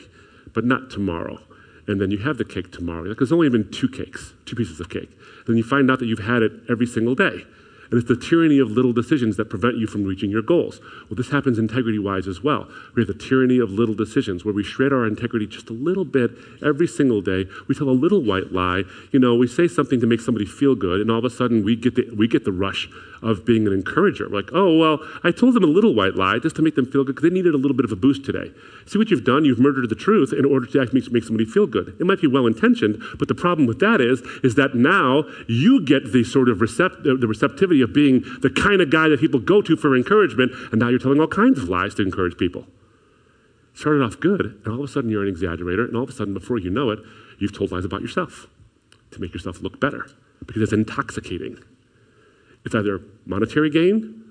but 0.54 0.66
not 0.66 0.90
tomorrow. 0.90 1.40
And 1.88 2.02
then 2.02 2.12
you 2.12 2.18
have 2.20 2.38
the 2.38 2.46
cake 2.46 2.72
tomorrow. 2.72 3.04
Like 3.04 3.18
there's 3.18 3.32
only 3.32 3.50
been 3.50 3.72
two 3.72 3.88
cakes, 3.88 4.34
two 4.46 4.56
pieces 4.56 4.80
of 4.80 4.90
cake. 4.90 5.10
Then 5.46 5.56
you 5.56 5.64
find 5.64 5.90
out 5.90 6.00
that 6.00 6.08
you've 6.08 6.20
had 6.20 6.42
it 6.42 6.52
every 6.70 6.86
single 6.86 7.16
day. 7.16 7.46
And 7.90 8.00
it's 8.00 8.08
the 8.08 8.16
tyranny 8.16 8.60
of 8.60 8.70
little 8.72 8.94
decisions 8.94 9.38
that 9.38 9.50
prevent 9.50 9.78
you 9.78 9.88
from 9.88 10.04
reaching 10.04 10.30
your 10.30 10.42
goals. 10.42 10.80
Well, 11.10 11.16
this 11.16 11.30
happens 11.30 11.58
integrity 11.58 12.00
wise 12.00 12.28
as 12.28 12.44
well. 12.44 12.68
We 12.96 13.02
have 13.02 13.08
the 13.08 13.14
tyranny 13.14 13.60
of 13.60 13.72
little 13.72 13.96
decisions 13.96 14.44
where 14.44 14.54
we 14.54 14.64
shred 14.64 14.92
our 14.92 15.06
integrity 15.06 15.48
just 15.48 15.70
a 15.70 15.74
little 15.74 16.06
bit 16.06 16.32
every 16.64 16.88
single 16.88 17.22
day. 17.22 17.46
We 17.68 17.76
tell 17.76 17.90
a 17.90 17.92
little 17.92 18.22
white 18.22 18.52
lie. 18.52 18.84
You 19.12 19.20
know, 19.20 19.36
we 19.36 19.48
say 19.48 19.68
something 19.68 20.00
to 20.02 20.08
make 20.08 20.22
somebody 20.22 20.46
feel 20.46 20.76
good, 20.76 21.02
and 21.02 21.10
all 21.12 21.20
of 21.20 21.26
a 21.26 21.30
sudden 21.30 21.64
we 21.64 21.76
get 21.76 21.96
the, 21.96 22.14
we 22.16 22.28
get 22.28 22.46
the 22.46 22.52
rush 22.52 22.90
of 23.22 23.46
being 23.46 23.66
an 23.66 23.74
encourager. 23.74 24.30
We're 24.30 24.38
like, 24.38 24.50
oh, 24.54 24.78
well, 24.78 25.00
I 25.24 25.32
told 25.32 25.56
them 25.56 25.64
a 25.64 25.68
little 25.68 25.96
white 25.96 26.16
lie 26.16 26.40
just 26.40 26.56
to 26.58 26.62
make 26.62 26.76
them 26.76 26.86
feel 26.86 27.04
good 27.04 27.16
because 27.16 27.30
they 27.30 27.34
needed 27.34 27.54
a 27.54 27.58
little 27.58 27.76
bit 27.76 27.86
of 27.86 27.92
a 27.92 27.96
boost 27.96 28.24
today. 28.24 28.52
See 28.86 28.98
what 29.00 29.10
you've 29.10 29.24
done? 29.24 29.46
You've 29.46 29.60
murdered 29.60 29.90
the 29.90 29.96
truth 29.96 30.34
in 30.34 30.46
order 30.46 30.66
to 30.68 30.94
make, 30.94 31.12
make 31.12 31.24
somebody 31.24 31.46
feel 31.46 31.68
good. 31.68 31.96
It 32.00 32.06
might 32.06 32.22
be 32.22 32.28
well 32.28 32.46
intentioned, 32.46 33.02
but 33.18 33.28
the 33.28 33.36
problem 33.36 33.68
with 33.68 33.80
that 33.80 34.02
is, 34.02 34.22
is 34.44 34.56
that 34.56 34.76
now 34.76 35.24
you 35.48 35.84
get 35.84 36.12
the 36.12 36.24
sort 36.24 36.50
of 36.50 36.60
recept- 36.60 37.04
the 37.04 37.28
receptivity 37.28 37.77
of 37.82 37.94
being 37.94 38.24
the 38.42 38.50
kind 38.50 38.82
of 38.82 38.90
guy 38.90 39.10
that 39.10 39.20
people 39.20 39.40
go 39.40 39.62
to 39.62 39.76
for 39.76 39.96
encouragement, 39.96 40.52
and 40.72 40.80
now 40.80 40.90
you're 40.90 41.00
telling 41.00 41.20
all 41.20 41.28
kinds 41.28 41.60
of 41.60 41.70
lies 41.70 41.96
to 41.96 42.02
encourage 42.02 42.38
people. 42.38 42.66
Started 43.74 44.04
off 44.04 44.20
good, 44.20 44.60
and 44.64 44.68
all 44.68 44.84
of 44.84 44.90
a 44.90 44.92
sudden 44.92 45.10
you're 45.10 45.26
an 45.26 45.34
exaggerator, 45.34 45.88
and 45.88 45.96
all 45.96 46.04
of 46.04 46.10
a 46.10 46.14
sudden, 46.14 46.34
before 46.34 46.58
you 46.58 46.70
know 46.70 46.90
it, 46.90 47.00
you've 47.40 47.56
told 47.56 47.72
lies 47.72 47.86
about 47.86 48.02
yourself 48.02 48.48
to 49.12 49.22
make 49.22 49.34
yourself 49.34 49.62
look 49.62 49.80
better 49.80 50.08
because 50.46 50.62
it's 50.62 50.74
intoxicating. 50.74 51.58
It's 52.66 52.76
either 52.76 53.02
monetary 53.26 53.70
gain 53.70 54.24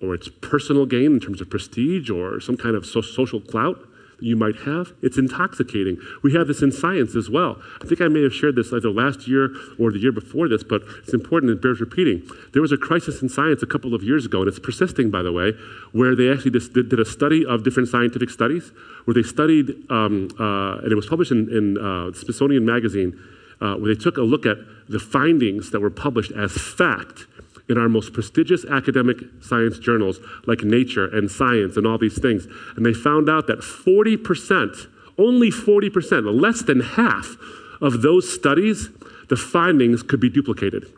or 0.00 0.14
it's 0.14 0.28
personal 0.28 0.86
gain 0.86 1.14
in 1.14 1.20
terms 1.20 1.40
of 1.40 1.48
prestige 1.48 2.10
or 2.10 2.40
some 2.40 2.56
kind 2.56 2.76
of 2.76 2.84
so- 2.84 3.00
social 3.00 3.40
clout 3.40 3.78
you 4.22 4.36
might 4.36 4.56
have. 4.60 4.92
It's 5.02 5.18
intoxicating. 5.18 5.98
We 6.22 6.32
have 6.34 6.46
this 6.46 6.62
in 6.62 6.72
science 6.72 7.14
as 7.16 7.28
well. 7.28 7.60
I 7.82 7.86
think 7.86 8.00
I 8.00 8.08
may 8.08 8.22
have 8.22 8.32
shared 8.32 8.56
this 8.56 8.72
either 8.72 8.90
last 8.90 9.26
year 9.26 9.50
or 9.78 9.90
the 9.90 9.98
year 9.98 10.12
before 10.12 10.48
this, 10.48 10.62
but 10.62 10.82
it's 11.02 11.12
important 11.12 11.50
and 11.50 11.58
it 11.58 11.62
bears 11.62 11.80
repeating. 11.80 12.22
There 12.52 12.62
was 12.62 12.72
a 12.72 12.76
crisis 12.76 13.20
in 13.22 13.28
science 13.28 13.62
a 13.62 13.66
couple 13.66 13.94
of 13.94 14.02
years 14.02 14.24
ago, 14.24 14.40
and 14.40 14.48
it's 14.48 14.58
persisting, 14.58 15.10
by 15.10 15.22
the 15.22 15.32
way, 15.32 15.52
where 15.92 16.14
they 16.14 16.30
actually 16.30 16.52
did, 16.58 16.92
a 16.98 17.04
study 17.04 17.44
of 17.44 17.64
different 17.64 17.88
scientific 17.88 18.30
studies, 18.30 18.70
where 19.04 19.14
they 19.14 19.22
studied, 19.22 19.70
um, 19.90 20.28
uh, 20.38 20.78
and 20.78 20.92
it 20.92 20.94
was 20.94 21.06
published 21.06 21.32
in, 21.32 21.50
in 21.50 21.78
uh, 21.78 22.12
Smithsonian 22.12 22.64
Magazine, 22.64 23.18
uh, 23.60 23.74
where 23.74 23.94
they 23.94 24.00
took 24.00 24.16
a 24.16 24.22
look 24.22 24.46
at 24.46 24.58
the 24.88 24.98
findings 24.98 25.70
that 25.70 25.80
were 25.80 25.90
published 25.90 26.32
as 26.32 26.52
fact 26.52 27.26
in 27.72 27.78
our 27.78 27.88
most 27.88 28.12
prestigious 28.12 28.64
academic 28.66 29.16
science 29.40 29.78
journals 29.78 30.20
like 30.46 30.62
Nature 30.62 31.06
and 31.06 31.28
Science 31.30 31.76
and 31.76 31.86
all 31.86 31.98
these 31.98 32.20
things. 32.20 32.46
And 32.76 32.86
they 32.86 32.92
found 32.92 33.28
out 33.28 33.48
that 33.48 33.58
40%, 33.58 34.86
only 35.18 35.50
40%, 35.50 36.40
less 36.40 36.62
than 36.62 36.80
half 36.80 37.36
of 37.80 38.02
those 38.02 38.32
studies, 38.32 38.90
the 39.28 39.36
findings 39.36 40.02
could 40.04 40.20
be 40.20 40.28
duplicated. 40.28 40.92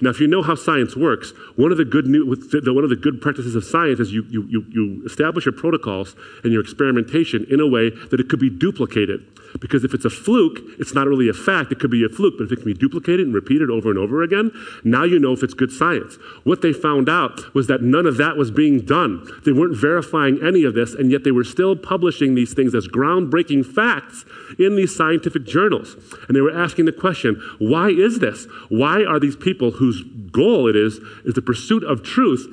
Now, 0.00 0.10
if 0.10 0.20
you 0.20 0.28
know 0.28 0.42
how 0.42 0.54
science 0.54 0.96
works, 0.96 1.32
one 1.56 1.72
of 1.72 1.78
the 1.78 1.84
good 1.84 2.06
new, 2.06 2.24
one 2.26 2.84
of 2.84 2.90
the 2.90 2.96
good 2.96 3.20
practices 3.20 3.54
of 3.54 3.64
science 3.64 3.98
is 3.98 4.12
you, 4.12 4.24
you, 4.28 4.64
you 4.68 5.02
establish 5.04 5.44
your 5.44 5.54
protocols 5.54 6.14
and 6.44 6.52
your 6.52 6.62
experimentation 6.62 7.46
in 7.50 7.60
a 7.60 7.66
way 7.66 7.90
that 7.90 8.20
it 8.20 8.28
could 8.28 8.40
be 8.40 8.50
duplicated. 8.50 9.26
Because 9.60 9.84
if 9.84 9.94
it's 9.94 10.04
a 10.04 10.10
fluke, 10.10 10.60
it's 10.78 10.94
not 10.94 11.06
really 11.06 11.28
a 11.28 11.32
fact. 11.32 11.72
It 11.72 11.80
could 11.80 11.90
be 11.90 12.04
a 12.04 12.08
fluke, 12.08 12.34
but 12.38 12.44
if 12.44 12.52
it 12.52 12.56
can 12.56 12.66
be 12.66 12.74
duplicated 12.74 13.26
and 13.26 13.34
repeated 13.34 13.70
over 13.70 13.88
and 13.88 13.98
over 13.98 14.22
again, 14.22 14.50
now 14.84 15.04
you 15.04 15.18
know 15.18 15.32
if 15.32 15.42
it's 15.42 15.54
good 15.54 15.72
science. 15.72 16.16
What 16.44 16.62
they 16.62 16.72
found 16.72 17.08
out 17.08 17.54
was 17.54 17.66
that 17.66 17.82
none 17.82 18.06
of 18.06 18.16
that 18.18 18.36
was 18.36 18.50
being 18.50 18.80
done. 18.80 19.26
They 19.44 19.52
weren't 19.52 19.76
verifying 19.76 20.38
any 20.46 20.64
of 20.64 20.74
this, 20.74 20.94
and 20.94 21.10
yet 21.10 21.24
they 21.24 21.30
were 21.30 21.44
still 21.44 21.76
publishing 21.76 22.34
these 22.34 22.54
things 22.54 22.74
as 22.74 22.88
groundbreaking 22.88 23.66
facts 23.66 24.24
in 24.58 24.76
these 24.76 24.94
scientific 24.94 25.44
journals. 25.44 25.96
And 26.28 26.36
they 26.36 26.40
were 26.40 26.56
asking 26.56 26.84
the 26.84 26.92
question 26.92 27.42
why 27.58 27.88
is 27.88 28.18
this? 28.18 28.46
Why 28.68 29.04
are 29.04 29.18
these 29.18 29.36
people 29.36 29.72
whose 29.88 30.04
goal 30.30 30.68
it 30.68 30.76
is, 30.76 30.98
is 31.24 31.34
the 31.34 31.42
pursuit 31.42 31.84
of 31.84 32.02
truth? 32.02 32.46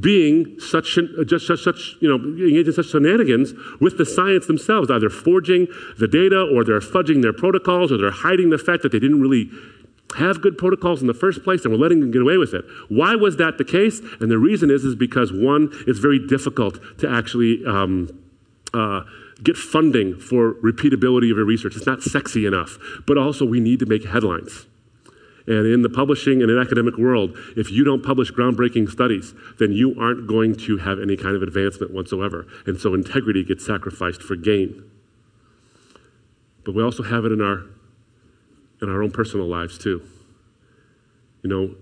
being 0.00 0.58
such, 0.58 0.98
just 1.26 1.46
such, 1.46 1.62
such, 1.62 1.94
you 2.00 2.08
know, 2.08 2.16
engaged 2.16 2.66
in 2.66 2.74
such 2.74 2.86
shenanigans 2.86 3.52
with 3.80 3.96
the 3.98 4.04
science 4.04 4.46
themselves, 4.46 4.90
either 4.90 5.08
forging 5.08 5.68
the 5.98 6.08
data 6.08 6.42
or 6.42 6.64
they're 6.64 6.80
fudging 6.80 7.22
their 7.22 7.32
protocols 7.32 7.92
or 7.92 7.96
they're 7.96 8.10
hiding 8.10 8.50
the 8.50 8.58
fact 8.58 8.82
that 8.82 8.90
they 8.90 8.98
didn't 8.98 9.20
really 9.20 9.48
have 10.18 10.40
good 10.40 10.58
protocols 10.58 11.00
in 11.00 11.06
the 11.06 11.14
first 11.14 11.42
place 11.44 11.64
and 11.64 11.72
we're 11.72 11.80
letting 11.80 12.00
them 12.00 12.10
get 12.10 12.22
away 12.22 12.36
with 12.36 12.54
it. 12.54 12.64
Why 12.88 13.14
was 13.14 13.36
that 13.36 13.58
the 13.58 13.64
case? 13.64 14.00
And 14.20 14.30
the 14.30 14.38
reason 14.38 14.70
is, 14.70 14.84
is 14.84 14.94
because 14.94 15.32
one, 15.32 15.70
it's 15.86 15.98
very 15.98 16.18
difficult 16.18 16.78
to 16.98 17.08
actually 17.08 17.64
um, 17.66 18.08
uh, 18.74 19.02
get 19.42 19.56
funding 19.56 20.18
for 20.18 20.54
repeatability 20.54 21.30
of 21.30 21.36
your 21.36 21.44
research. 21.44 21.76
It's 21.76 21.86
not 21.86 22.02
sexy 22.02 22.46
enough. 22.46 22.78
But 23.06 23.18
also, 23.18 23.44
we 23.44 23.60
need 23.60 23.80
to 23.80 23.86
make 23.86 24.04
headlines. 24.04 24.66
And 25.46 25.66
in 25.66 25.82
the 25.82 25.88
publishing 25.88 26.42
and 26.42 26.50
in 26.50 26.58
academic 26.58 26.98
world, 26.98 27.38
if 27.56 27.70
you 27.70 27.84
don't 27.84 28.02
publish 28.02 28.32
groundbreaking 28.32 28.90
studies, 28.90 29.32
then 29.58 29.72
you 29.72 29.94
aren't 29.98 30.26
going 30.26 30.56
to 30.56 30.78
have 30.78 30.98
any 30.98 31.16
kind 31.16 31.36
of 31.36 31.42
advancement 31.42 31.92
whatsoever. 31.92 32.46
And 32.66 32.80
so 32.80 32.94
integrity 32.94 33.44
gets 33.44 33.64
sacrificed 33.64 34.22
for 34.22 34.34
gain. 34.34 34.90
But 36.64 36.74
we 36.74 36.82
also 36.82 37.04
have 37.04 37.24
it 37.24 37.32
in 37.32 37.40
our 37.40 37.64
in 38.82 38.90
our 38.90 39.02
own 39.02 39.10
personal 39.10 39.46
lives 39.46 39.78
too. 39.78 40.02
You 41.42 41.48
know, 41.48 41.74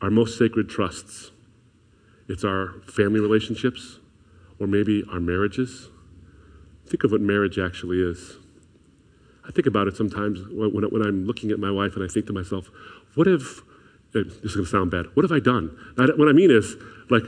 our 0.00 0.10
most 0.10 0.38
sacred 0.38 0.68
trusts. 0.68 1.32
It's 2.28 2.44
our 2.44 2.82
family 2.86 3.20
relationships 3.20 3.98
or 4.60 4.66
maybe 4.66 5.04
our 5.10 5.20
marriages. 5.20 5.88
Think 6.86 7.04
of 7.04 7.12
what 7.12 7.20
marriage 7.20 7.58
actually 7.58 8.00
is. 8.00 8.36
I 9.46 9.52
think 9.52 9.66
about 9.66 9.86
it 9.86 9.96
sometimes 9.96 10.40
when, 10.50 10.72
when, 10.72 11.02
I'm 11.02 11.24
looking 11.24 11.50
at 11.50 11.58
my 11.58 11.70
wife 11.70 11.94
and 11.94 12.04
I 12.04 12.08
think 12.08 12.26
to 12.26 12.32
myself, 12.32 12.68
what 13.16 13.26
uh, 13.26 13.38
this 14.12 14.44
is 14.44 14.54
going 14.54 14.64
to 14.64 14.70
sound 14.70 14.90
bad, 14.90 15.06
what 15.14 15.24
have 15.24 15.32
I 15.32 15.40
done? 15.40 15.76
What 15.96 16.28
I 16.28 16.32
mean 16.32 16.50
is, 16.50 16.76
like, 17.10 17.24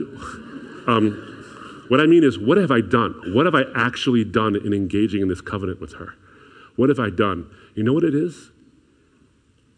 um, 0.86 1.34
what 1.88 2.00
I 2.00 2.06
mean 2.06 2.22
is, 2.22 2.38
what 2.38 2.58
have 2.58 2.70
I 2.70 2.80
done? 2.80 3.14
What 3.34 3.46
have 3.46 3.54
I 3.54 3.64
actually 3.74 4.24
done 4.24 4.54
in 4.54 4.72
engaging 4.72 5.22
in 5.22 5.28
this 5.28 5.40
covenant 5.40 5.80
with 5.80 5.94
her? 5.94 6.14
What 6.76 6.88
have 6.90 7.00
I 7.00 7.10
done? 7.10 7.50
You 7.74 7.82
know 7.82 7.92
what 7.92 8.04
it 8.04 8.14
is? 8.14 8.50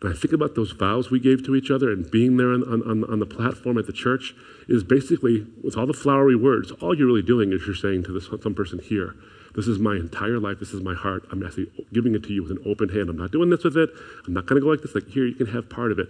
And 0.02 0.12
I 0.12 0.16
think 0.16 0.32
about 0.32 0.54
those 0.54 0.72
vows 0.72 1.10
we 1.10 1.20
gave 1.20 1.44
to 1.46 1.54
each 1.54 1.70
other 1.70 1.90
and 1.90 2.10
being 2.10 2.36
there 2.36 2.52
on, 2.52 2.62
on, 2.64 3.04
on 3.04 3.18
the 3.18 3.26
platform 3.26 3.78
at 3.78 3.86
the 3.86 3.92
church 3.92 4.34
is 4.66 4.82
basically, 4.82 5.46
with 5.62 5.76
all 5.76 5.86
the 5.86 5.92
flowery 5.92 6.36
words, 6.36 6.70
all 6.80 6.96
you're 6.96 7.06
really 7.06 7.22
doing 7.22 7.52
is 7.52 7.66
you're 7.66 7.74
saying 7.74 8.04
to 8.04 8.12
this, 8.12 8.28
some 8.42 8.54
person 8.54 8.78
here, 8.78 9.14
this 9.54 9.66
is 9.66 9.78
my 9.78 9.96
entire 9.96 10.38
life. 10.38 10.58
This 10.60 10.72
is 10.72 10.82
my 10.82 10.94
heart. 10.94 11.26
I'm 11.30 11.44
actually 11.44 11.70
giving 11.92 12.14
it 12.14 12.22
to 12.24 12.32
you 12.32 12.42
with 12.42 12.52
an 12.52 12.62
open 12.64 12.88
hand. 12.88 13.08
I'm 13.08 13.16
not 13.16 13.32
doing 13.32 13.50
this 13.50 13.64
with 13.64 13.76
it. 13.76 13.90
I'm 14.26 14.34
not 14.34 14.46
going 14.46 14.60
to 14.60 14.64
go 14.64 14.70
like 14.70 14.82
this. 14.82 14.94
Like, 14.94 15.08
here, 15.08 15.26
you 15.26 15.34
can 15.34 15.46
have 15.46 15.68
part 15.68 15.92
of 15.92 15.98
it. 15.98 16.08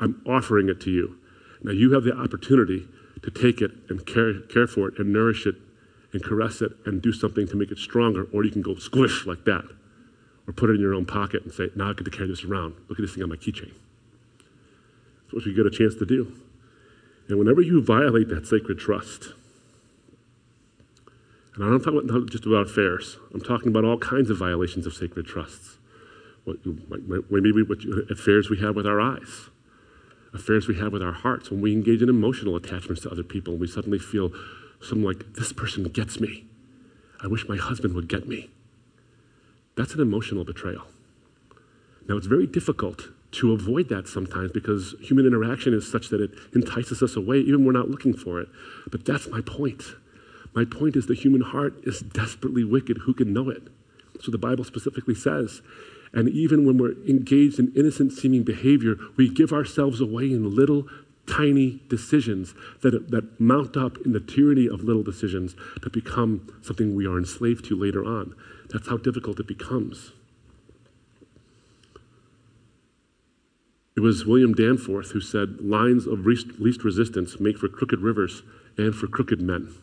I'm 0.00 0.22
offering 0.26 0.68
it 0.68 0.80
to 0.82 0.90
you. 0.90 1.16
Now, 1.62 1.72
you 1.72 1.92
have 1.92 2.04
the 2.04 2.16
opportunity 2.16 2.88
to 3.22 3.30
take 3.30 3.60
it 3.60 3.70
and 3.88 4.04
care, 4.06 4.40
care 4.40 4.66
for 4.66 4.88
it 4.88 4.98
and 4.98 5.12
nourish 5.12 5.46
it 5.46 5.56
and 6.12 6.24
caress 6.24 6.60
it 6.60 6.72
and 6.86 7.00
do 7.00 7.12
something 7.12 7.46
to 7.48 7.56
make 7.56 7.70
it 7.70 7.78
stronger, 7.78 8.26
or 8.32 8.44
you 8.44 8.50
can 8.50 8.62
go 8.62 8.74
squish 8.74 9.26
like 9.26 9.44
that 9.44 9.64
or 10.46 10.52
put 10.52 10.70
it 10.70 10.74
in 10.74 10.80
your 10.80 10.94
own 10.94 11.06
pocket 11.06 11.44
and 11.44 11.52
say, 11.52 11.68
now 11.76 11.90
I 11.90 11.92
get 11.92 12.04
to 12.04 12.10
carry 12.10 12.28
this 12.28 12.44
around. 12.44 12.74
Look 12.88 12.98
at 12.98 13.02
this 13.02 13.14
thing 13.14 13.22
on 13.22 13.28
my 13.28 13.36
keychain. 13.36 13.72
That's 15.22 15.32
what 15.32 15.46
you 15.46 15.54
get 15.54 15.66
a 15.66 15.70
chance 15.70 15.94
to 15.96 16.06
do. 16.06 16.32
And 17.28 17.38
whenever 17.38 17.60
you 17.60 17.80
violate 17.82 18.28
that 18.30 18.46
sacred 18.46 18.78
trust, 18.78 19.34
and 21.60 21.68
I'm 21.68 21.72
not 21.74 21.84
talking 21.84 22.08
about 22.08 22.30
just 22.30 22.46
about 22.46 22.70
affairs. 22.70 23.18
I'm 23.34 23.42
talking 23.42 23.68
about 23.68 23.84
all 23.84 23.98
kinds 23.98 24.30
of 24.30 24.38
violations 24.38 24.86
of 24.86 24.94
sacred 24.94 25.26
trusts. 25.26 25.76
What, 26.44 26.56
maybe 26.64 27.62
what 27.62 27.80
uh, 27.84 28.10
affairs 28.10 28.48
we 28.48 28.58
have 28.60 28.74
with 28.74 28.86
our 28.86 28.98
eyes, 28.98 29.50
affairs 30.32 30.66
we 30.66 30.76
have 30.76 30.90
with 30.90 31.02
our 31.02 31.12
hearts. 31.12 31.50
When 31.50 31.60
we 31.60 31.74
engage 31.74 32.00
in 32.00 32.08
emotional 32.08 32.56
attachments 32.56 33.02
to 33.02 33.10
other 33.10 33.22
people, 33.22 33.52
and 33.52 33.60
we 33.60 33.66
suddenly 33.66 33.98
feel 33.98 34.32
something 34.80 35.04
like, 35.04 35.34
this 35.34 35.52
person 35.52 35.84
gets 35.84 36.18
me. 36.18 36.46
I 37.22 37.26
wish 37.26 37.46
my 37.46 37.58
husband 37.58 37.92
would 37.92 38.08
get 38.08 38.26
me. 38.26 38.48
That's 39.76 39.92
an 39.92 40.00
emotional 40.00 40.46
betrayal. 40.46 40.86
Now, 42.08 42.16
it's 42.16 42.26
very 42.26 42.46
difficult 42.46 43.08
to 43.32 43.52
avoid 43.52 43.90
that 43.90 44.08
sometimes 44.08 44.50
because 44.50 44.94
human 45.02 45.26
interaction 45.26 45.74
is 45.74 45.86
such 45.86 46.08
that 46.08 46.22
it 46.22 46.30
entices 46.54 47.02
us 47.02 47.16
away, 47.16 47.36
even 47.40 47.56
when 47.56 47.66
we're 47.66 47.80
not 47.80 47.90
looking 47.90 48.14
for 48.14 48.40
it. 48.40 48.48
But 48.90 49.04
that's 49.04 49.28
my 49.28 49.42
point. 49.42 49.82
My 50.54 50.64
point 50.64 50.96
is 50.96 51.06
the 51.06 51.14
human 51.14 51.42
heart 51.42 51.74
is 51.84 52.00
desperately 52.00 52.64
wicked. 52.64 52.98
Who 53.04 53.14
can 53.14 53.32
know 53.32 53.48
it? 53.50 53.62
So 54.20 54.30
the 54.30 54.38
Bible 54.38 54.64
specifically 54.64 55.14
says. 55.14 55.62
And 56.12 56.28
even 56.28 56.66
when 56.66 56.76
we're 56.76 56.96
engaged 57.08 57.58
in 57.58 57.72
innocent 57.76 58.12
seeming 58.12 58.42
behavior, 58.42 58.96
we 59.16 59.28
give 59.28 59.52
ourselves 59.52 60.00
away 60.00 60.24
in 60.24 60.54
little 60.54 60.88
tiny 61.26 61.80
decisions 61.88 62.54
that, 62.80 63.10
that 63.10 63.40
mount 63.40 63.76
up 63.76 63.98
in 64.04 64.12
the 64.12 64.20
tyranny 64.20 64.68
of 64.68 64.82
little 64.82 65.04
decisions 65.04 65.54
that 65.82 65.92
become 65.92 66.52
something 66.62 66.94
we 66.94 67.06
are 67.06 67.16
enslaved 67.16 67.64
to 67.66 67.78
later 67.78 68.04
on. 68.04 68.34
That's 68.70 68.88
how 68.88 68.96
difficult 68.96 69.38
it 69.38 69.46
becomes. 69.46 70.12
It 73.96 74.00
was 74.00 74.24
William 74.24 74.54
Danforth 74.54 75.10
who 75.10 75.20
said, 75.20 75.60
Lines 75.60 76.06
of 76.06 76.26
least 76.26 76.82
resistance 76.82 77.38
make 77.38 77.58
for 77.58 77.68
crooked 77.68 78.00
rivers 78.00 78.42
and 78.76 78.94
for 78.94 79.06
crooked 79.06 79.40
men. 79.40 79.74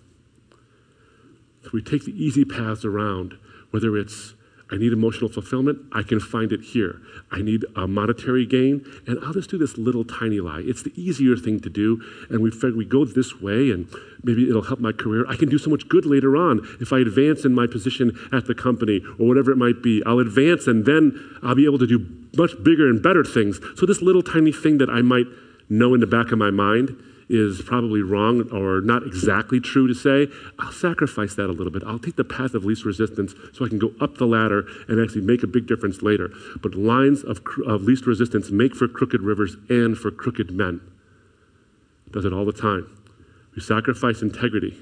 If 1.68 1.74
we 1.74 1.82
take 1.82 2.06
the 2.06 2.14
easy 2.14 2.46
paths 2.46 2.86
around, 2.86 3.38
whether 3.72 3.98
it's 3.98 4.36
I 4.72 4.78
need 4.78 4.92
emotional 4.92 5.30
fulfillment, 5.30 5.80
I 5.94 6.04
can 6.04 6.20
find 6.20 6.52
it 6.52 6.62
here. 6.62 7.02
I 7.32 7.42
need 7.42 7.66
a 7.76 7.88
monetary 7.88 8.46
gain, 8.46 8.86
and 9.06 9.20
I'll 9.24 9.34
just 9.34 9.50
do 9.50 9.58
this 9.58 9.78
little 9.78 10.04
tiny 10.04 10.40
lie. 10.40 10.62
It's 10.66 10.84
the 10.84 10.92
easier 10.96 11.38
thing 11.38 11.60
to 11.62 11.70
do, 11.70 12.02
and 12.30 12.42
we 12.42 12.52
figure 12.52 12.76
we 12.76 12.86
go 12.86 13.06
this 13.06 13.42
way, 13.42 13.72
and 13.72 13.88
maybe 14.24 14.50
it'll 14.50 14.64
help 14.64 14.80
my 14.80 14.92
career. 14.92 15.26
I 15.28 15.36
can 15.36 15.50
do 15.50 15.58
so 15.58 15.70
much 15.70 15.88
good 15.88 16.06
later 16.06 16.36
on 16.36 16.66
if 16.82 16.92
I 16.92 17.00
advance 17.00 17.46
in 17.46 17.54
my 17.54 17.68
position 17.68 18.18
at 18.34 18.46
the 18.46 18.56
company 18.56 19.02
or 19.20 19.28
whatever 19.28 19.52
it 19.52 19.58
might 19.58 19.82
be. 19.82 20.04
I'll 20.06 20.20
advance, 20.20 20.68
and 20.68 20.86
then 20.86 21.18
I'll 21.44 21.56
be 21.56 21.66
able 21.66 21.80
to 21.80 21.88
do 21.88 22.06
much 22.38 22.52
bigger 22.64 22.90
and 22.90 23.02
better 23.02 23.24
things. 23.24 23.60
So, 23.76 23.86
this 23.86 24.02
little 24.02 24.24
tiny 24.24 24.52
thing 24.52 24.78
that 24.80 24.90
I 24.90 25.02
might 25.02 25.28
know 25.70 25.94
in 25.94 26.00
the 26.00 26.08
back 26.08 26.32
of 26.32 26.38
my 26.38 26.52
mind 26.52 26.96
is 27.30 27.62
probably 27.62 28.02
wrong 28.02 28.50
or 28.52 28.82
not 28.82 29.04
exactly 29.04 29.60
true 29.60 29.88
to 29.88 29.94
say, 29.94 30.28
I'll 30.60 30.72
sacrifice 30.72 31.36
that 31.36 31.50
a 31.50 31.52
little 31.52 31.72
bit. 31.72 31.84
I'll 31.86 32.00
take 32.00 32.16
the 32.16 32.24
path 32.24 32.54
of 32.54 32.64
least 32.64 32.86
resistance 32.86 33.34
so 33.54 33.66
I 33.66 33.70
can 33.70 33.80
go 33.80 33.94
up 34.00 34.18
the 34.18 34.26
ladder 34.26 34.66
and 34.88 35.02
actually 35.02 35.22
make 35.22 35.44
a 35.44 35.48
big 35.48 35.68
difference 35.68 36.02
later. 36.02 36.30
But 36.62 36.76
lines 36.76 37.24
of, 37.24 37.42
of 37.66 37.84
least 37.84 38.06
resistance 38.06 38.50
make 38.50 38.76
for 38.76 38.88
crooked 38.88 39.22
rivers 39.22 39.58
and 39.70 39.98
for 39.98 40.10
crooked 40.12 40.52
men. 40.52 40.80
Does 42.12 42.24
it 42.24 42.32
all 42.32 42.46
the 42.46 42.54
time. 42.54 42.90
We 43.56 43.62
sacrifice 43.62 44.22
integrity 44.22 44.78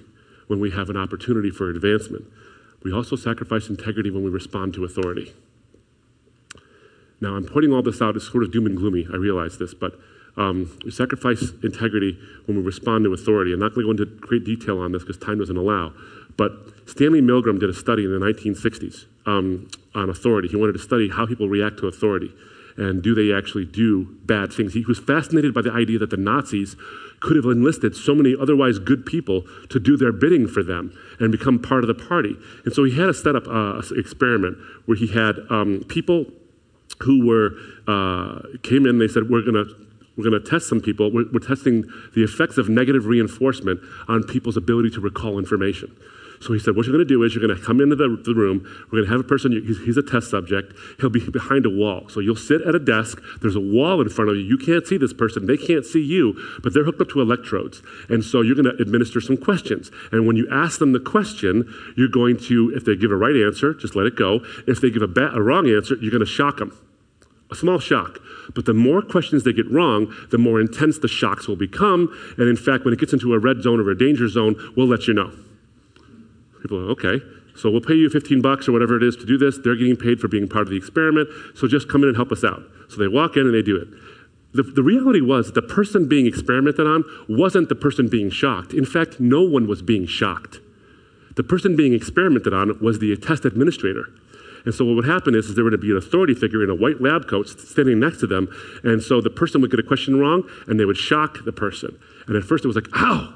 when 0.48 0.60
we 0.60 0.72
have 0.72 0.90
an 0.90 0.98
opportunity 0.98 1.50
for 1.50 1.70
advancement. 1.70 2.26
We 2.84 2.94
also 2.94 3.16
sacrifice 3.16 3.68
integrity 3.68 4.12
when 4.12 4.24
we 4.24 4.30
respond 4.30 4.76
to 4.76 4.86
authority. 4.86 5.34
Now, 7.20 7.36
I'm 7.36 7.46
pointing 7.46 7.74
all 7.74 7.82
this 7.82 8.02
out 8.02 8.16
as 8.16 8.28
sort 8.28 8.44
of 8.44 8.52
doom 8.52 8.68
and 8.68 8.78
gloomy. 8.78 9.08
I 9.12 9.16
realize 9.16 9.58
this, 9.58 9.74
but 9.74 9.98
Um, 10.38 10.78
we 10.84 10.92
sacrifice 10.92 11.52
integrity 11.64 12.18
when 12.46 12.58
we 12.58 12.64
respond 12.64 13.06
to 13.06 13.14
authority. 13.14 13.54
I'm 13.54 13.60
not 13.60 13.74
going 13.74 13.88
to 13.88 13.96
go 13.96 14.04
into 14.04 14.20
great 14.20 14.44
detail 14.44 14.80
on 14.80 14.92
this 14.92 15.04
because 15.04 15.18
time 15.18 15.40
doesn't 15.40 15.56
allow. 15.56 15.94
But 16.38 16.52
Stanley 16.86 17.22
Milgram 17.22 17.60
did 17.60 17.70
a 17.70 17.74
study 17.74 18.04
in 18.04 18.12
the 18.12 18.20
1960s 18.20 19.06
um, 19.26 19.70
on 19.94 20.10
authority. 20.10 20.50
He 20.50 20.56
wanted 20.56 20.74
to 20.74 20.80
study 20.80 21.10
how 21.10 21.26
people 21.26 21.48
react 21.48 21.78
to 21.80 21.88
authority 21.88 22.32
and 22.78 23.02
do 23.02 23.16
they 23.16 23.34
actually 23.34 23.66
do 23.66 24.06
bad 24.26 24.52
things. 24.52 24.74
He 24.74 24.84
was 24.86 25.00
fascinated 25.00 25.54
by 25.54 25.62
the 25.62 25.72
idea 25.72 25.98
that 26.00 26.10
the 26.10 26.18
Nazis 26.18 26.76
could 27.22 27.38
have 27.38 27.46
enlisted 27.46 27.96
so 27.96 28.14
many 28.14 28.36
otherwise 28.40 28.80
good 28.80 29.06
people 29.06 29.44
to 29.70 29.80
do 29.80 29.96
their 29.96 30.12
bidding 30.12 30.48
for 30.48 30.62
them 30.62 30.96
and 31.20 31.32
become 31.32 31.58
part 31.60 31.84
of 31.84 31.88
the 31.88 31.94
party. 31.94 32.36
And 32.66 32.74
so 32.74 32.84
he 32.84 32.98
had 32.98 33.06
to 33.06 33.14
set 33.14 33.36
up 33.36 33.48
an 33.48 33.82
experiment 33.98 34.58
where 34.86 34.98
he 34.98 35.08
had 35.08 35.40
um, 35.50 35.86
people 35.88 36.26
who 37.00 37.26
were 37.26 37.52
uh, 37.88 38.42
came 38.64 38.86
in. 38.86 39.00
They 39.00 39.08
said, 39.08 39.30
"We're 39.30 39.42
going 39.42 39.66
to 39.66 39.74
we're 40.18 40.30
going 40.30 40.42
to 40.42 40.50
test 40.50 40.70
some 40.70 40.80
people. 40.80 41.12
We're, 41.12 41.26
we're, 41.32 41.40
testing 41.40 41.84
the 42.16 42.24
effects 42.24 42.58
of 42.58 42.70
negative 42.70 43.06
reinforcement 43.06 43.82
on 44.08 44.24
people's 44.24 44.58
ability 44.58 44.92
to 44.92 45.02
recall 45.02 45.38
information. 45.38 45.96
So 46.42 46.54
he 46.54 46.60
said, 46.60 46.76
What 46.76 46.86
you're 46.86 46.96
going 46.96 47.06
to 47.06 47.14
do 47.14 47.24
is 47.24 47.34
you're 47.34 47.46
going 47.46 47.58
to 47.58 47.64
come 47.64 47.82
into 47.82 47.96
the, 47.96 48.22
the 48.24 48.34
room. 48.34 48.64
We're 48.92 49.00
going 49.00 49.06
to 49.06 49.12
have 49.12 49.20
a 49.20 49.28
person, 49.28 49.52
he's, 49.52 49.80
he's, 49.80 49.98
a 49.98 50.04
test 50.04 50.30
subject. 50.30 50.74
He'll 51.00 51.10
be 51.10 51.20
behind 51.30 51.66
a 51.66 51.70
wall. 51.70 52.08
So 52.10 52.20
you'll 52.20 52.36
sit 52.36 52.62
at 52.62 52.76
a 52.76 52.80
desk. 52.80 53.22
There's 53.42 53.56
a 53.56 53.62
wall 53.62 54.02
in 54.02 54.10
front 54.10 54.30
of 54.30 54.38
you. 54.38 54.44
You 54.44 54.58
can't 54.58 54.86
see 54.86 54.98
this 54.98 55.14
person. 55.14 55.46
They 55.46 55.58
can't 55.58 55.86
see 55.86 56.02
you, 56.02 56.40
but 56.62 56.74
they're 56.74 56.84
hooked 56.84 57.02
up 57.02 57.10
to 57.10 57.22
electrodes. 57.22 57.82
And 58.10 58.24
so 58.24 58.42
you're 58.42 58.56
going 58.56 58.66
to 58.66 58.82
administer 58.82 59.22
some 59.22 59.38
questions. 59.38 59.92
And 60.12 60.28
when 60.28 60.36
you 60.36 60.48
ask 60.52 60.80
them 60.80 60.94
the 60.94 61.00
question, 61.00 61.74
you're 61.98 62.10
going 62.10 62.38
to, 62.48 62.72
if 62.76 62.86
they 62.86 62.96
give 62.96 63.12
a 63.12 63.18
right 63.18 63.36
answer, 63.36 63.74
just 63.74 63.96
let 63.96 64.06
it 64.06 64.16
go. 64.16 64.42
If 64.68 64.82
they 64.82 64.90
give 64.90 65.02
a, 65.02 65.08
ba- 65.08 65.32
a 65.34 65.42
wrong 65.42 65.70
answer, 65.70 65.96
you're 65.96 66.12
going 66.12 66.20
to 66.20 66.26
shock 66.26 66.58
them. 66.58 66.78
Small 67.56 67.80
shock. 67.80 68.20
But 68.54 68.66
the 68.66 68.74
more 68.74 69.02
questions 69.02 69.44
they 69.44 69.54
get 69.54 69.70
wrong, 69.72 70.14
the 70.32 70.38
more 70.38 70.60
intense 70.60 71.00
the 71.00 71.08
shocks 71.08 71.48
will 71.48 71.56
become. 71.56 72.16
And 72.38 72.48
in 72.48 72.58
fact, 72.58 72.86
when 72.86 72.94
it 72.94 73.00
gets 73.00 73.14
into 73.14 73.34
a 73.34 73.40
red 73.40 73.62
zone 73.62 73.80
or 73.80 73.90
a 73.90 73.98
danger 73.98 74.28
zone, 74.28 74.56
we'll 74.76 74.88
let 74.88 75.08
you 75.08 75.14
know. 75.14 75.32
People 76.62 76.80
are, 76.80 76.92
okay, 76.92 77.22
so 77.56 77.70
we'll 77.72 77.82
pay 77.82 77.94
you 77.94 78.10
15 78.10 78.42
bucks 78.42 78.68
or 78.68 78.72
whatever 78.72 78.98
it 78.98 79.04
is 79.04 79.16
to 79.18 79.26
do 79.26 79.38
this. 79.38 79.58
They're 79.58 79.76
getting 79.76 79.96
paid 79.96 80.20
for 80.20 80.28
being 80.28 80.48
part 80.48 80.64
of 80.64 80.70
the 80.70 80.78
experiment, 80.78 81.30
so 81.56 81.68
just 81.68 81.88
come 81.88 82.04
in 82.04 82.10
and 82.10 82.18
help 82.18 82.32
us 82.32 82.44
out. 82.44 82.64
So 82.90 82.98
they 82.98 83.08
walk 83.08 83.38
in 83.38 83.44
and 83.44 83.54
they 83.54 83.62
do 83.62 83.78
it. 83.78 83.88
The, 84.54 84.64
the 84.64 84.84
reality 84.84 85.22
was 85.22 85.52
the 85.52 85.62
person 85.62 86.08
being 86.08 86.28
experimented 86.28 86.88
on 86.88 87.04
wasn't 87.28 87.70
the 87.70 87.76
person 87.76 88.08
being 88.08 88.30
shocked. 88.30 88.74
In 88.74 88.86
fact, 88.86 89.20
no 89.20 89.42
one 89.42 89.68
was 89.68 89.82
being 89.82 90.06
shocked. 90.06 90.60
The 91.36 91.44
person 91.44 91.76
being 91.76 91.94
experimented 91.94 92.54
on 92.54 92.80
was 92.80 93.00
the 93.00 93.16
test 93.18 93.44
administrator. 93.44 94.08
And 94.66 94.74
so 94.74 94.84
what 94.84 94.96
would 94.96 95.06
happen 95.06 95.36
is, 95.36 95.46
is 95.46 95.56
there 95.56 95.64
would 95.64 95.80
be 95.80 95.92
an 95.92 95.98
authority 95.98 96.34
figure 96.34 96.64
in 96.64 96.70
a 96.70 96.76
white 96.76 97.02
lab 97.02 97.28
coat 97.28 97.48
standing 97.48 98.00
next 98.00 98.20
to 98.20 98.28
them. 98.28 98.48
And 98.84 99.02
so 99.02 99.22
the 99.22 99.30
person 99.30 99.62
would 99.62 99.72
get 99.72 99.80
a 99.80 99.84
question 99.84 100.20
wrong 100.20 100.50
and 100.68 100.80
they 100.80 100.86
would 100.86 100.98
shock 100.98 101.46
the 101.46 101.52
person. 101.52 101.98
And 102.28 102.36
at 102.36 102.44
first 102.44 102.66
it 102.66 102.68
was 102.68 102.76
like, 102.76 102.88
ow. 102.96 103.34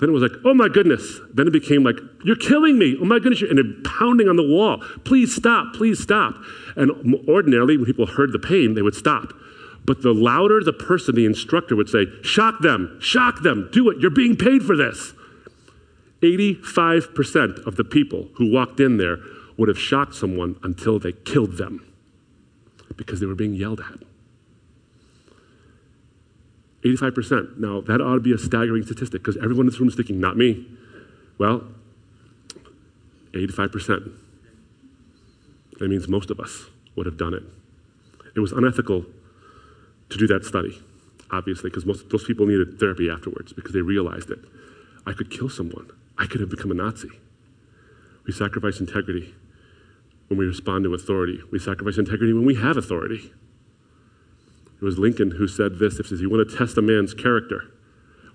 Then 0.00 0.08
it 0.08 0.12
was 0.12 0.22
like, 0.22 0.32
oh 0.44 0.54
my 0.54 0.68
goodness. 0.68 1.20
Then 1.32 1.46
it 1.46 1.52
became 1.52 1.84
like, 1.84 1.96
you're 2.24 2.34
killing 2.34 2.78
me. 2.78 2.96
Oh 3.00 3.04
my 3.04 3.18
goodness. 3.18 3.42
And 3.42 3.84
pounding 3.84 4.28
on 4.28 4.36
the 4.36 4.46
wall. 4.46 4.82
Please 5.04 5.34
stop. 5.34 5.74
Please 5.74 6.02
stop. 6.02 6.34
And 6.74 6.90
ordinarily, 7.28 7.76
when 7.76 7.86
people 7.86 8.06
heard 8.06 8.32
the 8.32 8.38
pain, 8.38 8.74
they 8.74 8.82
would 8.82 8.94
stop. 8.94 9.34
But 9.84 10.02
the 10.02 10.14
louder 10.14 10.62
the 10.62 10.72
person, 10.72 11.14
the 11.14 11.26
instructor 11.26 11.76
would 11.76 11.88
say, 11.88 12.06
shock 12.22 12.60
them, 12.60 12.98
shock 13.00 13.42
them, 13.42 13.68
do 13.72 13.90
it. 13.90 13.98
You're 13.98 14.10
being 14.10 14.36
paid 14.36 14.62
for 14.62 14.76
this. 14.76 15.12
85% 16.22 17.66
of 17.66 17.76
the 17.76 17.84
people 17.84 18.28
who 18.34 18.52
walked 18.52 18.80
in 18.80 18.98
there 18.98 19.18
would 19.60 19.68
have 19.68 19.78
shot 19.78 20.14
someone 20.14 20.58
until 20.62 20.98
they 20.98 21.12
killed 21.12 21.58
them 21.58 21.86
because 22.96 23.20
they 23.20 23.26
were 23.26 23.34
being 23.34 23.52
yelled 23.52 23.78
at. 23.78 23.98
85%. 26.82 27.58
Now, 27.58 27.82
that 27.82 28.00
ought 28.00 28.14
to 28.14 28.20
be 28.20 28.32
a 28.32 28.38
staggering 28.38 28.84
statistic 28.84 29.22
because 29.22 29.36
everyone 29.36 29.66
in 29.66 29.66
this 29.66 29.78
room 29.78 29.90
is 29.90 29.94
thinking, 29.94 30.18
not 30.18 30.38
me. 30.38 30.66
Well, 31.36 31.64
85%. 33.32 34.10
That 35.78 35.88
means 35.90 36.08
most 36.08 36.30
of 36.30 36.40
us 36.40 36.64
would 36.96 37.04
have 37.04 37.18
done 37.18 37.34
it. 37.34 37.42
It 38.34 38.40
was 38.40 38.52
unethical 38.52 39.04
to 40.08 40.16
do 40.16 40.26
that 40.28 40.46
study, 40.46 40.80
obviously, 41.30 41.68
because 41.68 41.84
most 41.84 42.08
those 42.08 42.24
people 42.24 42.46
needed 42.46 42.80
therapy 42.80 43.10
afterwards 43.10 43.52
because 43.52 43.74
they 43.74 43.82
realized 43.82 44.30
it. 44.30 44.38
I 45.06 45.12
could 45.12 45.30
kill 45.30 45.50
someone. 45.50 45.90
I 46.16 46.24
could 46.24 46.40
have 46.40 46.48
become 46.48 46.70
a 46.70 46.74
Nazi. 46.74 47.10
We 48.24 48.32
sacrifice 48.32 48.80
integrity 48.80 49.34
when 50.30 50.38
we 50.38 50.46
respond 50.46 50.84
to 50.84 50.94
authority. 50.94 51.40
We 51.50 51.58
sacrifice 51.58 51.98
integrity 51.98 52.32
when 52.32 52.46
we 52.46 52.54
have 52.54 52.76
authority. 52.76 53.32
It 54.80 54.84
was 54.84 54.96
Lincoln 54.96 55.32
who 55.32 55.48
said 55.48 55.80
this 55.80 55.98
if 55.98 56.08
you 56.12 56.30
want 56.30 56.48
to 56.48 56.56
test 56.56 56.78
a 56.78 56.82
man's 56.82 57.12
character 57.12 57.64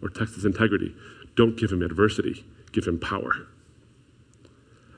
or 0.02 0.10
test 0.10 0.36
his 0.36 0.44
integrity, 0.44 0.94
don't 1.38 1.58
give 1.58 1.72
him 1.72 1.82
adversity, 1.82 2.46
give 2.74 2.86
him 2.86 3.00
power. 3.00 3.48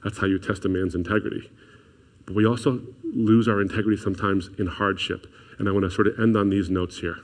That's 0.04 0.18
how 0.18 0.26
you 0.26 0.40
test 0.40 0.66
a 0.66 0.70
man's 0.70 0.96
integrity. 0.96 1.52
But 2.26 2.36
we 2.36 2.48
also 2.48 2.82
lose 3.04 3.48
our 3.48 3.62
integrity 3.62 4.02
sometimes 4.02 4.50
in 4.58 4.66
hardship. 4.66 5.28
And 5.60 5.70
I 5.70 5.72
want 5.72 5.84
to 5.84 5.92
sort 5.92 6.08
of 6.08 6.20
end 6.20 6.36
on 6.36 6.50
these 6.50 6.68
notes 6.68 6.98
here. 6.98 7.18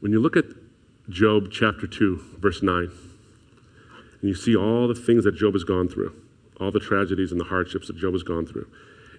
When 0.00 0.10
you 0.10 0.18
look 0.18 0.36
at 0.36 0.46
Job 1.08 1.48
chapter 1.52 1.86
2, 1.86 2.38
verse 2.38 2.60
9, 2.60 2.90
and 4.20 4.28
you 4.28 4.34
see 4.34 4.56
all 4.56 4.88
the 4.88 4.96
things 4.96 5.22
that 5.24 5.36
Job 5.36 5.52
has 5.52 5.62
gone 5.62 5.88
through, 5.88 6.12
all 6.62 6.70
the 6.70 6.80
tragedies 6.80 7.32
and 7.32 7.40
the 7.40 7.44
hardships 7.44 7.88
that 7.88 7.96
Job 7.96 8.12
has 8.12 8.22
gone 8.22 8.46
through. 8.46 8.68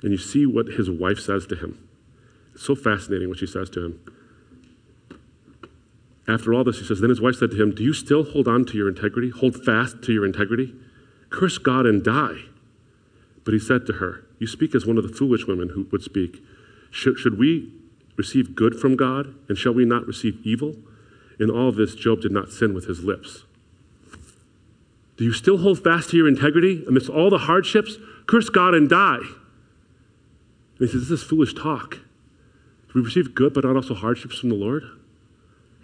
And 0.01 0.11
you 0.11 0.17
see 0.17 0.45
what 0.45 0.67
his 0.67 0.89
wife 0.89 1.19
says 1.19 1.45
to 1.47 1.55
him. 1.55 1.87
It's 2.53 2.65
so 2.65 2.75
fascinating 2.75 3.29
what 3.29 3.39
she 3.39 3.47
says 3.47 3.69
to 3.71 3.85
him. 3.85 3.99
After 6.27 6.53
all 6.53 6.63
this, 6.63 6.79
he 6.79 6.85
says, 6.85 7.01
Then 7.01 7.09
his 7.09 7.21
wife 7.21 7.35
said 7.35 7.51
to 7.51 7.61
him, 7.61 7.75
Do 7.75 7.83
you 7.83 7.93
still 7.93 8.23
hold 8.23 8.47
on 8.47 8.65
to 8.65 8.77
your 8.77 8.87
integrity? 8.87 9.29
Hold 9.29 9.63
fast 9.63 10.01
to 10.03 10.13
your 10.13 10.25
integrity? 10.25 10.73
Curse 11.29 11.57
God 11.57 11.85
and 11.85 12.03
die. 12.03 12.43
But 13.43 13.53
he 13.53 13.59
said 13.59 13.85
to 13.87 13.93
her, 13.93 14.25
You 14.39 14.47
speak 14.47 14.73
as 14.73 14.85
one 14.85 14.97
of 14.97 15.03
the 15.03 15.13
foolish 15.13 15.47
women 15.47 15.69
who 15.69 15.87
would 15.91 16.03
speak. 16.03 16.41
Should, 16.91 17.17
should 17.17 17.37
we 17.37 17.73
receive 18.15 18.55
good 18.55 18.75
from 18.79 18.95
God, 18.95 19.35
and 19.49 19.57
shall 19.57 19.73
we 19.73 19.85
not 19.85 20.05
receive 20.05 20.39
evil? 20.43 20.75
In 21.39 21.49
all 21.49 21.71
this, 21.71 21.95
Job 21.95 22.21
did 22.21 22.31
not 22.31 22.51
sin 22.51 22.73
with 22.73 22.85
his 22.85 23.03
lips. 23.03 23.43
Do 25.17 25.23
you 25.23 25.33
still 25.33 25.57
hold 25.57 25.83
fast 25.83 26.09
to 26.09 26.17
your 26.17 26.27
integrity 26.27 26.83
amidst 26.87 27.09
all 27.09 27.29
the 27.29 27.39
hardships? 27.39 27.97
Curse 28.25 28.49
God 28.49 28.73
and 28.73 28.89
die. 28.89 29.19
And 30.79 30.79
he 30.79 30.87
says, 30.87 31.09
This 31.09 31.21
is 31.21 31.23
foolish 31.23 31.53
talk. 31.53 31.99
We 32.93 33.01
receive 33.01 33.35
good 33.35 33.53
but 33.53 33.63
not 33.63 33.75
also 33.75 33.95
hardships 33.95 34.39
from 34.39 34.49
the 34.49 34.55
Lord? 34.55 34.83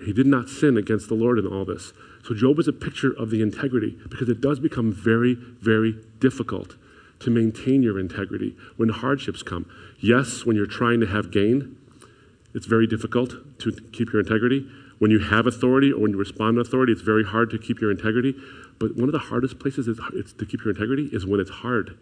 He 0.03 0.13
did 0.13 0.27
not 0.27 0.49
sin 0.49 0.77
against 0.77 1.09
the 1.09 1.15
Lord 1.15 1.37
in 1.39 1.45
all 1.45 1.65
this. 1.65 1.91
So 2.23 2.33
Job 2.33 2.59
is 2.59 2.67
a 2.67 2.73
picture 2.73 3.11
of 3.11 3.29
the 3.29 3.41
integrity 3.41 3.97
because 4.09 4.29
it 4.29 4.41
does 4.41 4.59
become 4.59 4.93
very, 4.93 5.35
very 5.35 5.95
difficult 6.19 6.75
to 7.19 7.29
maintain 7.29 7.83
your 7.83 7.99
integrity 7.99 8.55
when 8.77 8.89
hardships 8.89 9.43
come. 9.43 9.69
Yes, 9.99 10.45
when 10.45 10.55
you're 10.55 10.65
trying 10.65 11.01
to 11.01 11.07
have 11.07 11.31
gain, 11.31 11.75
it's 12.53 12.65
very 12.65 12.87
difficult 12.87 13.59
to 13.59 13.71
keep 13.91 14.13
your 14.13 14.21
integrity. 14.21 14.67
When 14.99 15.11
you 15.11 15.19
have 15.19 15.47
authority 15.47 15.91
or 15.91 16.01
when 16.01 16.11
you 16.11 16.17
respond 16.17 16.55
to 16.55 16.61
authority, 16.61 16.93
it's 16.93 17.01
very 17.01 17.25
hard 17.25 17.49
to 17.51 17.57
keep 17.57 17.81
your 17.81 17.91
integrity. 17.91 18.35
But 18.79 18.95
one 18.95 19.09
of 19.09 19.13
the 19.13 19.19
hardest 19.19 19.59
places 19.59 19.87
is, 19.87 19.99
to 20.33 20.45
keep 20.45 20.63
your 20.63 20.73
integrity 20.73 21.09
is 21.11 21.25
when 21.25 21.39
it's 21.39 21.49
hard 21.49 21.97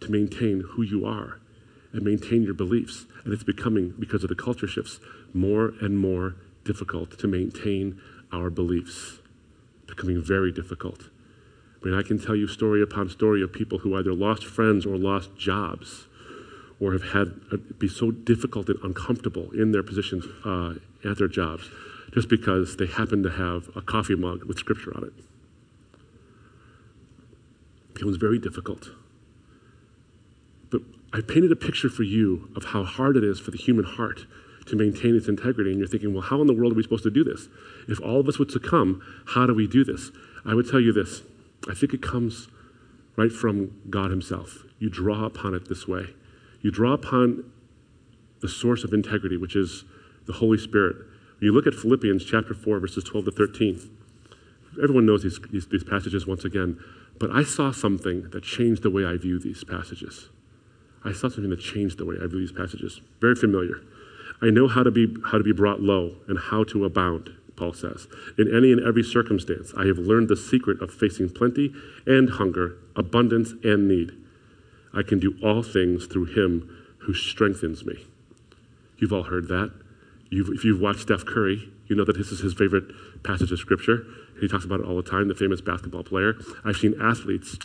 to 0.00 0.10
maintain 0.10 0.60
who 0.60 0.82
you 0.82 1.04
are 1.04 1.38
and 1.92 2.02
maintain 2.02 2.42
your 2.42 2.54
beliefs. 2.54 3.04
And 3.24 3.32
it's 3.32 3.44
becoming, 3.44 3.94
because 3.98 4.22
of 4.24 4.30
the 4.30 4.34
culture 4.34 4.66
shifts, 4.66 4.98
more 5.34 5.74
and 5.80 5.98
more 5.98 6.36
difficult 6.64 7.18
to 7.18 7.28
maintain 7.28 8.00
our 8.32 8.48
beliefs. 8.48 9.18
Becoming 9.86 10.22
very 10.22 10.50
difficult. 10.50 11.10
I 11.82 11.86
mean, 11.86 11.94
I 11.98 12.02
can 12.02 12.18
tell 12.18 12.34
you 12.34 12.46
story 12.46 12.80
upon 12.80 13.10
story 13.10 13.42
of 13.42 13.52
people 13.52 13.78
who 13.78 13.96
either 13.96 14.14
lost 14.14 14.44
friends 14.44 14.86
or 14.86 14.96
lost 14.96 15.36
jobs 15.36 16.06
or 16.80 16.92
have 16.92 17.12
had 17.12 17.40
it 17.52 17.78
be 17.78 17.88
so 17.88 18.10
difficult 18.10 18.68
and 18.68 18.78
uncomfortable 18.82 19.50
in 19.52 19.72
their 19.72 19.82
positions 19.82 20.24
uh, 20.44 20.74
at 21.08 21.18
their 21.18 21.28
jobs 21.28 21.68
just 22.12 22.28
because 22.28 22.76
they 22.76 22.86
happen 22.86 23.22
to 23.22 23.30
have 23.30 23.68
a 23.76 23.82
coffee 23.82 24.14
mug 24.14 24.44
with 24.44 24.58
scripture 24.58 24.96
on 24.96 25.04
it. 25.04 25.12
It 27.96 28.04
was 28.04 28.16
very 28.16 28.38
difficult. 28.38 28.90
But 30.70 30.82
I've 31.12 31.28
painted 31.28 31.52
a 31.52 31.56
picture 31.56 31.88
for 31.88 32.02
you 32.02 32.50
of 32.56 32.66
how 32.66 32.84
hard 32.84 33.16
it 33.16 33.24
is 33.24 33.38
for 33.38 33.50
the 33.50 33.58
human 33.58 33.84
heart 33.84 34.26
to 34.66 34.76
maintain 34.76 35.16
its 35.16 35.28
integrity. 35.28 35.70
And 35.70 35.78
you're 35.78 35.88
thinking, 35.88 36.12
well, 36.12 36.22
how 36.22 36.40
in 36.40 36.46
the 36.46 36.54
world 36.54 36.72
are 36.72 36.76
we 36.76 36.82
supposed 36.82 37.02
to 37.04 37.10
do 37.10 37.24
this? 37.24 37.48
If 37.88 38.00
all 38.00 38.20
of 38.20 38.28
us 38.28 38.38
would 38.38 38.50
succumb, 38.50 39.02
how 39.26 39.46
do 39.46 39.54
we 39.54 39.66
do 39.66 39.84
this? 39.84 40.10
I 40.44 40.54
would 40.54 40.68
tell 40.68 40.80
you 40.80 40.92
this 40.92 41.22
I 41.68 41.74
think 41.74 41.94
it 41.94 42.02
comes 42.02 42.48
right 43.16 43.30
from 43.30 43.80
God 43.90 44.10
Himself. 44.10 44.64
You 44.78 44.90
draw 44.90 45.24
upon 45.24 45.54
it 45.54 45.68
this 45.68 45.86
way. 45.86 46.06
You 46.60 46.70
draw 46.70 46.92
upon 46.92 47.50
the 48.40 48.48
source 48.48 48.84
of 48.84 48.92
integrity, 48.92 49.36
which 49.36 49.54
is 49.54 49.84
the 50.26 50.34
Holy 50.34 50.58
Spirit. 50.58 50.96
When 50.96 51.46
you 51.46 51.52
look 51.52 51.66
at 51.66 51.74
Philippians 51.74 52.24
chapter 52.24 52.54
4, 52.54 52.80
verses 52.80 53.04
12 53.04 53.26
to 53.26 53.30
13, 53.32 53.90
everyone 54.82 55.06
knows 55.06 55.22
these, 55.22 55.38
these, 55.50 55.66
these 55.66 55.84
passages 55.84 56.26
once 56.26 56.44
again. 56.44 56.78
But 57.22 57.30
I 57.30 57.44
saw 57.44 57.70
something 57.70 58.30
that 58.30 58.42
changed 58.42 58.82
the 58.82 58.90
way 58.90 59.04
I 59.04 59.16
view 59.16 59.38
these 59.38 59.62
passages. 59.62 60.28
I 61.04 61.12
saw 61.12 61.28
something 61.28 61.50
that 61.50 61.60
changed 61.60 61.98
the 61.98 62.04
way 62.04 62.16
I 62.20 62.26
view 62.26 62.40
these 62.40 62.50
passages. 62.50 63.00
Very 63.20 63.36
familiar. 63.36 63.76
I 64.42 64.50
know 64.50 64.66
how 64.66 64.82
to 64.82 64.90
be 64.90 65.06
how 65.26 65.38
to 65.38 65.44
be 65.44 65.52
brought 65.52 65.80
low 65.80 66.16
and 66.26 66.36
how 66.36 66.64
to 66.64 66.84
abound. 66.84 67.30
Paul 67.54 67.74
says, 67.74 68.08
in 68.36 68.52
any 68.52 68.72
and 68.72 68.84
every 68.84 69.04
circumstance, 69.04 69.72
I 69.76 69.86
have 69.86 69.98
learned 69.98 70.30
the 70.30 70.36
secret 70.36 70.82
of 70.82 70.92
facing 70.92 71.30
plenty 71.30 71.72
and 72.06 72.28
hunger, 72.28 72.76
abundance 72.96 73.52
and 73.62 73.86
need. 73.86 74.10
I 74.92 75.02
can 75.02 75.20
do 75.20 75.38
all 75.44 75.62
things 75.62 76.06
through 76.06 76.24
him 76.24 76.76
who 77.02 77.14
strengthens 77.14 77.86
me. 77.86 78.04
You've 78.98 79.12
all 79.12 79.22
heard 79.22 79.46
that. 79.46 79.70
You've, 80.28 80.48
if 80.48 80.64
you've 80.64 80.80
watched 80.80 81.02
Steph 81.02 81.24
Curry, 81.24 81.70
you 81.86 81.94
know 81.94 82.04
that 82.04 82.16
this 82.16 82.32
is 82.32 82.40
his 82.40 82.54
favorite 82.54 82.90
passage 83.22 83.52
of 83.52 83.60
scripture. 83.60 84.06
He 84.42 84.48
talks 84.48 84.64
about 84.64 84.80
it 84.80 84.86
all 84.86 84.96
the 84.96 85.08
time, 85.08 85.28
the 85.28 85.34
famous 85.34 85.60
basketball 85.60 86.02
player. 86.02 86.34
I've 86.64 86.76
seen 86.76 87.00
athletes 87.00 87.56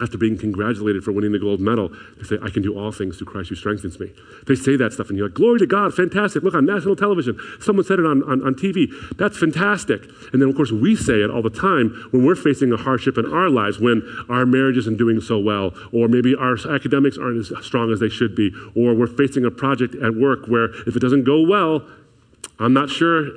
after 0.00 0.16
being 0.16 0.38
congratulated 0.38 1.04
for 1.04 1.12
winning 1.12 1.32
the 1.32 1.38
gold 1.38 1.60
medal, 1.60 1.90
they 2.16 2.24
say, 2.24 2.38
I 2.42 2.50
can 2.50 2.62
do 2.62 2.78
all 2.78 2.90
things 2.92 3.18
through 3.18 3.26
Christ 3.26 3.50
who 3.50 3.54
strengthens 3.54 4.00
me. 4.00 4.12
They 4.46 4.54
say 4.54 4.76
that 4.76 4.92
stuff, 4.92 5.08
and 5.08 5.18
you're 5.18 5.28
like, 5.28 5.34
Glory 5.34 5.58
to 5.58 5.66
God, 5.66 5.94
fantastic. 5.94 6.42
Look 6.42 6.54
on 6.54 6.64
national 6.64 6.96
television. 6.96 7.38
Someone 7.60 7.84
said 7.84 7.98
it 7.98 8.06
on, 8.06 8.22
on, 8.24 8.44
on 8.44 8.54
TV. 8.54 8.88
That's 9.16 9.38
fantastic. 9.38 10.02
And 10.32 10.40
then, 10.40 10.48
of 10.48 10.56
course, 10.56 10.72
we 10.72 10.96
say 10.96 11.20
it 11.20 11.30
all 11.30 11.42
the 11.42 11.50
time 11.50 12.08
when 12.10 12.24
we're 12.24 12.34
facing 12.34 12.72
a 12.72 12.76
hardship 12.76 13.18
in 13.18 13.26
our 13.32 13.50
lives, 13.50 13.78
when 13.78 14.02
our 14.28 14.46
marriage 14.46 14.76
isn't 14.78 14.96
doing 14.96 15.20
so 15.20 15.38
well, 15.38 15.72
or 15.92 16.08
maybe 16.08 16.34
our 16.34 16.56
academics 16.68 17.18
aren't 17.18 17.38
as 17.38 17.52
strong 17.64 17.92
as 17.92 18.00
they 18.00 18.08
should 18.08 18.34
be, 18.34 18.50
or 18.74 18.94
we're 18.94 19.06
facing 19.06 19.44
a 19.44 19.50
project 19.50 19.94
at 19.96 20.14
work 20.14 20.46
where 20.46 20.70
if 20.86 20.96
it 20.96 21.00
doesn't 21.00 21.24
go 21.24 21.42
well, 21.42 21.86
I'm 22.58 22.72
not 22.72 22.88
sure 22.88 23.28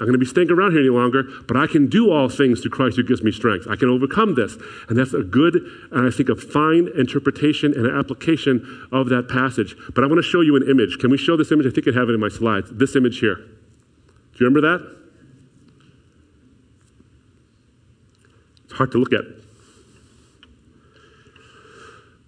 I'm 0.00 0.06
going 0.06 0.14
to 0.14 0.18
be 0.18 0.26
staying 0.26 0.50
around 0.50 0.72
here 0.72 0.80
any 0.80 0.88
longer, 0.88 1.22
but 1.46 1.56
I 1.56 1.68
can 1.68 1.88
do 1.88 2.10
all 2.10 2.28
things 2.28 2.60
through 2.60 2.72
Christ 2.72 2.96
who 2.96 3.04
gives 3.04 3.22
me 3.22 3.30
strength. 3.30 3.68
I 3.70 3.76
can 3.76 3.88
overcome 3.88 4.34
this. 4.34 4.56
And 4.88 4.98
that's 4.98 5.14
a 5.14 5.22
good, 5.22 5.54
and 5.92 6.06
I 6.06 6.10
think 6.10 6.28
a 6.28 6.34
fine 6.34 6.88
interpretation 6.98 7.72
and 7.72 7.86
application 7.86 8.88
of 8.90 9.08
that 9.10 9.28
passage. 9.28 9.76
But 9.94 10.02
I 10.02 10.08
want 10.08 10.18
to 10.18 10.28
show 10.28 10.40
you 10.40 10.56
an 10.56 10.68
image. 10.68 10.98
Can 10.98 11.12
we 11.12 11.16
show 11.16 11.36
this 11.36 11.52
image? 11.52 11.66
I 11.66 11.70
think 11.70 11.86
I 11.86 11.92
have 11.92 12.08
it 12.08 12.12
in 12.12 12.18
my 12.18 12.28
slides. 12.28 12.70
This 12.72 12.96
image 12.96 13.20
here. 13.20 13.36
Do 13.36 14.44
you 14.44 14.46
remember 14.46 14.62
that? 14.62 14.96
It's 18.64 18.72
hard 18.72 18.90
to 18.92 18.98
look 18.98 19.12
at. 19.12 19.22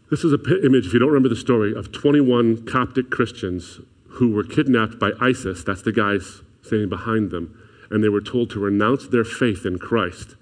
This 0.09 0.23
is 0.23 0.33
an 0.33 0.41
image, 0.65 0.87
if 0.87 0.93
you 0.93 1.01
don't 1.01 1.09
remember 1.09 1.29
the 1.29 1.35
story, 1.35 1.75
of 1.75 1.91
21 1.91 2.65
Coptic 2.65 3.11
Christians 3.11 3.81
who 4.07 4.31
were 4.31 4.45
kidnapped 4.45 5.01
by 5.01 5.11
ISIS. 5.21 5.65
That's 5.65 5.83
the 5.83 5.91
guys 5.91 6.43
standing 6.67 6.89
behind 6.89 7.31
them, 7.31 7.59
and 7.91 8.03
they 8.03 8.09
were 8.09 8.21
told 8.21 8.51
to 8.51 8.61
renounce 8.61 9.09
their 9.09 9.25
faith 9.25 9.65
in 9.65 9.79
Christ 9.79 10.37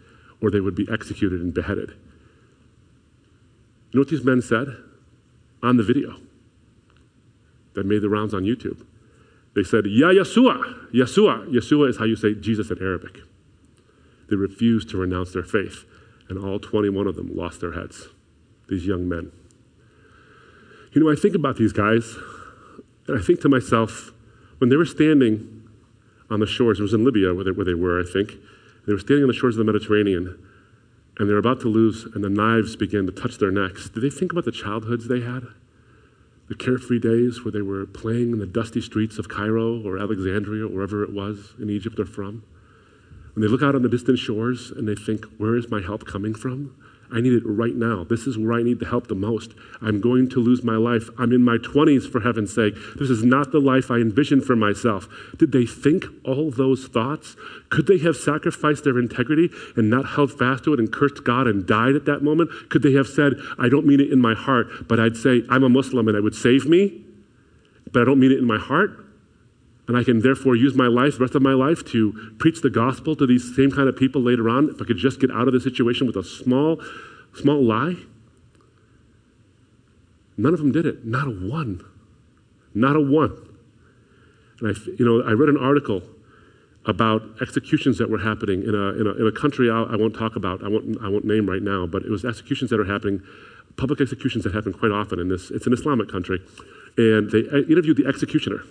or 0.45 0.51
they 0.51 0.61
would 0.61 0.75
be 0.75 0.87
executed 0.93 1.41
and 1.41 1.55
beheaded. 1.55 1.91
You 3.91 3.99
know 3.99 4.01
what 4.01 4.09
these 4.09 4.25
men 4.25 4.43
said 4.43 4.69
on 5.63 5.79
the 5.79 5.83
video 5.83 6.17
that 7.73 7.87
made 7.87 8.03
the 8.03 8.11
rounds 8.11 8.35
on 8.35 8.43
YouTube? 8.43 8.85
They 9.55 9.63
said, 9.63 9.87
Ya 9.87 10.09
Yeshua, 10.09 10.93
Yeshua. 10.93 11.49
Yeshua 11.49 11.89
is 11.89 11.97
how 11.97 12.05
you 12.05 12.17
say 12.17 12.35
Jesus 12.35 12.71
in 12.71 12.79
Arabic. 12.79 13.21
They 14.29 14.37
refused 14.37 14.91
to 14.91 14.99
renounce 14.99 15.33
their 15.33 15.45
faith, 15.45 15.85
and 16.29 16.39
all 16.39 16.59
21 16.59 17.07
of 17.07 17.17
them 17.17 17.35
lost 17.35 17.61
their 17.61 17.73
heads, 17.73 18.09
these 18.69 18.87
young 18.87 19.09
men. 19.09 19.33
You 20.93 21.03
know, 21.03 21.11
I 21.11 21.15
think 21.15 21.35
about 21.35 21.57
these 21.57 21.73
guys, 21.73 22.17
and 23.07 23.19
I 23.19 23.23
think 23.23 23.41
to 23.43 23.49
myself, 23.49 24.13
when 24.59 24.71
they 24.71 24.77
were 24.77 24.85
standing 24.85 25.54
on 26.35 26.41
the 26.41 26.47
shores. 26.47 26.81
It 26.81 26.83
was 26.83 26.93
in 26.93 27.05
Libya 27.05 27.33
where 27.33 27.45
they, 27.45 27.53
where 27.53 27.65
they 27.65 27.75
were, 27.75 28.01
I 28.01 28.05
think. 28.05 28.35
They 28.87 28.93
were 28.93 28.99
standing 28.99 29.25
on 29.25 29.29
the 29.29 29.35
shores 29.35 29.57
of 29.57 29.65
the 29.65 29.73
Mediterranean, 29.73 30.39
and 31.19 31.29
they're 31.29 31.39
about 31.39 31.61
to 31.61 31.69
lose, 31.69 32.05
and 32.15 32.23
the 32.23 32.29
knives 32.29 32.77
began 32.77 33.07
to 33.07 33.13
touch 33.13 33.39
their 33.39 33.51
necks. 33.51 33.89
Did 33.89 34.03
they 34.03 34.11
think 34.11 34.33
about 34.33 34.45
the 34.45 34.53
childhoods 34.53 35.09
they 35.09 35.21
had? 35.21 35.45
The 36.49 36.55
carefree 36.55 36.99
days 36.99 37.43
where 37.43 37.53
they 37.53 37.63
were 37.63 37.87
playing 37.87 38.33
in 38.33 38.39
the 38.39 38.47
dusty 38.47 38.83
streets 38.83 39.17
of 39.19 39.29
Cairo 39.29 39.81
or 39.83 39.99
Alexandria 39.99 40.67
or 40.67 40.69
wherever 40.69 41.03
it 41.03 41.13
was 41.13 41.55
in 41.59 41.71
Egypt 41.71 41.97
they're 41.97 42.05
from? 42.05 42.45
When 43.35 43.43
they 43.43 43.49
look 43.49 43.63
out 43.63 43.75
on 43.75 43.83
the 43.83 43.89
distant 43.89 44.19
shores 44.19 44.71
and 44.71 44.87
they 44.87 44.95
think, 44.95 45.25
where 45.39 45.57
is 45.57 45.71
my 45.71 45.81
help 45.81 46.05
coming 46.07 46.35
from? 46.35 46.77
I 47.15 47.21
need 47.21 47.33
it 47.33 47.45
right 47.47 47.75
now. 47.75 48.03
This 48.03 48.27
is 48.27 48.37
where 48.37 48.53
I 48.53 48.65
need 48.65 48.81
the 48.81 48.87
help 48.87 49.07
the 49.07 49.15
most. 49.15 49.55
I'm 49.81 50.01
going 50.01 50.29
to 50.31 50.41
lose 50.41 50.65
my 50.65 50.75
life. 50.75 51.09
I'm 51.17 51.31
in 51.33 51.45
my 51.45 51.59
20s, 51.59 52.11
for 52.11 52.21
heaven's 52.21 52.53
sake. 52.53 52.75
This 52.97 53.09
is 53.09 53.23
not 53.23 53.53
the 53.53 53.61
life 53.61 53.89
I 53.89 53.97
envisioned 53.97 54.45
for 54.45 54.57
myself. 54.57 55.07
Did 55.39 55.53
they 55.53 55.65
think 55.65 56.07
all 56.25 56.51
those 56.51 56.89
thoughts? 56.89 57.37
Could 57.71 57.87
they 57.87 57.99
have 57.99 58.17
sacrificed 58.17 58.83
their 58.83 58.99
integrity 58.99 59.49
and 59.77 59.89
not 59.89 60.11
held 60.11 60.37
fast 60.37 60.65
to 60.65 60.73
it 60.73 60.81
and 60.81 60.93
cursed 60.93 61.23
God 61.23 61.47
and 61.47 61.65
died 61.65 61.95
at 61.95 62.05
that 62.07 62.25
moment? 62.25 62.51
Could 62.69 62.83
they 62.83 62.95
have 62.95 63.07
said, 63.07 63.35
I 63.61 63.69
don't 63.69 63.87
mean 63.87 64.01
it 64.01 64.13
in 64.13 64.21
my 64.21 64.35
heart, 64.35 64.89
but 64.89 64.99
I'd 64.99 65.17
say, 65.17 65.45
I'm 65.49 65.63
a 65.63 65.69
Muslim 65.69 66.09
and 66.09 66.17
it 66.17 66.23
would 66.23 66.35
save 66.35 66.67
me, 66.67 67.01
but 67.93 68.03
I 68.03 68.05
don't 68.05 68.19
mean 68.19 68.33
it 68.33 68.39
in 68.39 68.47
my 68.47 68.59
heart? 68.59 69.04
And 69.87 69.97
I 69.97 70.05
can 70.05 70.21
therefore 70.21 70.57
use 70.57 70.75
my 70.75 70.87
life, 70.87 71.15
the 71.15 71.21
rest 71.21 71.35
of 71.35 71.43
my 71.43 71.53
life, 71.53 71.85
to 71.93 72.35
preach 72.39 72.63
the 72.63 72.71
gospel 72.71 73.15
to 73.17 73.27
these 73.27 73.55
same 73.55 73.71
kind 73.71 73.89
of 73.89 73.97
people 73.97 74.23
later 74.23 74.49
on. 74.49 74.71
If 74.71 74.81
I 74.81 74.85
could 74.85 74.97
just 74.97 75.21
get 75.21 75.31
out 75.31 75.47
of 75.47 75.53
the 75.53 75.61
situation 75.61 76.07
with 76.07 76.17
a 76.17 76.25
small, 76.25 76.83
small 77.35 77.63
lie. 77.63 77.97
None 80.37 80.55
of 80.55 80.59
them 80.59 80.73
did 80.73 80.87
it. 80.87 81.05
Not 81.05 81.27
a 81.27 81.31
one. 81.31 81.85
Not 82.75 82.97
a 82.97 83.01
one. 83.01 83.37
And 84.61 84.75
I, 84.75 84.81
you 84.99 85.05
know, 85.05 85.23
I 85.23 85.33
read 85.33 85.49
an 85.49 85.59
article 85.59 86.03
about 86.87 87.23
executions 87.41 87.99
that 87.99 88.11
were 88.11 88.19
happening 88.19 88.63
in 88.63 88.75
a, 88.75 88.89
in 89.01 89.07
a, 89.07 89.13
in 89.13 89.27
a 89.27 89.33
country 89.33 89.71
I, 89.71 89.83
I, 89.83 89.97
won't 89.97 90.15
talk 90.15 90.37
about, 90.37 90.63
I 90.63 90.69
won't, 90.69 90.99
I 91.03 91.09
won't 91.09 91.25
name 91.25 91.49
right 91.49 91.63
now, 91.63 91.87
but 91.87 92.03
it 92.03 92.11
was 92.11 92.25
executions 92.25 92.71
that 92.71 92.81
are 92.81 92.85
happening, 92.85 93.23
public 93.77 94.01
executions 94.01 94.45
that 94.45 94.55
happen 94.55 94.73
quite 94.73 94.93
often 94.93 95.19
in 95.19 95.29
this, 95.29 95.51
it's 95.51 95.67
an 95.67 95.73
Islamic 95.73 96.11
country. 96.11 96.41
And 96.99 97.31
they 97.31 97.41
interviewed 97.41 97.97
the 97.97 98.07
executioner. 98.07 98.63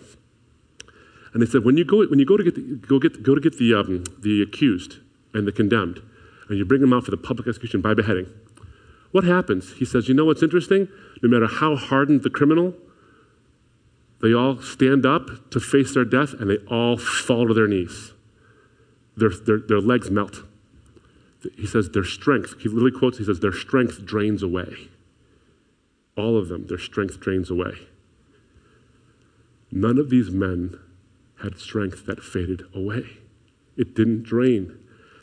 And 1.34 1.42
they 1.42 1.48
said, 1.48 1.66
when 1.66 1.78
you 1.78 1.84
go, 1.84 2.06
when 2.08 2.20
you 2.20 2.26
go 2.26 2.38
to 2.38 2.44
get 2.44 2.56
the, 2.56 2.62
go 2.62 3.00
get, 3.00 3.24
go 3.24 3.34
to 3.34 3.42
get 3.42 3.58
the, 3.58 3.74
um, 3.74 4.04
the 4.20 4.42
accused 4.42 4.98
and 5.34 5.48
the 5.48 5.52
condemned, 5.52 6.00
and 6.48 6.58
you 6.58 6.66
bring 6.66 6.82
them 6.82 6.94
out 6.94 7.06
for 7.06 7.12
the 7.12 7.18
public 7.18 7.48
execution 7.48 7.82
by 7.82 7.94
beheading, 7.94 8.28
what 9.12 9.24
happens? 9.24 9.74
He 9.74 9.86
says, 9.86 10.08
you 10.08 10.14
know 10.14 10.26
what's 10.26 10.44
interesting? 10.44 10.88
No 11.22 11.30
matter 11.30 11.48
how 11.48 11.76
hardened 11.76 12.24
the 12.24 12.30
criminal, 12.30 12.74
they 14.22 14.34
all 14.34 14.62
stand 14.62 15.06
up 15.06 15.52
to 15.52 15.60
face 15.60 15.94
their 15.94 16.06
death 16.06 16.34
and 16.34 16.50
they 16.50 16.58
all 16.68 16.98
fall 16.98 17.48
to 17.48 17.54
their 17.54 17.68
knees. 17.68 18.14
Their, 19.18 19.30
their, 19.30 19.60
their 19.60 19.82
legs 19.82 20.10
melt. 20.10 20.44
He 21.56 21.68
says, 21.68 21.90
their 21.90 22.06
strength, 22.06 22.56
he 22.62 22.70
literally 22.70 22.98
quotes, 22.98 23.18
he 23.18 23.26
says, 23.26 23.40
their 23.40 23.54
strength 23.54 24.06
drains 24.06 24.42
away. 24.42 24.90
All 26.16 26.38
of 26.38 26.48
them, 26.48 26.68
their 26.68 26.78
strength 26.78 27.20
drains 27.20 27.50
away. 27.50 27.74
None 29.72 29.98
of 29.98 30.10
these 30.10 30.30
men 30.30 30.80
had 31.44 31.60
strength 31.60 32.06
that 32.06 32.24
faded 32.24 32.64
away. 32.74 33.04
It 33.78 33.94
didn't 33.94 34.24
drain 34.24 34.80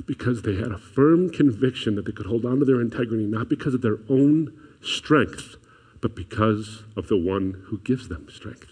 because 0.07 0.43
they 0.43 0.57
had 0.57 0.73
a 0.73 0.79
firm 0.79 1.31
conviction 1.31 1.95
that 1.95 2.05
they 2.05 2.13
could 2.13 2.27
hold 2.27 2.45
on 2.45 2.59
to 2.59 2.65
their 2.65 2.81
integrity, 2.81 3.27
not 3.27 3.49
because 3.49 3.75
of 3.75 3.83
their 3.83 3.99
own 4.09 4.53
strength, 4.83 5.57
but 6.01 6.15
because 6.15 6.85
of 6.97 7.09
the 7.09 7.17
one 7.17 7.65
who 7.67 7.79
gives 7.79 8.09
them 8.09 8.29
strength. 8.31 8.67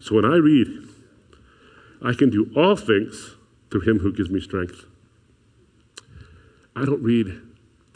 So 0.00 0.14
when 0.14 0.24
I 0.24 0.36
read, 0.36 0.68
I 2.02 2.12
can 2.12 2.30
do 2.30 2.50
all 2.56 2.76
things 2.76 3.36
through 3.70 3.80
him 3.82 3.98
who 4.00 4.12
gives 4.12 4.30
me 4.30 4.40
strength, 4.40 4.84
I 6.74 6.84
don't 6.84 7.02
read 7.02 7.40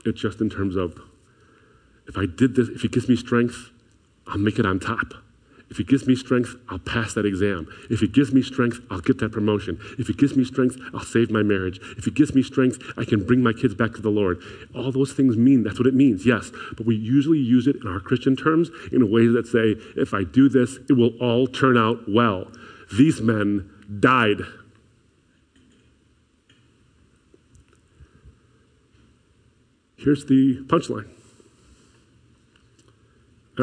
it 0.07 0.13
just 0.13 0.41
in 0.41 0.49
terms 0.49 0.77
of 0.77 1.01
if 2.09 2.17
I 2.17 2.25
did 2.27 2.57
this, 2.57 2.69
if 2.69 2.81
he 2.81 2.89
gives 2.89 3.09
me 3.09 3.15
strength, 3.15 3.71
I'll 4.27 4.39
make 4.39 4.59
it 4.59 4.67
on 4.67 4.81
top. 4.81 5.15
If 5.71 5.79
it 5.79 5.87
gives 5.87 6.05
me 6.07 6.16
strength, 6.16 6.57
I'll 6.68 6.81
pass 6.81 7.14
that 7.14 7.25
exam. 7.25 7.68
If 7.89 8.03
it 8.03 8.12
gives 8.12 8.33
me 8.33 8.43
strength, 8.43 8.81
I'll 8.91 9.01
get 9.01 9.18
that 9.18 9.31
promotion. 9.31 9.79
If 10.01 10.11
it 10.11 10.16
gives 10.16 10.35
me 10.37 10.43
strength, 10.43 10.77
I'll 10.93 11.05
save 11.05 11.31
my 11.31 11.45
marriage. 11.45 11.79
If 11.97 12.09
it 12.09 12.14
gives 12.14 12.35
me 12.35 12.43
strength, 12.43 12.83
I 12.97 13.05
can 13.05 13.25
bring 13.25 13.41
my 13.41 13.53
kids 13.53 13.75
back 13.75 13.95
to 13.95 14.03
the 14.03 14.11
Lord. 14.11 14.43
All 14.75 14.91
those 14.91 15.12
things 15.12 15.37
mean 15.37 15.62
that's 15.62 15.79
what 15.79 15.87
it 15.87 15.95
means, 15.95 16.27
yes. 16.27 16.51
But 16.77 16.87
we 16.87 16.97
usually 16.97 17.39
use 17.39 17.68
it 17.68 17.77
in 17.77 17.87
our 17.87 18.01
Christian 18.01 18.35
terms 18.35 18.68
in 18.91 19.01
a 19.01 19.07
way 19.07 19.29
that 19.29 19.47
say, 19.47 19.77
if 19.97 20.12
I 20.12 20.25
do 20.25 20.49
this, 20.49 20.79
it 20.89 20.95
will 20.95 21.16
all 21.21 21.47
turn 21.47 21.79
out 21.79 22.01
well. 22.09 22.51
These 22.93 23.21
men 23.21 23.71
died. 24.01 24.41
Here's 29.97 30.25
the 30.25 30.64
punchline. 30.66 31.20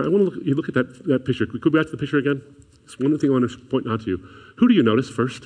I 0.04 0.08
want 0.08 0.26
to 0.26 0.36
look, 0.36 0.46
you 0.46 0.56
look 0.56 0.68
at 0.68 0.76
that, 0.76 1.06
that 1.06 1.26
picture. 1.26 1.46
Could 1.46 1.54
we 1.56 1.60
go 1.60 1.70
back 1.70 1.86
to 1.86 1.92
the 1.92 1.98
picture 1.98 2.18
again? 2.18 2.42
It's 2.84 3.00
one 3.00 3.18
thing 3.18 3.30
I 3.30 3.34
want 3.34 3.50
to 3.50 3.58
point 3.58 3.88
out 3.88 4.02
to 4.02 4.08
you. 4.08 4.18
Who 4.58 4.68
do 4.68 4.74
you 4.74 4.84
notice 4.84 5.10
first? 5.10 5.46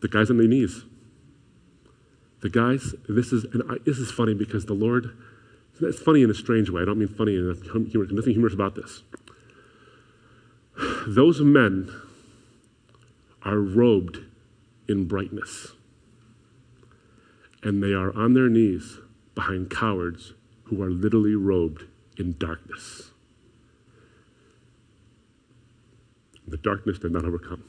The 0.00 0.08
guys 0.08 0.30
on 0.30 0.38
their 0.38 0.46
knees. 0.46 0.84
The 2.40 2.48
guys, 2.50 2.94
this 3.08 3.32
is, 3.32 3.44
and 3.44 3.62
I, 3.70 3.76
this 3.84 3.98
is 3.98 4.10
funny 4.10 4.34
because 4.34 4.66
the 4.66 4.74
Lord, 4.74 5.16
it's 5.80 6.00
funny 6.00 6.22
in 6.22 6.30
a 6.30 6.34
strange 6.34 6.70
way. 6.70 6.82
I 6.82 6.84
don't 6.84 6.98
mean 6.98 7.08
funny 7.08 7.36
in 7.36 7.50
a 7.50 7.54
humorous, 7.88 8.12
nothing 8.12 8.32
humorous 8.32 8.54
about 8.54 8.74
this. 8.74 9.02
Those 11.06 11.40
men 11.40 11.90
are 13.42 13.58
robed 13.58 14.18
in 14.88 15.06
brightness. 15.06 15.72
And 17.62 17.82
they 17.82 17.92
are 17.92 18.14
on 18.16 18.34
their 18.34 18.48
knees 18.48 18.98
behind 19.34 19.70
cowards 19.70 20.34
who 20.66 20.82
are 20.82 20.90
literally 20.90 21.34
robed 21.34 21.84
in 22.18 22.36
darkness. 22.38 23.10
the 26.46 26.56
darkness 26.56 26.98
did 26.98 27.12
not 27.12 27.24
overcome. 27.24 27.64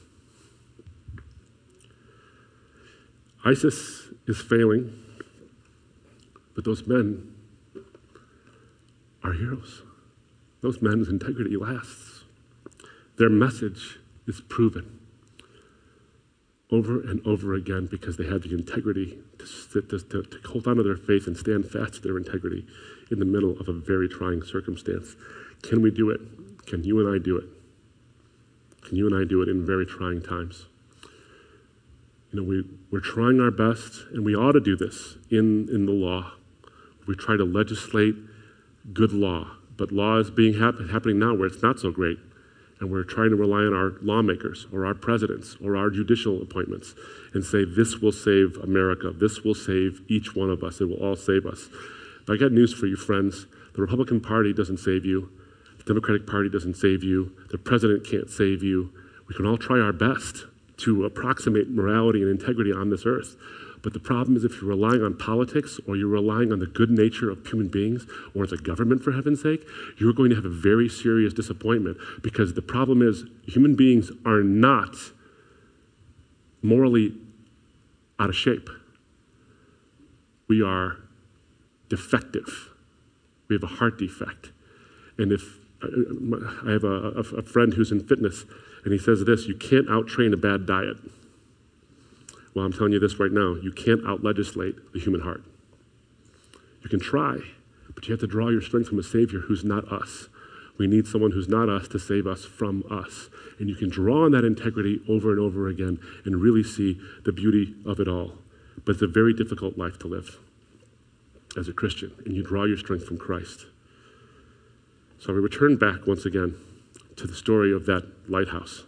ISIS 3.44 4.08
is 4.26 4.40
failing, 4.40 4.92
but 6.54 6.64
those 6.64 6.86
men 6.86 7.34
are 9.22 9.32
heroes. 9.32 9.82
Those 10.60 10.82
men's 10.82 11.08
integrity 11.08 11.56
lasts. 11.56 12.24
Their 13.16 13.30
message 13.30 14.00
is 14.26 14.40
proven 14.40 15.00
over 16.70 17.00
and 17.00 17.26
over 17.26 17.54
again 17.54 17.86
because 17.86 18.16
they 18.16 18.26
had 18.26 18.42
the 18.42 18.52
integrity 18.52 19.18
to, 19.72 19.82
to, 19.82 19.98
to, 19.98 20.40
hold 20.48 20.66
on 20.66 20.76
to 20.76 20.82
their 20.82 20.96
faith 20.96 21.26
and 21.26 21.36
stand 21.36 21.70
fast 21.70 21.94
to 21.94 22.00
their 22.00 22.16
integrity 22.16 22.66
in 23.10 23.18
the 23.18 23.24
middle 23.24 23.58
of 23.58 23.68
a 23.68 23.72
very 23.72 24.08
trying 24.08 24.42
circumstance. 24.42 25.16
Can 25.62 25.82
we 25.82 25.90
do 25.90 26.10
it? 26.10 26.20
Can 26.66 26.84
you 26.84 27.00
and 27.00 27.14
I 27.14 27.22
do 27.22 27.36
it? 27.36 27.46
Can 28.82 28.96
you 28.96 29.06
and 29.06 29.14
I 29.14 29.24
do 29.24 29.42
it 29.42 29.48
in 29.48 29.66
very 29.66 29.86
trying 29.86 30.22
times? 30.22 30.66
You 32.32 32.40
know, 32.40 32.42
we, 32.46 32.64
we're 32.90 33.00
trying 33.00 33.40
our 33.40 33.50
best, 33.50 34.04
and 34.12 34.24
we 34.24 34.34
ought 34.34 34.52
to 34.52 34.60
do 34.60 34.76
this 34.76 35.16
in, 35.30 35.68
in 35.70 35.86
the 35.86 35.92
law. 35.92 36.32
We 37.06 37.14
try 37.14 37.36
to 37.36 37.44
legislate 37.44 38.16
good 38.92 39.12
law, 39.12 39.52
but 39.76 39.92
law 39.92 40.18
is 40.18 40.30
being 40.30 40.60
hap- 40.60 40.90
happening 40.90 41.18
now 41.18 41.34
where 41.34 41.46
it's 41.46 41.62
not 41.62 41.80
so 41.80 41.90
great 41.90 42.18
and 42.80 42.90
we're 42.90 43.04
trying 43.04 43.30
to 43.30 43.36
rely 43.36 43.60
on 43.60 43.74
our 43.74 43.94
lawmakers 44.02 44.66
or 44.72 44.86
our 44.86 44.94
presidents 44.94 45.56
or 45.62 45.76
our 45.76 45.90
judicial 45.90 46.40
appointments 46.42 46.94
and 47.34 47.44
say, 47.44 47.64
this 47.64 47.96
will 47.98 48.12
save 48.12 48.56
America. 48.62 49.10
This 49.10 49.42
will 49.42 49.54
save 49.54 50.02
each 50.08 50.34
one 50.34 50.50
of 50.50 50.62
us. 50.62 50.80
It 50.80 50.88
will 50.88 51.02
all 51.02 51.16
save 51.16 51.46
us. 51.46 51.68
But 52.26 52.34
I 52.34 52.36
got 52.36 52.52
news 52.52 52.72
for 52.72 52.86
you, 52.86 52.96
friends. 52.96 53.46
The 53.74 53.80
Republican 53.80 54.20
Party 54.20 54.52
doesn't 54.52 54.78
save 54.78 55.04
you. 55.04 55.30
The 55.78 55.84
Democratic 55.84 56.26
Party 56.26 56.48
doesn't 56.48 56.76
save 56.76 57.02
you. 57.02 57.32
The 57.50 57.58
president 57.58 58.06
can't 58.06 58.30
save 58.30 58.62
you. 58.62 58.92
We 59.28 59.34
can 59.34 59.46
all 59.46 59.58
try 59.58 59.80
our 59.80 59.92
best 59.92 60.46
to 60.78 61.04
approximate 61.04 61.70
morality 61.70 62.22
and 62.22 62.30
integrity 62.30 62.72
on 62.72 62.90
this 62.90 63.04
earth. 63.04 63.36
But 63.82 63.92
the 63.92 64.00
problem 64.00 64.36
is 64.36 64.44
if 64.44 64.60
you're 64.60 64.70
relying 64.70 65.02
on 65.02 65.16
politics 65.16 65.78
or 65.86 65.96
you're 65.96 66.08
relying 66.08 66.52
on 66.52 66.58
the 66.58 66.66
good 66.66 66.90
nature 66.90 67.30
of 67.30 67.46
human 67.46 67.68
beings 67.68 68.06
or 68.34 68.46
the 68.46 68.56
government, 68.56 69.02
for 69.02 69.12
heaven's 69.12 69.42
sake, 69.42 69.64
you're 69.98 70.12
going 70.12 70.30
to 70.30 70.36
have 70.36 70.44
a 70.44 70.50
very 70.50 70.88
serious 70.88 71.32
disappointment 71.32 71.96
because 72.22 72.54
the 72.54 72.62
problem 72.62 73.02
is 73.02 73.24
human 73.46 73.76
beings 73.76 74.10
are 74.26 74.42
not 74.42 74.96
morally 76.62 77.14
out 78.18 78.28
of 78.28 78.36
shape. 78.36 78.68
We 80.48 80.62
are 80.62 80.96
defective. 81.88 82.70
We 83.48 83.54
have 83.54 83.62
a 83.62 83.74
heart 83.74 83.98
defect. 83.98 84.50
And 85.18 85.32
if 85.32 85.58
uh, 85.82 85.86
uh, 85.86 86.68
I 86.68 86.72
have 86.72 86.84
a, 86.84 87.12
a, 87.16 87.38
a 87.38 87.42
friend 87.42 87.74
who's 87.74 87.92
in 87.92 88.06
fitness, 88.06 88.44
and 88.84 88.92
he 88.92 88.98
says 88.98 89.24
this 89.24 89.46
you 89.46 89.54
can't 89.54 89.88
outtrain 89.88 90.32
a 90.32 90.36
bad 90.36 90.66
diet. 90.66 90.96
Well, 92.54 92.64
I'm 92.64 92.72
telling 92.72 92.92
you 92.92 92.98
this 92.98 93.18
right 93.18 93.32
now 93.32 93.54
you 93.54 93.72
can't 93.72 94.06
out 94.06 94.24
legislate 94.24 94.92
the 94.92 95.00
human 95.00 95.20
heart. 95.20 95.42
You 96.82 96.88
can 96.88 97.00
try, 97.00 97.38
but 97.94 98.06
you 98.06 98.12
have 98.12 98.20
to 98.20 98.26
draw 98.26 98.48
your 98.48 98.62
strength 98.62 98.88
from 98.88 98.98
a 98.98 99.02
Savior 99.02 99.40
who's 99.40 99.64
not 99.64 99.90
us. 99.92 100.28
We 100.78 100.86
need 100.86 101.06
someone 101.08 101.32
who's 101.32 101.48
not 101.48 101.68
us 101.68 101.88
to 101.88 101.98
save 101.98 102.26
us 102.26 102.44
from 102.44 102.84
us. 102.88 103.28
And 103.58 103.68
you 103.68 103.74
can 103.74 103.90
draw 103.90 104.24
on 104.24 104.32
that 104.32 104.44
integrity 104.44 105.00
over 105.08 105.32
and 105.32 105.40
over 105.40 105.66
again 105.66 105.98
and 106.24 106.40
really 106.40 106.62
see 106.62 107.00
the 107.24 107.32
beauty 107.32 107.74
of 107.84 107.98
it 107.98 108.06
all. 108.06 108.34
But 108.84 108.92
it's 108.92 109.02
a 109.02 109.08
very 109.08 109.34
difficult 109.34 109.76
life 109.76 109.98
to 110.00 110.06
live 110.06 110.38
as 111.56 111.68
a 111.68 111.72
Christian, 111.72 112.12
and 112.24 112.34
you 112.34 112.42
draw 112.44 112.64
your 112.64 112.76
strength 112.76 113.06
from 113.06 113.18
Christ. 113.18 113.66
So 115.18 115.32
we 115.32 115.40
return 115.40 115.76
back 115.76 116.06
once 116.06 116.24
again 116.24 116.54
to 117.18 117.26
the 117.26 117.34
story 117.34 117.72
of 117.72 117.86
that 117.86 118.04
lighthouse 118.28 118.84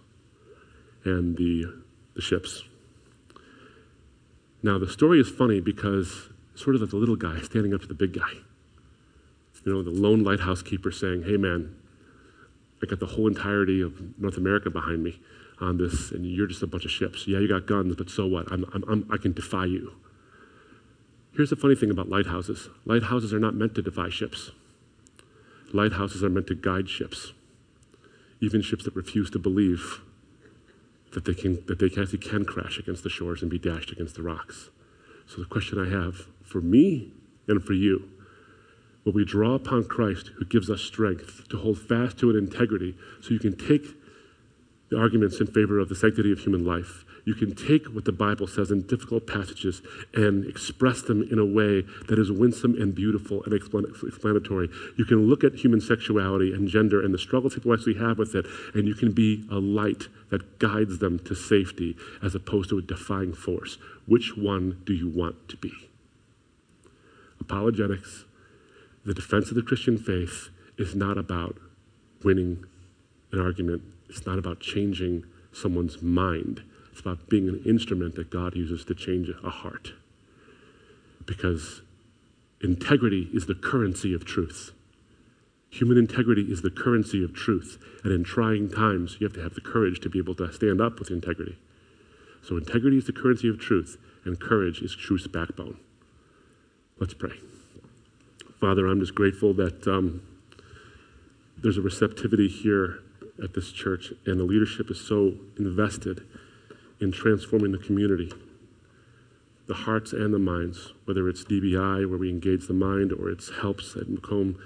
and 1.05 1.37
the, 1.37 1.64
the 2.14 2.22
ships. 2.22 2.62
Now, 4.62 4.78
the 4.78 4.89
story 4.89 5.20
is 5.20 5.28
funny 5.28 5.61
because 5.61 6.28
sort 6.55 6.76
of 6.76 6.91
the 6.91 6.97
little 6.97 7.16
guy 7.16 7.41
standing 7.43 7.74
up 7.74 7.83
to 7.83 7.87
the 7.87 7.95
big 7.95 8.14
guy. 8.14 8.33
You 9.64 9.74
know, 9.74 9.83
the 9.83 9.91
lone 9.91 10.22
lighthouse 10.22 10.62
keeper 10.62 10.91
saying, 10.91 11.24
Hey, 11.24 11.37
man, 11.37 11.76
I 12.83 12.87
got 12.87 13.01
the 13.01 13.07
whole 13.07 13.26
entirety 13.26 13.83
of 13.83 14.18
North 14.18 14.39
America 14.39 14.70
behind 14.70 15.03
me 15.03 15.20
on 15.61 15.76
this, 15.76 16.11
and 16.11 16.24
you're 16.24 16.47
just 16.47 16.62
a 16.62 16.66
bunch 16.66 16.87
of 16.87 16.91
ships. 16.91 17.26
Yeah, 17.28 17.39
you 17.39 17.49
got 17.49 17.66
guns, 17.66 17.95
but 17.97 18.09
so 18.09 18.26
what? 18.26 18.51
I'm, 18.51 18.64
I'm, 18.72 18.85
I'm, 18.89 19.09
i 19.12 19.18
can 19.18 19.33
defy 19.33 19.66
you. 19.66 19.93
Here's 21.37 21.51
the 21.51 21.57
funny 21.57 21.74
thing 21.74 21.91
about 21.91 22.09
lighthouses 22.09 22.68
lighthouses 22.87 23.33
are 23.35 23.39
not 23.39 23.55
meant 23.55 23.74
to 23.74 23.83
defy 23.83 24.09
ships, 24.09 24.51
lighthouses 25.72 26.24
are 26.24 26.31
meant 26.31 26.47
to 26.47 26.55
guide 26.55 26.89
ships, 26.89 27.33
even 28.41 28.62
ships 28.62 28.84
that 28.84 28.97
refuse 28.97 29.30
to 29.30 29.38
believe 29.38 30.01
that 31.12 31.24
they 31.24 31.34
can 31.34 31.64
that 31.66 31.78
they 31.78 31.86
actually 31.86 32.18
can 32.18 32.45
crash 32.45 32.78
against 32.78 33.03
the 33.03 33.11
shores 33.11 33.43
and 33.43 33.51
be 33.51 33.59
dashed 33.59 33.91
against 33.91 34.14
the 34.14 34.22
rocks. 34.22 34.70
So 35.26 35.41
the 35.41 35.47
question 35.47 35.78
I 35.78 35.88
have 35.88 36.26
for 36.43 36.61
me 36.61 37.12
and 37.49 37.62
for 37.62 37.72
you, 37.72 38.09
will 39.05 39.12
we 39.12 39.24
draw 39.24 39.55
upon 39.55 39.84
Christ 39.84 40.30
who 40.38 40.45
gives 40.45 40.70
us 40.70 40.80
strength 40.80 41.49
to 41.49 41.59
hold 41.59 41.78
fast 41.78 42.18
to 42.18 42.30
an 42.30 42.36
integrity 42.36 42.97
so 43.20 43.30
you 43.30 43.38
can 43.38 43.57
take 43.57 43.97
the 44.91 44.99
arguments 44.99 45.41
in 45.41 45.47
favor 45.47 45.78
of 45.78 45.88
the 45.88 45.95
sanctity 45.95 46.32
of 46.32 46.41
human 46.41 46.64
life 46.64 47.05
you 47.25 47.35
can 47.35 47.55
take 47.55 47.87
what 47.87 48.05
the 48.05 48.12
Bible 48.12 48.47
says 48.47 48.71
in 48.71 48.83
difficult 48.83 49.27
passages 49.27 49.83
and 50.14 50.47
express 50.47 51.03
them 51.03 51.23
in 51.31 51.39
a 51.39 51.45
way 51.45 51.83
that 52.09 52.18
is 52.18 52.31
winsome 52.33 52.75
and 52.81 52.95
beautiful 52.95 53.43
and 53.45 53.53
explanatory. 53.53 54.68
You 54.97 55.05
can 55.05 55.29
look 55.29 55.45
at 55.45 55.55
human 55.55 55.81
sexuality 55.81 56.53
and 56.53 56.68
gender 56.68 57.03
and 57.03 57.12
the 57.12 57.18
struggles 57.18 57.55
people 57.55 57.73
actually 57.73 57.95
have 57.95 58.18
with 58.18 58.35
it, 58.35 58.47
and 58.75 58.87
you 58.87 58.95
can 58.95 59.12
be 59.12 59.45
a 59.51 59.59
light 59.59 60.05
that 60.31 60.59
guides 60.59 60.99
them 60.99 61.18
to 61.21 61.35
safety 61.35 61.97
as 62.23 62.35
opposed 62.35 62.71
to 62.71 62.79
a 62.79 62.83
defying 62.83 63.33
force. 63.33 63.79
Which 64.07 64.37
one 64.37 64.83
do 64.85 64.93
you 64.93 65.09
want 65.09 65.49
to 65.49 65.57
be? 65.57 65.73
Apologetics, 67.41 68.25
the 69.05 69.14
defense 69.14 69.51
of 69.51 69.57
the 69.57 69.62
Christian 69.62 69.99
faith, 69.99 70.51
is 70.79 70.95
not 70.95 71.18
about 71.18 71.57
winning 72.23 72.64
an 73.33 73.41
argument, 73.41 73.83
it's 74.09 74.27
not 74.27 74.39
about 74.39 74.61
changing 74.61 75.25
someone's 75.53 76.03
mind. 76.03 76.62
It's 76.91 77.01
about 77.01 77.28
being 77.28 77.49
an 77.49 77.62
instrument 77.64 78.14
that 78.16 78.30
God 78.30 78.57
uses 78.57 78.84
to 78.86 78.95
change 78.95 79.30
a 79.43 79.51
heart. 79.51 79.93
Because 81.26 81.82
integrity 82.62 83.28
is 83.32 83.47
the 83.47 83.55
currency 83.55 84.14
of 84.14 84.24
truth. 84.24 84.72
Human 85.70 85.97
integrity 85.97 86.43
is 86.43 86.62
the 86.62 86.70
currency 86.70 87.22
of 87.22 87.32
truth. 87.32 87.78
And 88.03 88.12
in 88.12 88.24
trying 88.24 88.70
times, 88.70 89.16
you 89.20 89.26
have 89.26 89.34
to 89.34 89.43
have 89.43 89.55
the 89.55 89.61
courage 89.61 90.01
to 90.01 90.11
be 90.11 90.18
able 90.18 90.34
to 90.36 90.53
stand 90.53 90.80
up 90.80 90.99
with 90.99 91.11
integrity. 91.11 91.57
So, 92.43 92.57
integrity 92.57 92.97
is 92.97 93.05
the 93.05 93.12
currency 93.12 93.49
of 93.49 93.61
truth, 93.61 93.99
and 94.24 94.41
courage 94.41 94.80
is 94.80 94.97
truth's 94.97 95.26
backbone. 95.26 95.76
Let's 96.99 97.14
pray. 97.14 97.38
Father, 98.61 98.86
I'm 98.86 99.01
just 99.01 99.14
grateful 99.14 99.55
that 99.55 99.86
um, 99.86 100.22
there's 101.57 101.78
a 101.78 101.82
receptivity 101.82 102.49
here 102.49 103.01
at 103.43 103.55
this 103.55 103.72
church, 103.72 104.12
and 104.26 104.41
the 104.41 104.45
leadership 104.45 104.91
is 104.91 105.01
so 105.01 105.34
invested 105.59 106.26
in 107.01 107.12
transforming 107.12 107.72
the 107.72 107.78
community, 107.78 108.32
the 109.66 109.74
hearts 109.74 110.12
and 110.12 110.34
the 110.34 110.38
minds, 110.38 110.92
whether 111.05 111.28
it's 111.28 111.44
DBI, 111.44 112.09
where 112.09 112.18
we 112.18 112.28
engage 112.28 112.66
the 112.66 112.74
mind, 112.74 113.12
or 113.12 113.30
it's 113.30 113.51
helps 113.61 113.96
at 113.96 114.09
Macomb, 114.09 114.59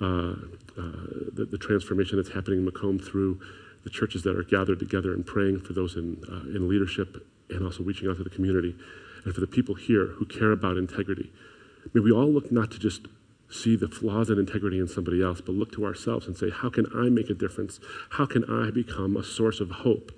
uh, 0.00 0.04
uh, 0.04 0.92
the, 1.32 1.46
the, 1.50 1.58
transformation 1.58 2.16
that's 2.16 2.30
happening 2.30 2.58
in 2.58 2.64
Macomb 2.64 2.98
through 2.98 3.40
the 3.84 3.90
churches 3.90 4.22
that 4.24 4.36
are 4.36 4.42
gathered 4.42 4.78
together 4.78 5.14
and 5.14 5.24
praying 5.24 5.60
for 5.60 5.72
those 5.72 5.96
in, 5.96 6.22
uh, 6.30 6.56
in 6.56 6.68
leadership 6.68 7.26
and 7.48 7.64
also 7.64 7.82
reaching 7.82 8.08
out 8.08 8.16
to 8.16 8.24
the 8.24 8.30
community. 8.30 8.74
And 9.24 9.34
for 9.34 9.40
the 9.40 9.46
people 9.46 9.74
here 9.74 10.06
who 10.06 10.26
care 10.26 10.52
about 10.52 10.76
integrity, 10.76 11.32
may 11.94 12.00
we 12.00 12.12
all 12.12 12.28
look 12.28 12.52
not 12.52 12.70
to 12.72 12.78
just 12.78 13.06
see 13.50 13.76
the 13.76 13.88
flaws 13.88 14.28
and 14.28 14.38
integrity 14.38 14.78
in 14.78 14.88
somebody 14.88 15.22
else, 15.22 15.40
but 15.40 15.52
look 15.54 15.72
to 15.72 15.84
ourselves 15.84 16.26
and 16.26 16.36
say, 16.36 16.50
how 16.50 16.68
can 16.68 16.86
I 16.94 17.08
make 17.08 17.30
a 17.30 17.34
difference? 17.34 17.80
How 18.10 18.26
can 18.26 18.44
I 18.44 18.70
become 18.70 19.16
a 19.16 19.24
source 19.24 19.60
of 19.60 19.70
hope 19.70 20.12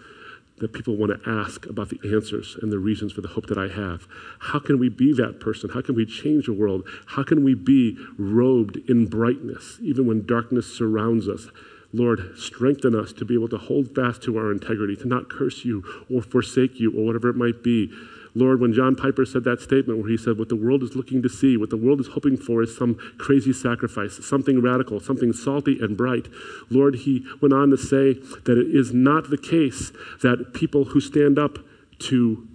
that 0.61 0.73
people 0.73 0.97
want 0.97 1.13
to 1.13 1.31
ask 1.31 1.67
about 1.67 1.89
the 1.89 2.01
answers 2.05 2.57
and 2.61 2.73
the 2.73 2.79
reasons 2.79 3.13
for 3.13 3.21
the 3.21 3.29
hope 3.29 3.47
that 3.47 3.59
I 3.59 3.69
have. 3.69 4.07
How 4.39 4.59
can 4.59 4.79
we 4.79 4.89
be 4.89 5.13
that 5.15 5.41
person? 5.41 5.71
How 5.71 5.83
can 5.83 5.95
we 5.95 6.07
change 6.07 6.47
the 6.47 6.53
world? 6.53 6.87
How 7.07 7.23
can 7.23 7.45
we 7.45 7.55
be 7.55 7.97
robed 8.19 8.77
in 8.89 9.07
brightness 9.07 9.79
even 9.81 10.07
when 10.07 10.27
darkness 10.27 10.67
surrounds 10.67 11.29
us? 11.29 11.49
Lord, 11.93 12.35
strengthen 12.37 12.95
us 12.95 13.13
to 13.15 13.25
be 13.25 13.35
able 13.35 13.49
to 13.49 13.59
hold 13.59 13.95
fast 13.95 14.23
to 14.25 14.37
our 14.37 14.53
integrity, 14.53 14.95
to 14.97 15.09
not 15.09 15.31
curse 15.31 15.65
you 15.65 15.83
or 16.13 16.21
forsake 16.21 16.79
you 16.79 16.93
or 16.93 17.07
whatever 17.07 17.31
it 17.31 17.37
might 17.37 17.63
be, 17.63 17.91
Lord, 18.35 18.61
when 18.61 18.73
John 18.73 18.95
Piper 18.95 19.25
said 19.25 19.45
that 19.45 19.61
statement 19.61 19.99
where 19.99 20.11
he 20.11 20.17
said, 20.17 20.39
What 20.39 20.49
the 20.49 20.57
world 20.57 20.83
is 20.83 20.95
looking 20.95 21.23
to 21.23 21.29
see, 21.29 21.57
what 21.57 21.71
the 21.71 21.77
world 21.77 22.01
is 22.01 22.09
hoping 22.09 22.37
for 22.37 22.63
is 22.63 22.77
some 22.77 22.95
crazy 23.19 23.53
sacrifice, 23.53 24.25
something 24.25 24.61
radical, 24.61 25.01
something 25.01 25.33
salty 25.33 25.79
and 25.81 25.97
bright. 25.97 26.29
Lord, 26.71 26.97
he 26.97 27.27
went 27.41 27.53
on 27.53 27.71
to 27.71 27.77
say 27.77 28.15
that 28.45 28.59
it 28.59 28.75
is 28.75 28.93
not 28.93 29.31
the 29.31 29.39
case 29.39 29.93
that 30.23 30.53
people 30.55 30.87
who 30.87 31.01
stand 31.01 31.39
up 31.39 31.59
to 32.01 32.47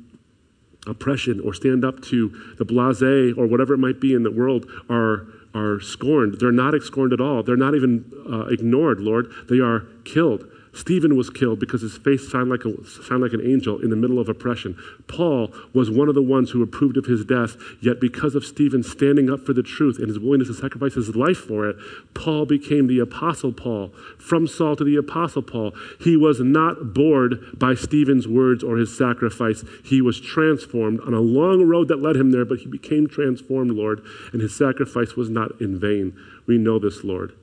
oppression 0.88 1.40
or 1.40 1.54
stand 1.54 1.86
up 1.86 2.02
to 2.02 2.30
the 2.58 2.66
blase 2.66 3.34
or 3.38 3.48
whatever 3.48 3.74
it 3.74 3.78
might 3.78 4.00
be 4.00 4.14
in 4.14 4.24
the 4.24 4.32
world 4.32 4.70
are, 4.90 5.28
are 5.54 5.80
scorned. 5.80 6.40
They're 6.40 6.52
not 6.52 6.74
scorned 6.84 7.14
at 7.14 7.22
all. 7.22 7.44
They're 7.44 7.56
not 7.56 7.76
even 7.76 8.12
uh, 8.30 8.46
ignored, 8.48 9.00
Lord. 9.00 9.32
They 9.50 9.60
are 9.60 9.86
killed. 10.04 10.46
Stephen 10.74 11.16
was 11.16 11.30
killed 11.30 11.60
because 11.60 11.82
his 11.82 11.98
face 11.98 12.30
shined 12.30 12.50
like, 12.50 12.66
a, 12.66 12.74
shined 13.04 13.22
like 13.22 13.34
an 13.34 13.46
angel 13.46 13.80
in 13.80 13.92
the 13.92 13.96
middle 13.96 14.20
of 14.20 14.28
oppression. 14.28 14.76
Paul 15.08 15.54
was 15.72 15.92
one 15.92 16.10
of 16.10 16.16
the 16.16 16.22
ones 16.22 16.50
who 16.50 16.64
approved 16.64 16.98
of 16.98 17.06
his 17.06 17.24
death, 17.24 17.56
yet 17.80 18.00
because 18.00 18.34
of 18.34 18.44
Stephen 18.44 18.82
standing 18.82 19.30
up 19.30 19.46
for 19.46 19.54
the 19.54 19.62
truth 19.62 20.00
and 20.00 20.08
his 20.08 20.18
willingness 20.18 20.48
to 20.48 20.56
sacrifice 20.56 20.96
his 20.96 21.16
life 21.16 21.38
for 21.38 21.70
it, 21.70 21.76
Paul 22.16 22.48
became 22.48 22.88
the 22.88 23.00
Apostle 23.00 23.54
Paul. 23.54 23.90
From 24.18 24.48
Saul 24.48 24.76
to 24.78 24.84
the 24.84 24.96
Apostle 24.96 25.44
Paul. 25.44 25.74
He 26.00 26.18
was 26.18 26.40
not 26.40 26.94
bored 26.96 27.60
by 27.60 27.76
Stephen's 27.76 28.28
words 28.28 28.64
or 28.64 28.78
his 28.78 28.98
sacrifice. 28.98 29.64
He 29.84 30.02
was 30.02 30.20
transformed 30.20 31.02
on 31.02 31.14
a 31.14 31.20
long 31.20 31.64
road 31.68 31.88
that 31.90 32.02
led 32.02 32.16
him 32.16 32.32
there, 32.32 32.46
but 32.46 32.60
he 32.60 32.68
became 32.68 33.08
transformed, 33.08 33.72
Lord, 33.72 34.04
and 34.32 34.42
his 34.42 34.56
sacrifice 34.56 35.16
was 35.16 35.30
not 35.30 35.62
in 35.62 35.80
vain. 35.80 36.18
We 36.48 36.58
know 36.58 36.80
this, 36.80 37.04
Lord. 37.04 37.34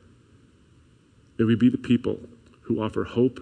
May 1.39 1.45
we 1.45 1.55
be 1.55 1.71
the 1.71 1.79
people 1.79 2.19
who 2.71 2.81
offer 2.81 3.03
hope 3.03 3.41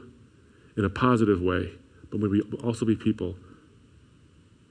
in 0.75 0.87
a 0.87 0.89
positive 0.89 1.43
way, 1.43 1.73
but 2.11 2.19
may 2.19 2.29
we 2.29 2.41
also 2.65 2.87
be 2.87 2.97
people 2.97 3.37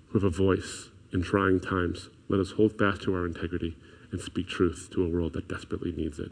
who 0.07 0.19
have 0.19 0.23
a 0.23 0.35
voice 0.35 0.89
in 1.13 1.21
trying 1.21 1.59
times. 1.59 2.09
Let 2.27 2.39
us 2.39 2.51
hold 2.51 2.77
fast 2.79 3.03
to 3.03 3.13
our 3.13 3.25
integrity 3.25 3.77
and 4.11 4.19
speak 4.19 4.47
truth 4.47 4.89
to 4.93 5.05
a 5.05 5.07
world 5.07 5.33
that 5.33 5.47
desperately 5.47 5.91
needs 5.91 6.17
it. 6.17 6.31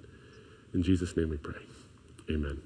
In 0.74 0.82
Jesus' 0.82 1.16
name 1.16 1.30
we 1.30 1.38
pray. 1.38 1.62
Amen. 2.32 2.62